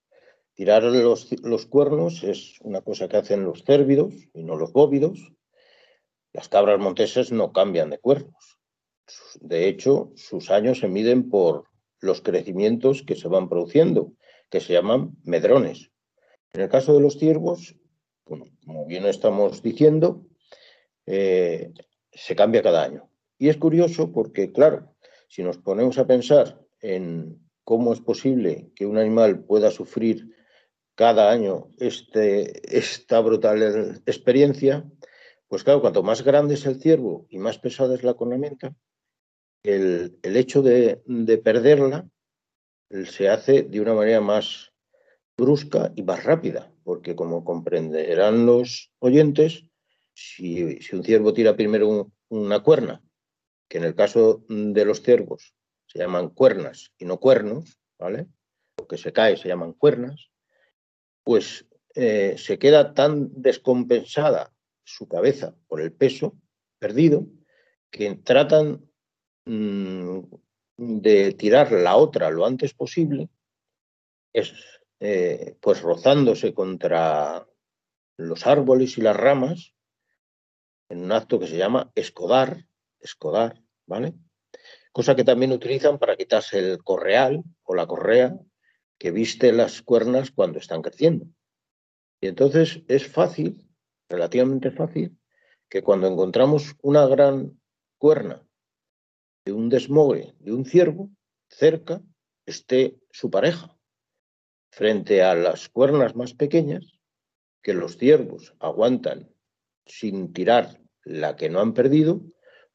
Tirar 0.55 0.83
los, 0.85 1.31
los, 1.43 1.67
cuernos 1.67 2.25
es 2.25 2.59
una 2.63 2.81
cosa 2.81 3.09
que 3.09 3.19
hacen 3.19 3.45
los 3.45 3.63
cérvidos 3.63 4.15
y 4.33 4.43
no 4.43 4.57
los 4.57 4.73
bóvidos. 4.73 5.33
Las 6.33 6.49
cabras 6.49 6.81
monteses 6.81 7.31
no 7.31 7.53
cambian 7.53 7.91
de 7.91 7.99
cuernos. 7.99 8.59
De 9.41 9.69
hecho, 9.69 10.13
sus 10.17 10.51
años 10.51 10.79
se 10.79 10.89
miden 10.89 11.29
por 11.29 11.65
los 12.01 12.23
crecimientos 12.23 13.03
que 13.03 13.17
se 13.17 13.29
van 13.29 13.49
produciendo, 13.49 14.13
que 14.49 14.61
se 14.61 14.73
llaman 14.73 15.13
medrones. 15.25 15.91
En 16.57 16.63
el 16.63 16.69
caso 16.71 16.95
de 16.95 17.01
los 17.01 17.19
ciervos, 17.19 17.77
como 18.25 18.87
bien 18.87 19.05
estamos 19.05 19.63
diciendo, 19.63 20.27
eh, 21.05 21.71
se 22.11 22.35
cambia 22.35 22.63
cada 22.63 22.83
año. 22.83 23.11
Y 23.37 23.51
es 23.51 23.59
curioso 23.59 24.11
porque, 24.11 24.53
claro, 24.53 24.97
si 25.29 25.43
nos 25.43 25.59
ponemos 25.59 25.99
a 25.99 26.07
pensar 26.07 26.59
en 26.81 27.47
cómo 27.63 27.93
es 27.93 28.01
posible 28.01 28.71
que 28.75 28.87
un 28.87 28.97
animal 28.97 29.45
pueda 29.45 29.71
sufrir 29.71 30.35
cada 30.95 31.31
año 31.31 31.69
este, 31.79 32.75
esta 32.75 33.21
brutal 33.21 34.01
experiencia, 34.07 34.91
pues 35.49 35.63
claro, 35.63 35.83
cuanto 35.83 36.03
más 36.03 36.23
grande 36.23 36.55
es 36.55 36.65
el 36.65 36.81
ciervo 36.81 37.27
y 37.29 37.37
más 37.37 37.59
pesada 37.59 37.95
es 37.95 38.03
la 38.03 38.15
cornamenta, 38.15 38.75
el, 39.63 40.19
el 40.23 40.37
hecho 40.39 40.63
de, 40.63 41.03
de, 41.05 41.37
perderla 41.37 42.09
se 43.05 43.29
hace 43.29 43.63
de 43.65 43.81
una 43.81 43.93
manera 43.93 44.23
más 44.23 44.73
brusca 45.37 45.93
y 45.95 46.03
más 46.03 46.25
rápida, 46.25 46.73
porque 46.85 47.15
como 47.15 47.45
comprenderán 47.45 48.47
los 48.47 48.93
oyentes, 48.99 49.65
si, 50.15 50.79
un 50.93 51.05
ciervo 51.05 51.33
tira 51.35 51.57
primero 51.57 52.13
una 52.29 52.61
cuerna 52.63 53.03
que 53.69 53.79
en 53.79 53.85
el 53.85 53.95
caso 53.95 54.45
de 54.49 54.85
los 54.85 55.03
ciervos 55.03 55.55
se 55.87 55.99
llaman 55.99 56.31
cuernas 56.31 56.93
y 56.99 57.05
no 57.05 57.19
cuernos, 57.19 57.79
¿vale? 57.99 58.27
Lo 58.79 58.87
que 58.87 58.97
se 58.97 59.13
cae 59.13 59.37
se 59.37 59.49
llaman 59.49 59.73
cuernas, 59.73 60.31
pues 61.25 61.67
eh, 61.95 62.37
se 62.39 62.59
queda 62.59 62.95
tan 62.95 63.31
descompensada 63.33 64.53
su 64.85 65.09
cabeza 65.09 65.55
por 65.67 65.81
el 65.81 65.93
peso 65.93 66.37
perdido 66.79 67.27
que 67.91 68.15
tratan 68.17 68.89
mm, 69.47 70.21
de 70.77 71.33
tirar 71.33 71.73
la 71.73 71.97
otra 71.97 72.31
lo 72.31 72.47
antes 72.47 72.75
posible, 72.75 73.29
es, 74.33 74.53
eh, 75.01 75.57
pues 75.61 75.83
rozándose 75.83 76.55
contra 76.55 77.47
los 78.17 78.47
árboles 78.47 78.97
y 78.99 79.03
las 79.03 79.17
ramas 79.17 79.75
en 80.89 81.05
un 81.05 81.13
acto 81.13 81.39
que 81.39 81.47
se 81.47 81.57
llama 81.57 81.91
escodar, 81.95 82.67
escodar, 83.01 83.63
¿vale? 83.87 84.15
Cosa 84.93 85.15
que 85.15 85.25
también 85.25 85.53
utilizan 85.53 85.99
para 85.99 86.17
quitarse 86.17 86.59
el 86.59 86.83
correal 86.83 87.43
o 87.65 87.75
la 87.75 87.87
correa 87.87 88.39
que 88.99 89.11
viste 89.11 89.53
las 89.53 89.83
cuernas 89.83 90.31
cuando 90.31 90.59
están 90.59 90.81
creciendo. 90.81 91.27
Y 92.21 92.29
entonces 92.29 92.83
es 92.89 93.07
fácil, 93.07 93.69
relativamente 94.09 94.71
fácil, 94.71 95.19
que 95.69 95.83
cuando 95.83 96.07
encontramos 96.07 96.75
una 96.83 97.07
gran 97.07 97.61
cuerna 97.99 98.47
de 99.45 99.53
un 99.53 99.69
desmogue 99.69 100.35
de 100.39 100.53
un 100.53 100.65
ciervo, 100.65 101.11
cerca 101.49 102.01
esté 102.47 102.99
su 103.11 103.31
pareja, 103.31 103.76
frente 104.77 105.23
a 105.23 105.35
las 105.35 105.69
cuernas 105.69 106.15
más 106.15 106.35
pequeñas, 106.35 106.99
que 107.63 107.75
los 107.75 107.97
ciervos 107.97 108.55
aguantan 108.61 109.29
sin 109.87 110.33
tirar 110.33 110.81
la 111.03 111.35
que 111.35 111.49
no 111.49 111.61
han 111.61 111.75
perdido, 111.75 112.21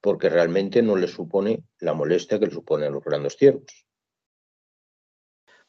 porque 0.02 0.30
realmente 0.30 0.82
no 0.82 0.96
le 0.96 1.08
supone 1.08 1.64
la 1.80 1.94
molestia 1.94 2.40
que 2.40 2.48
le 2.48 2.52
supone 2.52 2.88
a 2.88 2.90
los 2.90 3.04
grandes 3.04 3.38
ciervos. 3.38 3.86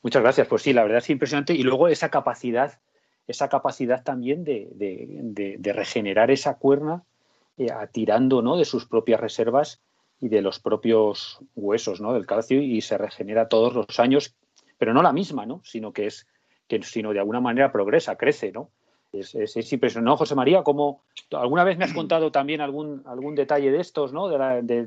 Muchas 0.00 0.22
gracias. 0.22 0.48
Pues 0.48 0.62
sí, 0.62 0.72
la 0.72 0.82
verdad 0.82 0.98
es 0.98 1.10
impresionante. 1.10 1.54
Y 1.54 1.62
luego 1.62 1.86
esa 1.86 2.08
capacidad 2.08 2.80
esa 3.26 3.48
capacidad 3.48 4.02
también 4.02 4.44
de, 4.44 5.58
regenerar 5.62 6.30
esa 6.30 6.58
cuerna 6.58 7.04
eh, 7.56 7.68
atirando 7.70 8.42
¿no? 8.42 8.56
de 8.56 8.64
sus 8.64 8.86
propias 8.86 9.20
reservas 9.20 9.80
y 10.20 10.28
de 10.28 10.42
los 10.42 10.58
propios 10.58 11.40
huesos 11.54 12.00
¿no? 12.00 12.14
del 12.14 12.26
calcio 12.26 12.60
y 12.60 12.80
se 12.80 12.98
regenera 12.98 13.48
todos 13.48 13.74
los 13.74 13.98
años, 13.98 14.34
pero 14.82 14.94
no 14.94 15.00
la 15.00 15.12
misma, 15.12 15.46
¿no? 15.46 15.60
sino 15.62 15.92
que 15.92 16.06
es 16.06 16.26
que 16.66 16.82
sino 16.82 17.12
de 17.12 17.20
alguna 17.20 17.40
manera 17.40 17.70
progresa, 17.70 18.16
crece, 18.16 18.50
¿no? 18.50 18.70
Es, 19.12 19.32
es, 19.36 19.72
impresionante, 19.72 20.18
José 20.18 20.34
María? 20.34 20.64
Como 20.64 21.04
alguna 21.30 21.62
vez 21.62 21.78
me 21.78 21.84
has 21.84 21.92
contado 21.92 22.32
también 22.32 22.60
algún, 22.60 23.00
algún 23.06 23.36
detalle 23.36 23.70
de 23.70 23.78
estos, 23.78 24.12
¿no? 24.12 24.26
De 24.26 24.38
la, 24.38 24.60
de, 24.60 24.82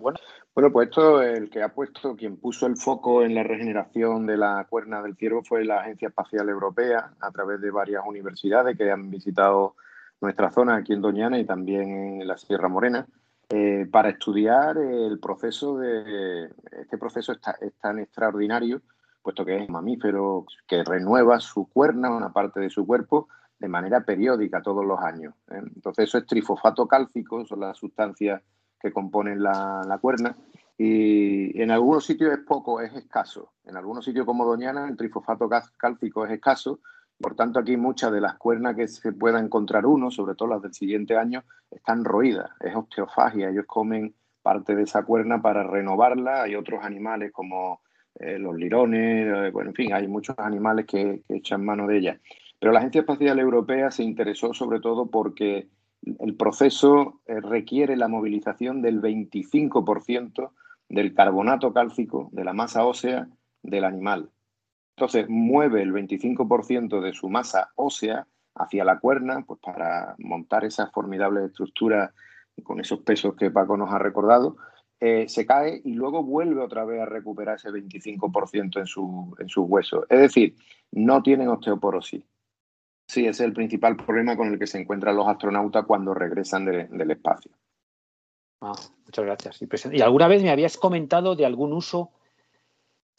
bueno. 0.00 0.20
bueno, 0.54 0.70
pues 0.70 0.90
esto, 0.90 1.20
el 1.20 1.50
que 1.50 1.60
ha 1.60 1.70
puesto, 1.70 2.14
quien 2.14 2.36
puso 2.36 2.68
el 2.68 2.76
foco 2.76 3.24
en 3.24 3.34
la 3.34 3.42
regeneración 3.42 4.26
de 4.26 4.36
la 4.36 4.64
cuerna 4.70 5.02
del 5.02 5.16
ciervo 5.16 5.42
fue 5.42 5.64
la 5.64 5.80
Agencia 5.80 6.06
Espacial 6.06 6.48
Europea, 6.48 7.10
a 7.18 7.30
través 7.32 7.60
de 7.60 7.72
varias 7.72 8.04
universidades 8.06 8.78
que 8.78 8.92
han 8.92 9.10
visitado 9.10 9.74
nuestra 10.20 10.52
zona 10.52 10.76
aquí 10.76 10.92
en 10.92 11.02
Doñana 11.02 11.36
y 11.40 11.44
también 11.44 12.20
en 12.20 12.28
la 12.28 12.38
Sierra 12.38 12.68
Morena, 12.68 13.08
eh, 13.48 13.88
para 13.90 14.10
estudiar 14.10 14.78
el 14.78 15.18
proceso 15.18 15.78
de. 15.78 16.48
Este 16.80 16.96
proceso 16.96 17.32
es 17.32 17.72
tan 17.80 17.98
extraordinario, 17.98 18.82
puesto 19.22 19.44
que 19.44 19.56
es 19.56 19.68
mamífero 19.68 20.44
que 20.66 20.82
renueva 20.84 21.40
su 21.40 21.68
cuerna, 21.68 22.10
una 22.10 22.32
parte 22.32 22.60
de 22.60 22.70
su 22.70 22.86
cuerpo, 22.86 23.28
de 23.58 23.68
manera 23.68 24.04
periódica 24.04 24.60
todos 24.60 24.84
los 24.84 25.00
años. 25.00 25.34
¿eh? 25.50 25.62
Entonces 25.74 26.08
eso 26.08 26.18
es 26.18 26.26
trifosfato 26.26 26.86
cálcico, 26.86 27.46
son 27.46 27.60
las 27.60 27.78
sustancias 27.78 28.42
que 28.80 28.92
componen 28.92 29.40
la, 29.40 29.98
cuerna 30.00 30.36
y 30.76 31.60
en 31.62 31.70
algunos 31.70 32.04
sitios 32.04 32.32
es 32.32 32.40
poco, 32.40 32.80
es 32.80 32.92
escaso. 32.94 33.52
En 33.64 33.76
algunos 33.76 34.04
sitios 34.04 34.26
como 34.26 34.44
Doñana 34.44 34.88
el 34.88 34.96
trifosfato 34.96 35.48
cálcico 35.76 36.26
es 36.26 36.32
escaso. 36.32 36.80
Por 37.20 37.36
tanto, 37.36 37.60
aquí 37.60 37.76
muchas 37.76 38.10
de 38.10 38.20
las 38.20 38.34
cuernas 38.34 38.74
que 38.74 38.88
se 38.88 39.12
pueda 39.12 39.38
encontrar 39.38 39.86
uno, 39.86 40.10
sobre 40.10 40.34
todo 40.34 40.48
las 40.48 40.62
del 40.62 40.74
siguiente 40.74 41.16
año, 41.16 41.44
están 41.70 42.04
roídas. 42.04 42.50
Es 42.58 42.74
osteofagia. 42.74 43.50
Ellos 43.50 43.66
comen 43.68 44.12
parte 44.42 44.74
de 44.74 44.82
esa 44.82 45.04
cuerna 45.04 45.40
para 45.40 45.62
renovarla. 45.62 46.42
Hay 46.42 46.56
otros 46.56 46.82
animales 46.82 47.30
como 47.30 47.80
eh, 48.20 48.38
los 48.38 48.56
lirones, 48.56 49.26
eh, 49.26 49.50
bueno, 49.50 49.70
en 49.70 49.74
fin, 49.74 49.92
hay 49.92 50.08
muchos 50.08 50.38
animales 50.38 50.86
que, 50.86 51.22
que 51.26 51.36
echan 51.36 51.64
mano 51.64 51.86
de 51.86 51.98
ella. 51.98 52.20
Pero 52.58 52.72
la 52.72 52.78
Agencia 52.80 53.00
Espacial 53.00 53.38
Europea 53.40 53.90
se 53.90 54.04
interesó 54.04 54.54
sobre 54.54 54.80
todo 54.80 55.10
porque 55.10 55.68
el 56.20 56.36
proceso 56.36 57.20
eh, 57.26 57.40
requiere 57.40 57.96
la 57.96 58.08
movilización 58.08 58.82
del 58.82 59.00
25% 59.00 60.50
del 60.88 61.14
carbonato 61.14 61.72
cálcico 61.72 62.28
de 62.32 62.44
la 62.44 62.52
masa 62.52 62.84
ósea 62.84 63.28
del 63.62 63.84
animal. 63.84 64.30
Entonces 64.96 65.26
mueve 65.28 65.82
el 65.82 65.92
25% 65.92 67.00
de 67.00 67.12
su 67.12 67.28
masa 67.28 67.70
ósea 67.76 68.26
hacia 68.54 68.84
la 68.84 68.98
cuerna 68.98 69.42
pues 69.46 69.58
para 69.60 70.14
montar 70.18 70.64
esa 70.64 70.88
formidable 70.88 71.46
estructura 71.46 72.12
con 72.62 72.80
esos 72.80 73.00
pesos 73.00 73.34
que 73.36 73.50
Paco 73.50 73.76
nos 73.76 73.92
ha 73.92 73.98
recordado. 73.98 74.56
Eh, 75.04 75.28
se 75.28 75.44
cae 75.44 75.80
y 75.84 75.94
luego 75.94 76.22
vuelve 76.22 76.60
otra 76.62 76.84
vez 76.84 77.00
a 77.00 77.06
recuperar 77.06 77.56
ese 77.56 77.70
25% 77.70 78.78
en, 78.78 78.86
su, 78.86 79.34
en 79.36 79.48
sus 79.48 79.68
huesos. 79.68 80.04
Es 80.08 80.20
decir, 80.20 80.54
no 80.92 81.20
tienen 81.24 81.48
osteoporosis. 81.48 82.22
Sí, 83.08 83.22
ese 83.22 83.30
es 83.30 83.40
el 83.40 83.52
principal 83.52 83.96
problema 83.96 84.36
con 84.36 84.52
el 84.52 84.60
que 84.60 84.68
se 84.68 84.78
encuentran 84.78 85.16
los 85.16 85.26
astronautas 85.26 85.86
cuando 85.86 86.14
regresan 86.14 86.66
del 86.66 87.10
espacio. 87.10 87.50
Muchas 88.60 89.24
gracias. 89.24 89.58
¿Y 89.90 90.00
alguna 90.02 90.28
vez 90.28 90.40
me 90.44 90.50
habías 90.50 90.78
comentado 90.78 91.34
de 91.34 91.46
algún 91.46 91.72
uso? 91.72 92.12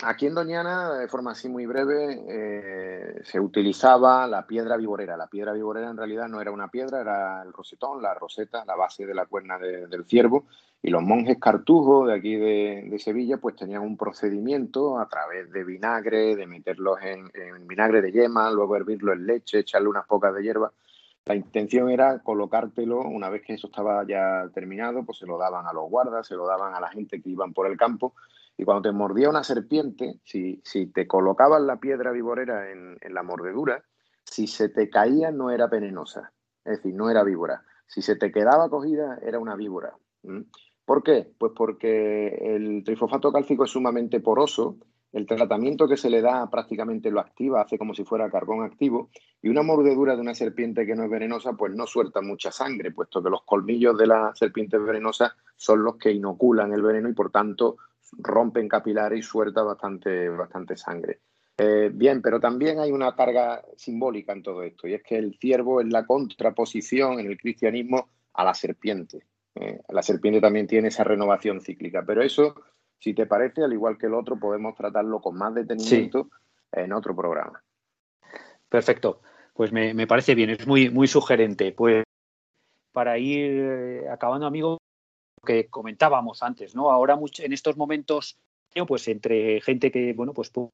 Aquí 0.02 0.26
en 0.26 0.34
Doñana, 0.34 0.94
de 0.96 1.08
forma 1.08 1.32
así 1.32 1.48
muy 1.48 1.66
breve, 1.66 2.24
eh, 2.28 3.22
se 3.24 3.40
utilizaba 3.40 4.28
la 4.28 4.46
piedra 4.46 4.76
viborera. 4.76 5.16
La 5.16 5.28
piedra 5.28 5.54
viborera 5.54 5.90
en 5.90 5.98
realidad 5.98 6.28
no 6.28 6.42
era 6.42 6.52
una 6.52 6.68
piedra, 6.68 7.02
era 7.02 7.42
el 7.44 7.54
rosetón, 7.54 8.02
la 8.02 8.14
roseta, 8.14 8.66
la 8.66 8.76
base 8.76 9.06
de 9.06 9.14
la 9.14 9.28
cuerna 9.28 9.58
del 9.58 10.06
ciervo, 10.06 10.46
y 10.82 10.90
los 10.90 11.02
monjes 11.02 11.38
cartujos 11.40 12.08
de 12.08 12.16
aquí 12.16 12.36
de, 12.36 13.00
Sevilla 13.00 13.38
pues 13.38 13.56
tenían 13.56 13.84
un 13.84 13.96
procedimiento 13.96 15.00
a 15.00 15.08
través 15.08 15.50
de 15.52 15.64
vinagre, 15.64 16.36
de 16.36 16.48
meterlos 16.48 17.00
en, 17.02 17.32
vinagre 17.66 18.02
de 18.02 18.12
yema, 18.12 18.52
luego 18.52 18.76
hervirlo 18.76 19.14
en 19.14 19.26
leche, 19.26 19.60
echarle 19.60 19.88
unas 19.88 20.06
pocas 20.06 20.36
de 20.36 20.44
hierba. 20.44 20.74
La 21.26 21.36
intención 21.36 21.90
era 21.90 22.20
colocártelo, 22.20 23.00
una 23.00 23.30
vez 23.30 23.44
que 23.44 23.54
eso 23.54 23.68
estaba 23.68 24.06
ya 24.06 24.50
terminado, 24.54 25.06
pues 25.06 25.20
se 25.20 25.26
lo 25.26 25.38
daban 25.38 25.66
a 25.66 25.72
los 25.72 25.90
guardas, 25.90 26.28
se 26.28 26.36
lo 26.36 26.46
daban 26.46 26.76
a 26.76 26.82
la 26.82 26.90
gente 26.90 27.22
que 27.22 27.30
iban 27.30 27.54
por 27.54 27.68
el 27.68 27.78
campo. 27.78 28.14
Y 28.58 28.66
cuando 28.66 28.84
te 28.84 28.92
mordía 28.92 29.30
una 29.30 29.44
serpiente, 29.44 30.20
si, 30.24 30.62
si 30.64 30.88
te 30.88 31.08
colocaban 31.08 31.66
la 31.66 31.78
piedra 31.78 32.12
viborera 32.12 32.72
en, 32.72 32.98
la 33.10 33.24
mordedura, 33.24 33.84
si 34.24 34.48
se 34.48 34.70
te 34.70 34.90
caía 34.90 35.32
no 35.32 35.52
era 35.52 35.68
venenosa, 35.68 36.32
es 36.64 36.78
decir, 36.78 36.94
no 36.94 37.10
era 37.10 37.24
víbora. 37.24 37.64
Si 37.88 38.02
se 38.02 38.16
te 38.16 38.32
quedaba 38.32 38.70
cogida, 38.70 39.20
era 39.22 39.40
una 39.40 39.56
víbora. 39.56 39.96
¿Por 40.86 41.04
qué? 41.04 41.32
Pues 41.38 41.54
porque 41.56 42.56
el 42.56 42.84
trifosfato 42.84 43.32
cálcico 43.32 43.66
es 43.66 43.72
sumamente 43.72 44.20
poroso, 44.20 44.78
el 45.14 45.28
tratamiento 45.28 45.88
que 45.88 45.96
se 45.96 46.10
le 46.10 46.22
da 46.22 46.50
prácticamente 46.50 47.12
lo 47.12 47.20
activa, 47.20 47.62
hace 47.62 47.78
como 47.78 47.94
si 47.94 48.04
fuera 48.04 48.32
carbón 48.32 48.64
activo, 48.64 49.12
y 49.42 49.50
una 49.50 49.62
mordedura 49.62 50.16
de 50.16 50.22
una 50.22 50.34
serpiente 50.34 50.88
que 50.88 50.96
no 50.96 51.04
es 51.04 51.10
venenosa, 51.10 51.54
pues 51.54 51.74
no 51.74 51.86
suelta 51.86 52.22
mucha 52.22 52.52
sangre, 52.52 52.92
puesto 52.92 53.22
que 53.22 53.30
los 53.30 53.44
colmillos 53.44 53.96
de 53.98 54.08
la 54.08 54.32
serpiente 54.34 54.78
venenosa 54.80 55.36
son 55.56 55.84
los 55.84 55.98
que 55.98 56.12
inoculan 56.12 56.74
el 56.74 56.82
veneno 56.82 57.10
y 57.10 57.14
por 57.14 57.30
tanto 57.30 57.78
rompen 58.18 58.68
capilares 58.68 59.20
y 59.20 59.22
suelta 59.24 59.64
bastante, 59.64 60.30
bastante 60.30 60.76
sangre. 60.78 61.20
Eh, 61.58 61.92
bien, 61.94 62.22
pero 62.22 62.40
también 62.40 62.80
hay 62.80 62.92
una 62.92 63.16
carga 63.16 63.64
simbólica 63.76 64.34
en 64.34 64.42
todo 64.42 64.64
esto, 64.64 64.88
y 64.88 64.96
es 64.96 65.04
que 65.04 65.18
el 65.18 65.38
ciervo 65.40 65.82
es 65.82 65.88
la 65.88 66.06
contraposición 66.06 67.20
en 67.20 67.28
el 67.28 67.38
cristianismo 67.38 68.10
a 68.34 68.44
la 68.44 68.54
serpiente. 68.54 69.26
Eh, 69.56 69.80
la 69.90 70.02
serpiente 70.02 70.42
también 70.42 70.66
tiene 70.66 70.88
esa 70.88 71.04
renovación 71.04 71.62
cíclica, 71.62 72.04
pero 72.06 72.24
eso, 72.24 72.56
si 72.98 73.14
te 73.14 73.28
parece, 73.28 73.64
al 73.64 73.74
igual 73.74 73.98
que 73.98 74.08
el 74.08 74.16
otro, 74.16 74.40
podemos 74.40 74.76
tratarlo 74.76 75.22
con 75.22 75.38
más 75.38 75.54
detenimiento 75.54 76.30
en 76.72 76.92
otro 76.92 77.16
programa. 77.16 77.62
Perfecto, 78.68 79.22
pues 79.54 79.72
me, 79.72 80.08
parece 80.08 80.34
bien, 80.34 80.50
es 80.50 80.66
muy, 80.66 80.90
muy 80.90 81.08
sugerente. 81.08 81.72
Pues 81.72 82.04
para 82.92 83.20
ir 83.20 83.52
eh, 83.52 84.10
acabando, 84.10 84.48
amigo, 84.48 84.80
que 85.44 85.68
comentábamos 85.68 86.42
antes, 86.44 86.76
¿no? 86.76 86.90
Ahora 86.90 87.20
en 87.40 87.54
estos 87.54 87.78
momentos, 87.78 88.38
pues 88.88 89.08
entre 89.08 89.62
gente 89.62 89.92
que, 89.92 90.14
bueno, 90.14 90.34
pues 90.34 90.50
puede 90.50 90.72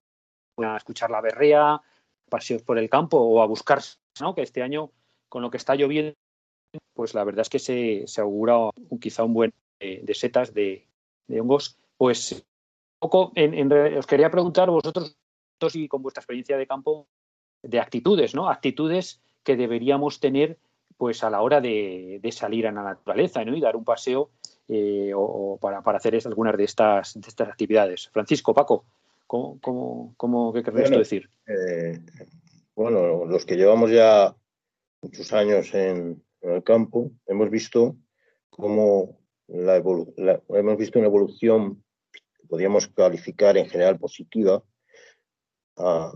escuchar 0.78 1.09
la 1.09 1.22
berrea, 1.22 1.82
paseos 2.30 2.61
por 2.61 2.78
el 2.78 2.89
campo 2.89 3.17
o 3.17 3.41
a 3.41 3.47
buscar, 3.47 3.82
¿no? 4.22 4.36
Que 4.36 4.43
este 4.43 4.61
año, 4.61 4.91
con 5.28 5.41
lo 5.41 5.49
que 5.49 5.57
está 5.57 5.76
lloviendo, 5.76 6.13
pues 6.93 7.13
la 7.13 7.24
verdad 7.24 7.41
es 7.41 7.49
que 7.49 7.59
se, 8.05 8.22
augura 8.22 8.70
quizá 9.01 9.24
un 9.24 9.34
buen 9.34 9.53
eh, 9.80 10.01
de 10.03 10.13
setas 10.13 10.53
de, 10.53 10.88
hongos. 11.30 11.78
Pues 11.97 12.45
poco, 12.99 13.34
os 13.97 14.07
quería 14.07 14.32
preguntar 14.32 14.70
vosotros 14.70 15.15
y 15.74 15.88
con 15.88 16.01
vuestra 16.01 16.22
experiencia 16.22 16.57
de 16.57 16.67
campo 16.67 17.07
de 17.61 17.80
actitudes, 17.80 18.36
¿no? 18.36 18.49
Actitudes 18.49 19.22
que 19.43 19.55
deberíamos 19.55 20.20
tener 20.20 20.57
pues 20.97 21.24
a 21.24 21.30
la 21.30 21.41
hora 21.41 21.61
de, 21.61 22.20
salir 22.32 22.67
a 22.67 22.72
la 22.72 22.84
naturaleza 22.84 23.43
¿no? 23.45 23.55
y 23.55 23.61
dar 23.61 23.78
un 23.78 23.86
paseo 23.86 24.32
eh, 24.70 25.11
o, 25.15 25.57
para, 25.59 25.80
hacer 25.97 26.20
algunas 26.26 26.55
de 26.55 26.63
estas, 26.63 27.20
de 27.20 27.28
estas 27.28 27.49
actividades. 27.49 28.07
Francisco, 28.13 28.53
Paco, 28.53 28.86
¿cómo, 29.26 30.13
cómo, 30.15 30.53
qué 30.53 30.61
querrías 30.61 30.91
decir? 30.91 31.30
Eh, 31.47 31.99
bueno, 32.76 33.26
los 33.26 33.45
que 33.45 33.55
llevamos 33.55 33.89
ya 33.89 34.36
muchos 35.01 35.34
años 35.34 35.74
en, 35.74 36.24
en 36.41 36.51
el 36.51 36.63
campo, 36.63 37.11
hemos 37.26 37.49
visto 37.49 37.95
cómo 38.51 39.20
la, 39.47 39.78
hemos 39.78 40.78
visto 40.78 40.99
una 40.99 41.07
evolución 41.07 41.84
que 42.11 42.47
podríamos 42.47 42.88
calificar 42.89 43.57
en 43.57 43.67
general 43.67 43.97
positiva 43.97 44.63
a, 45.78 46.13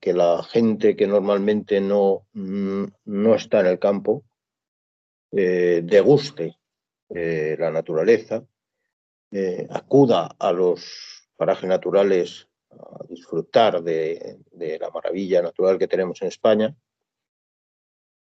que 0.00 0.12
la 0.12 0.42
gente 0.42 0.94
que 0.94 1.06
normalmente 1.06 1.80
no, 1.80 2.26
no 2.34 3.34
está 3.34 3.60
en 3.60 3.66
el 3.66 3.78
campo 3.78 4.22
eh, 5.32 5.80
deguste 5.82 6.58
eh, 7.10 7.56
la 7.58 7.70
naturaleza, 7.70 8.44
eh, 9.30 9.66
acuda 9.70 10.36
a 10.38 10.52
los 10.52 11.28
parajes 11.36 11.68
naturales 11.68 12.48
a 12.70 13.04
disfrutar 13.08 13.82
de, 13.82 14.38
la 14.80 14.90
maravilla 14.90 15.42
natural 15.42 15.78
que 15.78 15.88
tenemos 15.88 16.20
en 16.22 16.28
España 16.28 16.76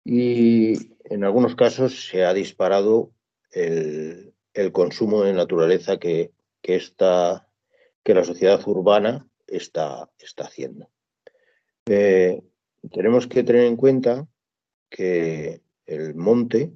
y 0.05 0.95
en 1.03 1.23
algunos 1.23 1.55
casos 1.55 2.07
se 2.07 2.23
ha 2.23 2.33
disparado 2.33 3.11
el, 3.51 4.33
consumo 4.71 5.23
de 5.23 5.33
naturaleza 5.33 5.97
que, 5.97 6.31
que, 6.61 6.81
que 8.03 8.13
la 8.13 8.23
sociedad 8.23 8.61
urbana 8.67 9.27
está, 9.47 10.09
está 10.17 10.45
haciendo. 10.45 10.89
Eh, 11.85 12.41
tenemos 12.91 13.27
que 13.27 13.43
tener 13.43 13.65
en 13.65 13.75
cuenta 13.75 14.27
que 14.89 15.61
el 15.85 16.15
monte 16.15 16.71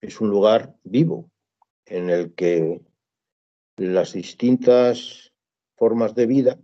es 0.00 0.20
un 0.20 0.28
lugar 0.28 0.74
vivo 0.84 1.30
en 1.88 2.10
el 2.10 2.34
que 2.34 2.80
las 3.76 4.12
distintas 4.12 5.32
formas 5.76 6.14
de 6.14 6.26
vida 6.26 6.58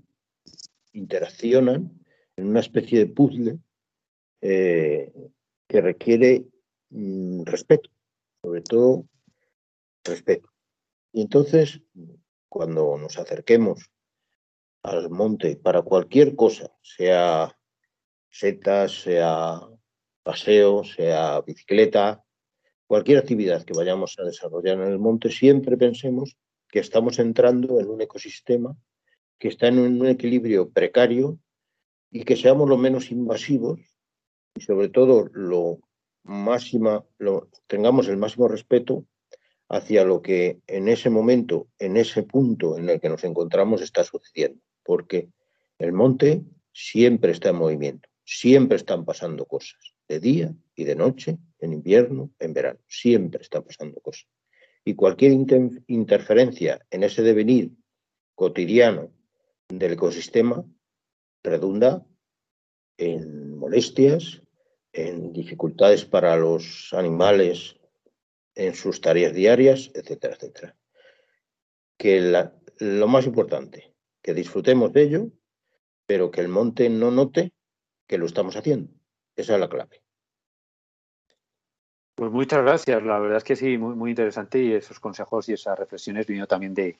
interaccionan 0.93 2.05
en 2.37 2.49
una 2.49 2.61
especie 2.61 2.99
de 2.99 3.07
puzzle 3.07 3.59
eh, 4.41 5.13
que 5.69 5.81
requiere 5.81 6.45
mm, 6.91 7.45
respeto, 7.45 7.91
sobre 8.43 8.63
todo 8.63 9.07
respeto. 10.05 10.51
Y 11.13 11.23
entonces, 11.23 11.81
cuando 12.49 12.99
nos 12.99 13.19
acerquemos 13.19 13.91
al 14.83 15.11
monte 15.11 15.57
para 15.57 15.83
cualquier 15.83 16.37
cosa, 16.37 16.71
sea 16.83 17.57
setas, 18.31 19.03
sea 19.03 19.61
paseo, 20.23 20.85
sea 20.85 21.41
bicicleta, 21.41 22.24
cualquier 22.95 23.19
actividad 23.19 23.65
que 23.65 23.73
vayamos 23.73 24.17
a 24.21 24.23
desarrollar 24.23 24.81
en 24.81 24.87
el 24.87 25.01
monte, 25.01 25.29
siempre 25.29 25.77
pensemos 25.77 26.37
que 26.69 26.79
estamos 26.79 27.19
entrando 27.19 27.81
en 27.81 27.89
un 27.91 28.01
ecosistema 28.01 28.77
que 29.37 29.49
está 29.49 29.67
en 29.67 29.81
un 29.81 30.07
equilibrio 30.07 30.71
precario 30.71 31.41
y 32.13 32.23
que 32.23 32.37
seamos 32.37 32.69
lo 32.69 32.77
menos 32.77 33.11
invasivos 33.11 33.81
y 34.55 34.61
sobre 34.61 34.91
todo 34.91 35.29
lo 35.33 35.81
máxima, 36.23 37.05
lo, 37.19 37.49
tengamos 37.67 38.07
el 38.07 38.17
máximo 38.17 38.47
respeto 38.47 39.05
hacia 39.69 40.05
lo 40.05 40.23
que 40.23 40.61
en 40.69 40.87
ese 40.87 41.11
momento, 41.11 41.67
en 41.81 41.97
ese 41.97 42.23
punto 42.23 42.79
en 42.79 42.89
el 42.91 43.01
que 43.01 43.09
nos 43.09 43.25
encontramos 43.25 43.83
está 43.83 44.05
sucediendo, 44.05 44.63
porque 44.85 45.31
el 45.81 45.93
monte 45.93 46.45
siempre 46.73 47.33
está 47.33 47.49
en 47.49 47.57
movimiento, 47.57 48.09
siempre 48.25 48.77
están 48.77 49.05
pasando 49.05 49.47
cosas, 49.47 49.95
de 50.07 50.21
día 50.21 50.55
y 50.77 50.85
de 50.85 50.95
noche, 50.95 51.39
en 51.65 51.73
invierno, 51.73 52.31
en 52.39 52.53
verano, 52.53 52.81
siempre 52.87 53.43
están 53.43 53.63
pasando 53.63 54.01
cosas. 54.01 54.29
Y 54.85 54.95
cualquier 54.95 55.33
interferencia 55.33 56.85
en 56.91 57.03
ese 57.03 57.23
devenir 57.23 57.73
cotidiano 58.35 59.11
del 59.69 59.93
ecosistema 59.93 60.65
redunda 61.43 62.07
en 62.99 63.57
molestias, 63.57 64.43
en 64.93 65.33
dificultades 65.33 66.05
para 66.05 66.37
los 66.37 66.93
animales 66.93 67.77
en 68.55 68.75
sus 68.75 69.01
tareas 69.01 69.35
diarias, 69.35 69.91
etcétera, 69.95 70.35
etcétera. 70.35 70.77
Que 71.97 72.21
lo 72.79 73.09
más 73.09 73.27
importante, 73.27 73.95
que 74.23 74.35
disfrutemos 74.35 74.93
de 74.93 75.03
ello, 75.03 75.31
pero 76.07 76.31
que 76.31 76.41
el 76.41 76.49
monte 76.49 76.89
no 76.89 77.11
note 77.11 77.53
que 78.07 78.19
lo 78.19 78.27
estamos 78.27 78.57
haciendo. 78.57 78.93
Esa 79.35 79.55
es 79.55 79.61
la 79.61 79.69
clave. 79.69 80.04
Pues 82.25 82.33
muchas 82.33 82.63
gracias. 82.63 83.03
La 83.03 83.19
verdad 83.19 83.37
es 83.37 83.45
que 83.45 83.55
sí, 83.55 83.77
muy, 83.77 83.95
muy 83.95 84.09
interesante 84.09 84.59
y 84.59 84.73
esos 84.73 84.99
consejos 84.99 85.47
y 85.51 85.53
esas 85.53 85.79
reflexiones 85.79 86.27
vino 86.27 86.47
también 86.47 86.73
de, 86.73 86.99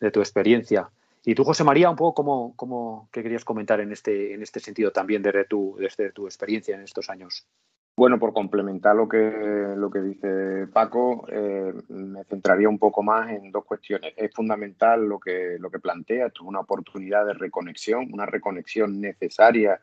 de 0.00 0.10
tu 0.10 0.20
experiencia. 0.20 0.88
Y 1.26 1.34
tú, 1.34 1.44
José 1.44 1.62
María, 1.62 1.90
un 1.90 1.96
poco 1.96 2.14
cómo, 2.14 2.54
cómo 2.56 3.10
qué 3.12 3.22
querías 3.22 3.44
comentar 3.44 3.80
en 3.80 3.92
este, 3.92 4.32
en 4.32 4.42
este 4.42 4.60
sentido 4.60 4.90
también 4.90 5.20
desde 5.20 5.44
tu, 5.44 5.76
desde 5.78 6.10
tu 6.10 6.24
experiencia 6.24 6.74
en 6.74 6.80
estos 6.80 7.10
años. 7.10 7.46
Bueno, 7.94 8.18
por 8.18 8.32
complementar 8.32 8.96
lo 8.96 9.06
que, 9.06 9.74
lo 9.76 9.90
que 9.90 10.00
dice 10.00 10.66
Paco, 10.72 11.26
eh, 11.30 11.74
me 11.90 12.24
centraría 12.24 12.70
un 12.70 12.78
poco 12.78 13.02
más 13.02 13.28
en 13.28 13.52
dos 13.52 13.66
cuestiones. 13.66 14.14
Es 14.16 14.32
fundamental 14.32 15.06
lo 15.06 15.20
que, 15.20 15.58
lo 15.60 15.70
que 15.70 15.80
plantea, 15.80 16.28
esto 16.28 16.44
es 16.44 16.48
una 16.48 16.60
oportunidad 16.60 17.26
de 17.26 17.34
reconexión, 17.34 18.08
una 18.10 18.24
reconexión 18.24 19.02
necesaria 19.02 19.78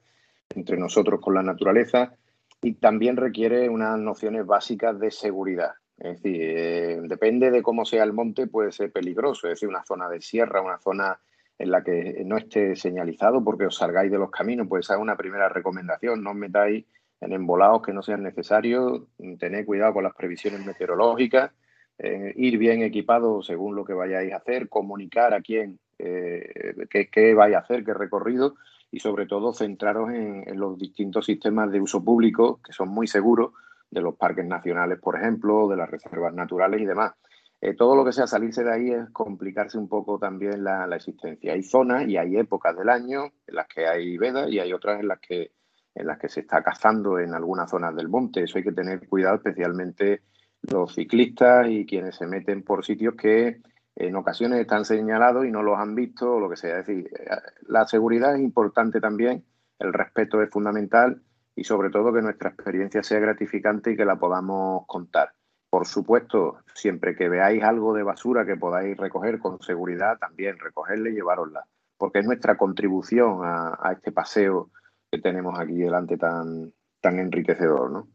entre 0.55 0.77
nosotros 0.77 1.21
con 1.21 1.35
la 1.35 1.43
naturaleza 1.43 2.15
y 2.61 2.73
también 2.73 3.17
requiere 3.17 3.69
unas 3.69 3.97
nociones 3.99 4.45
básicas 4.45 4.99
de 4.99 5.11
seguridad. 5.11 5.73
Es 5.97 6.21
decir, 6.21 6.41
eh, 6.41 6.99
depende 7.03 7.51
de 7.51 7.61
cómo 7.61 7.85
sea 7.85 8.03
el 8.03 8.13
monte, 8.13 8.47
puede 8.47 8.71
ser 8.71 8.91
peligroso, 8.91 9.47
es 9.47 9.53
decir, 9.53 9.69
una 9.69 9.83
zona 9.83 10.09
de 10.09 10.21
sierra, 10.21 10.61
una 10.61 10.79
zona 10.79 11.19
en 11.57 11.71
la 11.71 11.83
que 11.83 12.23
no 12.25 12.37
esté 12.37 12.75
señalizado 12.75 13.43
porque 13.43 13.65
os 13.65 13.75
salgáis 13.75 14.09
de 14.09 14.17
los 14.17 14.31
caminos, 14.31 14.67
pues 14.69 14.85
esa 14.85 14.95
es 14.95 15.01
una 15.01 15.17
primera 15.17 15.49
recomendación, 15.49 16.23
no 16.23 16.31
os 16.31 16.35
metáis 16.37 16.85
en 17.19 17.33
embolados 17.33 17.81
que 17.81 17.91
no 17.91 18.01
sean 18.01 18.23
necesarios, 18.23 19.03
tened 19.37 19.65
cuidado 19.65 19.93
con 19.93 20.05
las 20.05 20.15
previsiones 20.15 20.65
meteorológicas, 20.65 21.51
eh, 21.97 22.33
ir 22.37 22.57
bien 22.57 22.81
equipado 22.81 23.41
según 23.43 23.75
lo 23.75 23.83
que 23.83 23.93
vayáis 23.93 24.31
a 24.31 24.37
hacer, 24.37 24.69
comunicar 24.69 25.33
a 25.33 25.41
quién 25.41 25.79
eh, 25.97 26.87
qué, 26.89 27.33
vais 27.33 27.55
a 27.55 27.59
hacer, 27.59 27.83
qué 27.83 27.93
recorrido 27.93 28.55
y 28.91 28.99
sobre 28.99 29.25
todo 29.25 29.53
centraros 29.53 30.11
en, 30.11 30.59
los 30.59 30.77
distintos 30.77 31.25
sistemas 31.25 31.71
de 31.71 31.81
uso 31.81 32.03
público 32.03 32.59
que 32.63 32.73
son 32.73 32.89
muy 32.89 33.07
seguros 33.07 33.53
de 33.89 34.01
los 34.01 34.15
parques 34.15 34.45
nacionales, 34.45 34.99
por 34.99 35.17
ejemplo, 35.17 35.67
de 35.67 35.77
las 35.77 35.89
reservas 35.89 36.33
naturales 36.33 36.81
y 36.81 36.85
demás. 36.85 37.13
Eh, 37.61 37.75
todo 37.75 37.95
lo 37.95 38.05
que 38.05 38.13
sea 38.13 38.27
salirse 38.27 38.63
de 38.63 38.73
ahí 38.73 38.91
es 38.91 39.09
complicarse 39.11 39.77
un 39.77 39.89
poco 39.89 40.17
también 40.17 40.63
la, 40.63 40.87
existencia. 40.95 41.53
Hay 41.53 41.63
zonas 41.63 42.07
y 42.07 42.17
hay 42.17 42.37
épocas 42.37 42.75
del 42.77 42.89
año 42.89 43.25
en 43.47 43.55
las 43.55 43.67
que 43.67 43.85
hay 43.85 44.17
vedas 44.17 44.49
y 44.49 44.59
hay 44.59 44.71
otras 44.73 44.99
en 44.99 45.07
las 45.07 45.19
que 45.19 45.51
en 45.95 46.07
las 46.07 46.19
que 46.19 46.29
se 46.29 46.41
está 46.41 46.63
cazando 46.63 47.19
en 47.19 47.33
algunas 47.33 47.69
zonas 47.69 47.93
del 47.95 48.07
monte. 48.07 48.43
Eso 48.43 48.57
hay 48.57 48.63
que 48.63 48.71
tener 48.71 49.05
cuidado, 49.09 49.35
especialmente 49.35 50.21
los 50.61 50.93
ciclistas 50.93 51.67
y 51.69 51.85
quienes 51.85 52.15
se 52.15 52.27
meten 52.27 52.63
por 52.63 52.85
sitios 52.85 53.15
que 53.15 53.61
en 53.99 54.15
ocasiones 54.15 54.61
están 54.61 54.85
señalados 54.85 55.45
y 55.45 55.51
no 55.51 55.61
los 55.61 55.77
han 55.77 55.93
visto 55.93 56.35
o 56.35 56.39
lo 56.39 56.49
que 56.49 56.55
sea. 56.55 56.79
Es 56.79 56.87
decir, 56.87 57.11
la 57.67 57.85
seguridad 57.85 58.33
es 58.33 58.41
importante 58.41 59.01
también, 59.01 59.43
el 59.77 59.91
respeto 59.91 60.41
es 60.41 60.49
fundamental 60.49 61.21
y 61.53 61.65
sobre 61.65 61.89
todo 61.89 62.13
que 62.13 62.21
nuestra 62.21 62.49
experiencia 62.49 63.03
sea 63.03 63.19
gratificante 63.19 63.91
y 63.91 63.97
que 63.97 64.05
la 64.05 64.15
podamos 64.15 64.85
contar. 64.87 65.33
Por 65.69 65.85
supuesto, 65.85 66.59
siempre 66.73 67.13
que 67.15 67.27
veáis 67.27 67.61
algo 67.61 67.93
de 67.93 68.03
basura 68.03 68.45
que 68.45 68.55
podáis 68.55 68.95
recoger 68.95 69.37
con 69.37 69.61
seguridad, 69.61 70.17
también 70.17 70.57
recogerla 70.57 71.09
y 71.09 71.13
llevarosla, 71.13 71.65
porque 71.97 72.19
es 72.19 72.25
nuestra 72.25 72.57
contribución 72.57 73.41
a, 73.43 73.91
este 73.91 74.13
paseo 74.13 74.71
que 75.11 75.19
tenemos 75.19 75.59
aquí 75.59 75.75
delante 75.75 76.17
tan, 76.17 76.73
tan 77.01 77.19
enriquecedor, 77.19 77.91
¿no? 77.91 78.07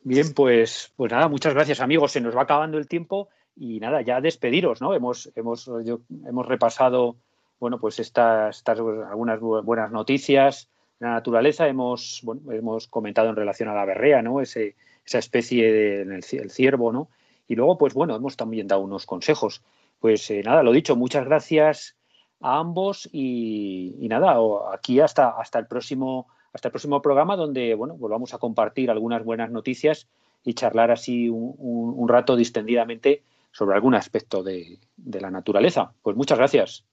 Bien, 0.00 0.32
pues, 0.34 0.92
pues 0.94 1.10
nada, 1.10 1.28
muchas 1.28 1.54
gracias 1.54 1.80
amigos. 1.80 2.12
Se 2.12 2.20
nos 2.20 2.36
va 2.36 2.42
acabando 2.42 2.78
el 2.78 2.86
tiempo 2.86 3.30
y 3.58 3.80
nada, 3.80 4.02
ya 4.02 4.20
despediros, 4.20 4.80
¿no? 4.80 4.94
Hemos, 4.94 5.30
hemos, 5.34 5.68
hemos 5.68 6.46
repasado, 6.46 7.16
bueno, 7.58 7.78
pues 7.78 7.98
estas, 7.98 8.58
estas 8.58 8.78
algunas 8.78 9.40
buenas 9.40 9.90
noticias 9.90 10.68
de 11.00 11.06
la 11.06 11.14
naturaleza. 11.14 11.66
Hemos, 11.68 12.20
bueno, 12.22 12.52
hemos 12.52 12.86
comentado 12.86 13.28
en 13.28 13.36
relación 13.36 13.68
a 13.68 13.74
la 13.74 13.84
berrea, 13.84 14.22
¿no? 14.22 14.40
Ese, 14.40 14.76
esa 15.04 15.18
especie 15.18 15.72
del 16.04 16.50
ciervo, 16.50 16.92
¿no? 16.92 17.08
Y 17.48 17.56
luego, 17.56 17.78
pues 17.78 17.94
bueno, 17.94 18.14
hemos 18.14 18.36
también 18.36 18.68
dado 18.68 18.82
unos 18.82 19.06
consejos. 19.06 19.62
Pues 20.00 20.30
eh, 20.30 20.42
nada, 20.44 20.62
lo 20.62 20.72
dicho, 20.72 20.94
muchas 20.96 21.24
gracias 21.24 21.96
a 22.40 22.58
ambos 22.58 23.08
y, 23.12 23.96
nada, 24.02 24.36
aquí 24.72 25.00
hasta, 25.00 25.30
hasta, 25.30 25.58
el 25.58 25.66
próximo, 25.66 26.28
hasta 26.52 26.68
el 26.68 26.72
próximo 26.72 27.02
programa 27.02 27.36
donde, 27.36 27.74
bueno, 27.74 27.94
volvamos 27.96 28.34
a 28.34 28.38
compartir 28.38 28.90
algunas 28.90 29.24
buenas 29.24 29.50
noticias 29.50 30.06
y 30.44 30.54
charlar 30.54 30.90
así 30.90 31.28
un, 31.28 32.08
rato 32.08 32.36
distendidamente 32.36 33.22
sobre 33.52 33.74
algún 33.74 33.94
aspecto 33.94 34.42
de, 34.42 34.78
la 34.96 35.30
naturaleza. 35.30 35.92
Pues 36.02 36.16
muchas 36.16 36.38
gracias. 36.38 36.84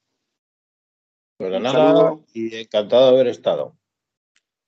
Pues 1.38 1.62
nada, 1.62 2.18
y 2.34 2.56
encantado 2.56 3.08
de 3.08 3.16
haber 3.16 3.28
estado. 3.28 3.76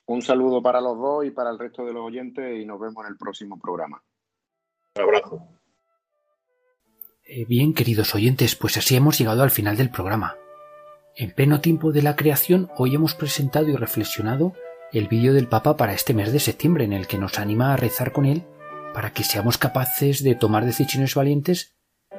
Un 0.06 0.22
saludo 0.22 0.62
para 0.62 0.82
los 0.82 0.98
dos 0.98 1.26
y 1.26 1.32
para 1.32 1.50
el 1.50 1.60
resto 1.60 1.86
de 1.86 1.94
los 1.94 2.06
oyentes 2.06 2.60
y 2.60 2.66
nos 2.66 2.80
vemos 2.80 3.06
en 3.06 3.12
el 3.12 3.18
próximo 3.18 3.60
programa. 3.60 4.02
Un 4.96 5.02
abrazo. 5.02 5.42
Eh, 7.26 7.46
bien, 7.46 7.74
queridos 7.74 8.16
oyentes, 8.16 8.56
pues 8.56 8.78
así 8.78 8.96
hemos 8.96 9.18
llegado 9.18 9.44
al 9.44 9.52
final 9.52 9.76
del 9.76 9.90
programa. 9.90 10.38
En 11.16 11.34
pleno 11.34 11.60
tiempo 11.62 11.92
de 11.92 12.02
la 12.02 12.16
creación, 12.16 12.70
hoy 12.78 12.96
hemos 12.96 13.16
presentado 13.16 13.68
y 13.68 13.76
reflexionado 13.76 14.54
el 14.94 15.08
vídeo 15.08 15.34
del 15.34 15.48
Papa 15.48 15.76
para 15.76 15.94
este 15.94 16.14
mes 16.14 16.32
de 16.32 16.40
septiembre, 16.40 16.86
en 16.86 16.94
el 16.94 17.08
que 17.08 17.18
nos 17.18 17.40
anima 17.40 17.74
a 17.74 17.78
rezar 17.78 18.14
con 18.14 18.26
él 18.26 18.46
para 18.94 19.12
que 19.12 19.24
seamos 19.24 19.58
capaces 19.58 20.24
de 20.24 20.36
tomar 20.36 20.66
decisiones 20.66 21.14
valientes 21.14 21.77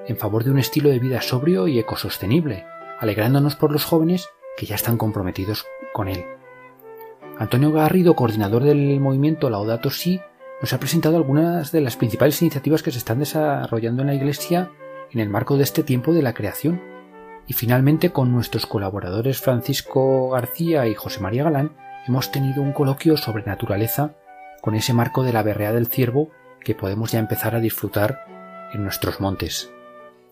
en 0.08 0.16
favor 0.16 0.42
de 0.42 0.50
un 0.50 0.58
estilo 0.58 0.88
de 0.88 0.98
vida 0.98 1.20
sobrio 1.20 1.68
y 1.68 1.78
ecosostenible, 1.78 2.64
alegrándonos 2.98 3.56
por 3.56 3.70
los 3.70 3.84
jóvenes 3.84 4.28
que 4.56 4.66
ya 4.66 4.74
están 4.74 4.96
comprometidos 4.96 5.66
con 5.92 6.08
él. 6.08 6.24
Antonio 7.38 7.70
Garrido, 7.70 8.16
coordinador 8.16 8.64
del 8.64 8.98
movimiento 9.00 9.50
Laudato 9.50 9.90
Si, 9.90 10.20
nos 10.60 10.72
ha 10.72 10.80
presentado 10.80 11.16
algunas 11.16 11.70
de 11.70 11.82
las 11.82 11.96
principales 11.96 12.40
iniciativas 12.42 12.82
que 12.82 12.90
se 12.90 12.98
están 12.98 13.20
desarrollando 13.20 14.02
en 14.02 14.08
la 14.08 14.14
Iglesia 14.14 14.72
en 15.12 15.20
el 15.20 15.28
marco 15.28 15.56
de 15.56 15.62
este 15.62 15.84
tiempo 15.84 16.12
de 16.12 16.22
la 16.22 16.34
creación. 16.34 16.82
Y 17.46 17.52
finalmente, 17.52 18.10
con 18.10 18.32
nuestros 18.32 18.66
colaboradores 18.66 19.40
Francisco 19.40 20.30
García 20.30 20.86
y 20.88 20.94
José 20.94 21.20
María 21.20 21.44
Galán, 21.44 21.76
hemos 22.08 22.32
tenido 22.32 22.60
un 22.62 22.72
coloquio 22.72 23.16
sobre 23.16 23.44
naturaleza 23.44 24.16
con 24.60 24.74
ese 24.74 24.92
marco 24.92 25.22
de 25.22 25.32
la 25.32 25.42
berrea 25.42 25.72
del 25.72 25.86
ciervo 25.86 26.30
que 26.64 26.74
podemos 26.74 27.12
ya 27.12 27.20
empezar 27.20 27.54
a 27.54 27.60
disfrutar 27.60 28.24
en 28.74 28.82
nuestros 28.82 29.20
montes. 29.20 29.70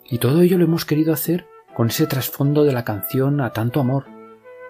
Y 0.08 0.18
todo 0.18 0.42
ello 0.42 0.58
lo 0.58 0.64
hemos 0.64 0.84
querido 0.84 1.12
hacer 1.12 1.46
con 1.74 1.88
ese 1.88 2.06
trasfondo 2.06 2.64
de 2.64 2.72
la 2.72 2.84
canción 2.84 3.40
A 3.40 3.52
tanto 3.52 3.80
amor, 3.80 4.06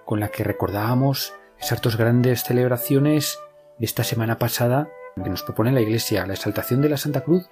con 0.05 0.21
la 0.21 0.29
que 0.29 0.45
recordábamos 0.45 1.35
esas 1.59 1.81
dos 1.83 1.97
grandes 1.97 2.43
celebraciones 2.43 3.39
de 3.79 3.87
esta 3.87 4.05
semana 4.05 4.39
pasada 4.39 4.89
que 5.23 5.31
nos 5.31 5.43
propone 5.43 5.73
la 5.73 5.81
Iglesia, 5.81 6.27
la 6.27 6.35
exaltación 6.35 6.83
de 6.83 6.89
la 6.89 6.97
Santa 6.97 7.23
Cruz 7.23 7.49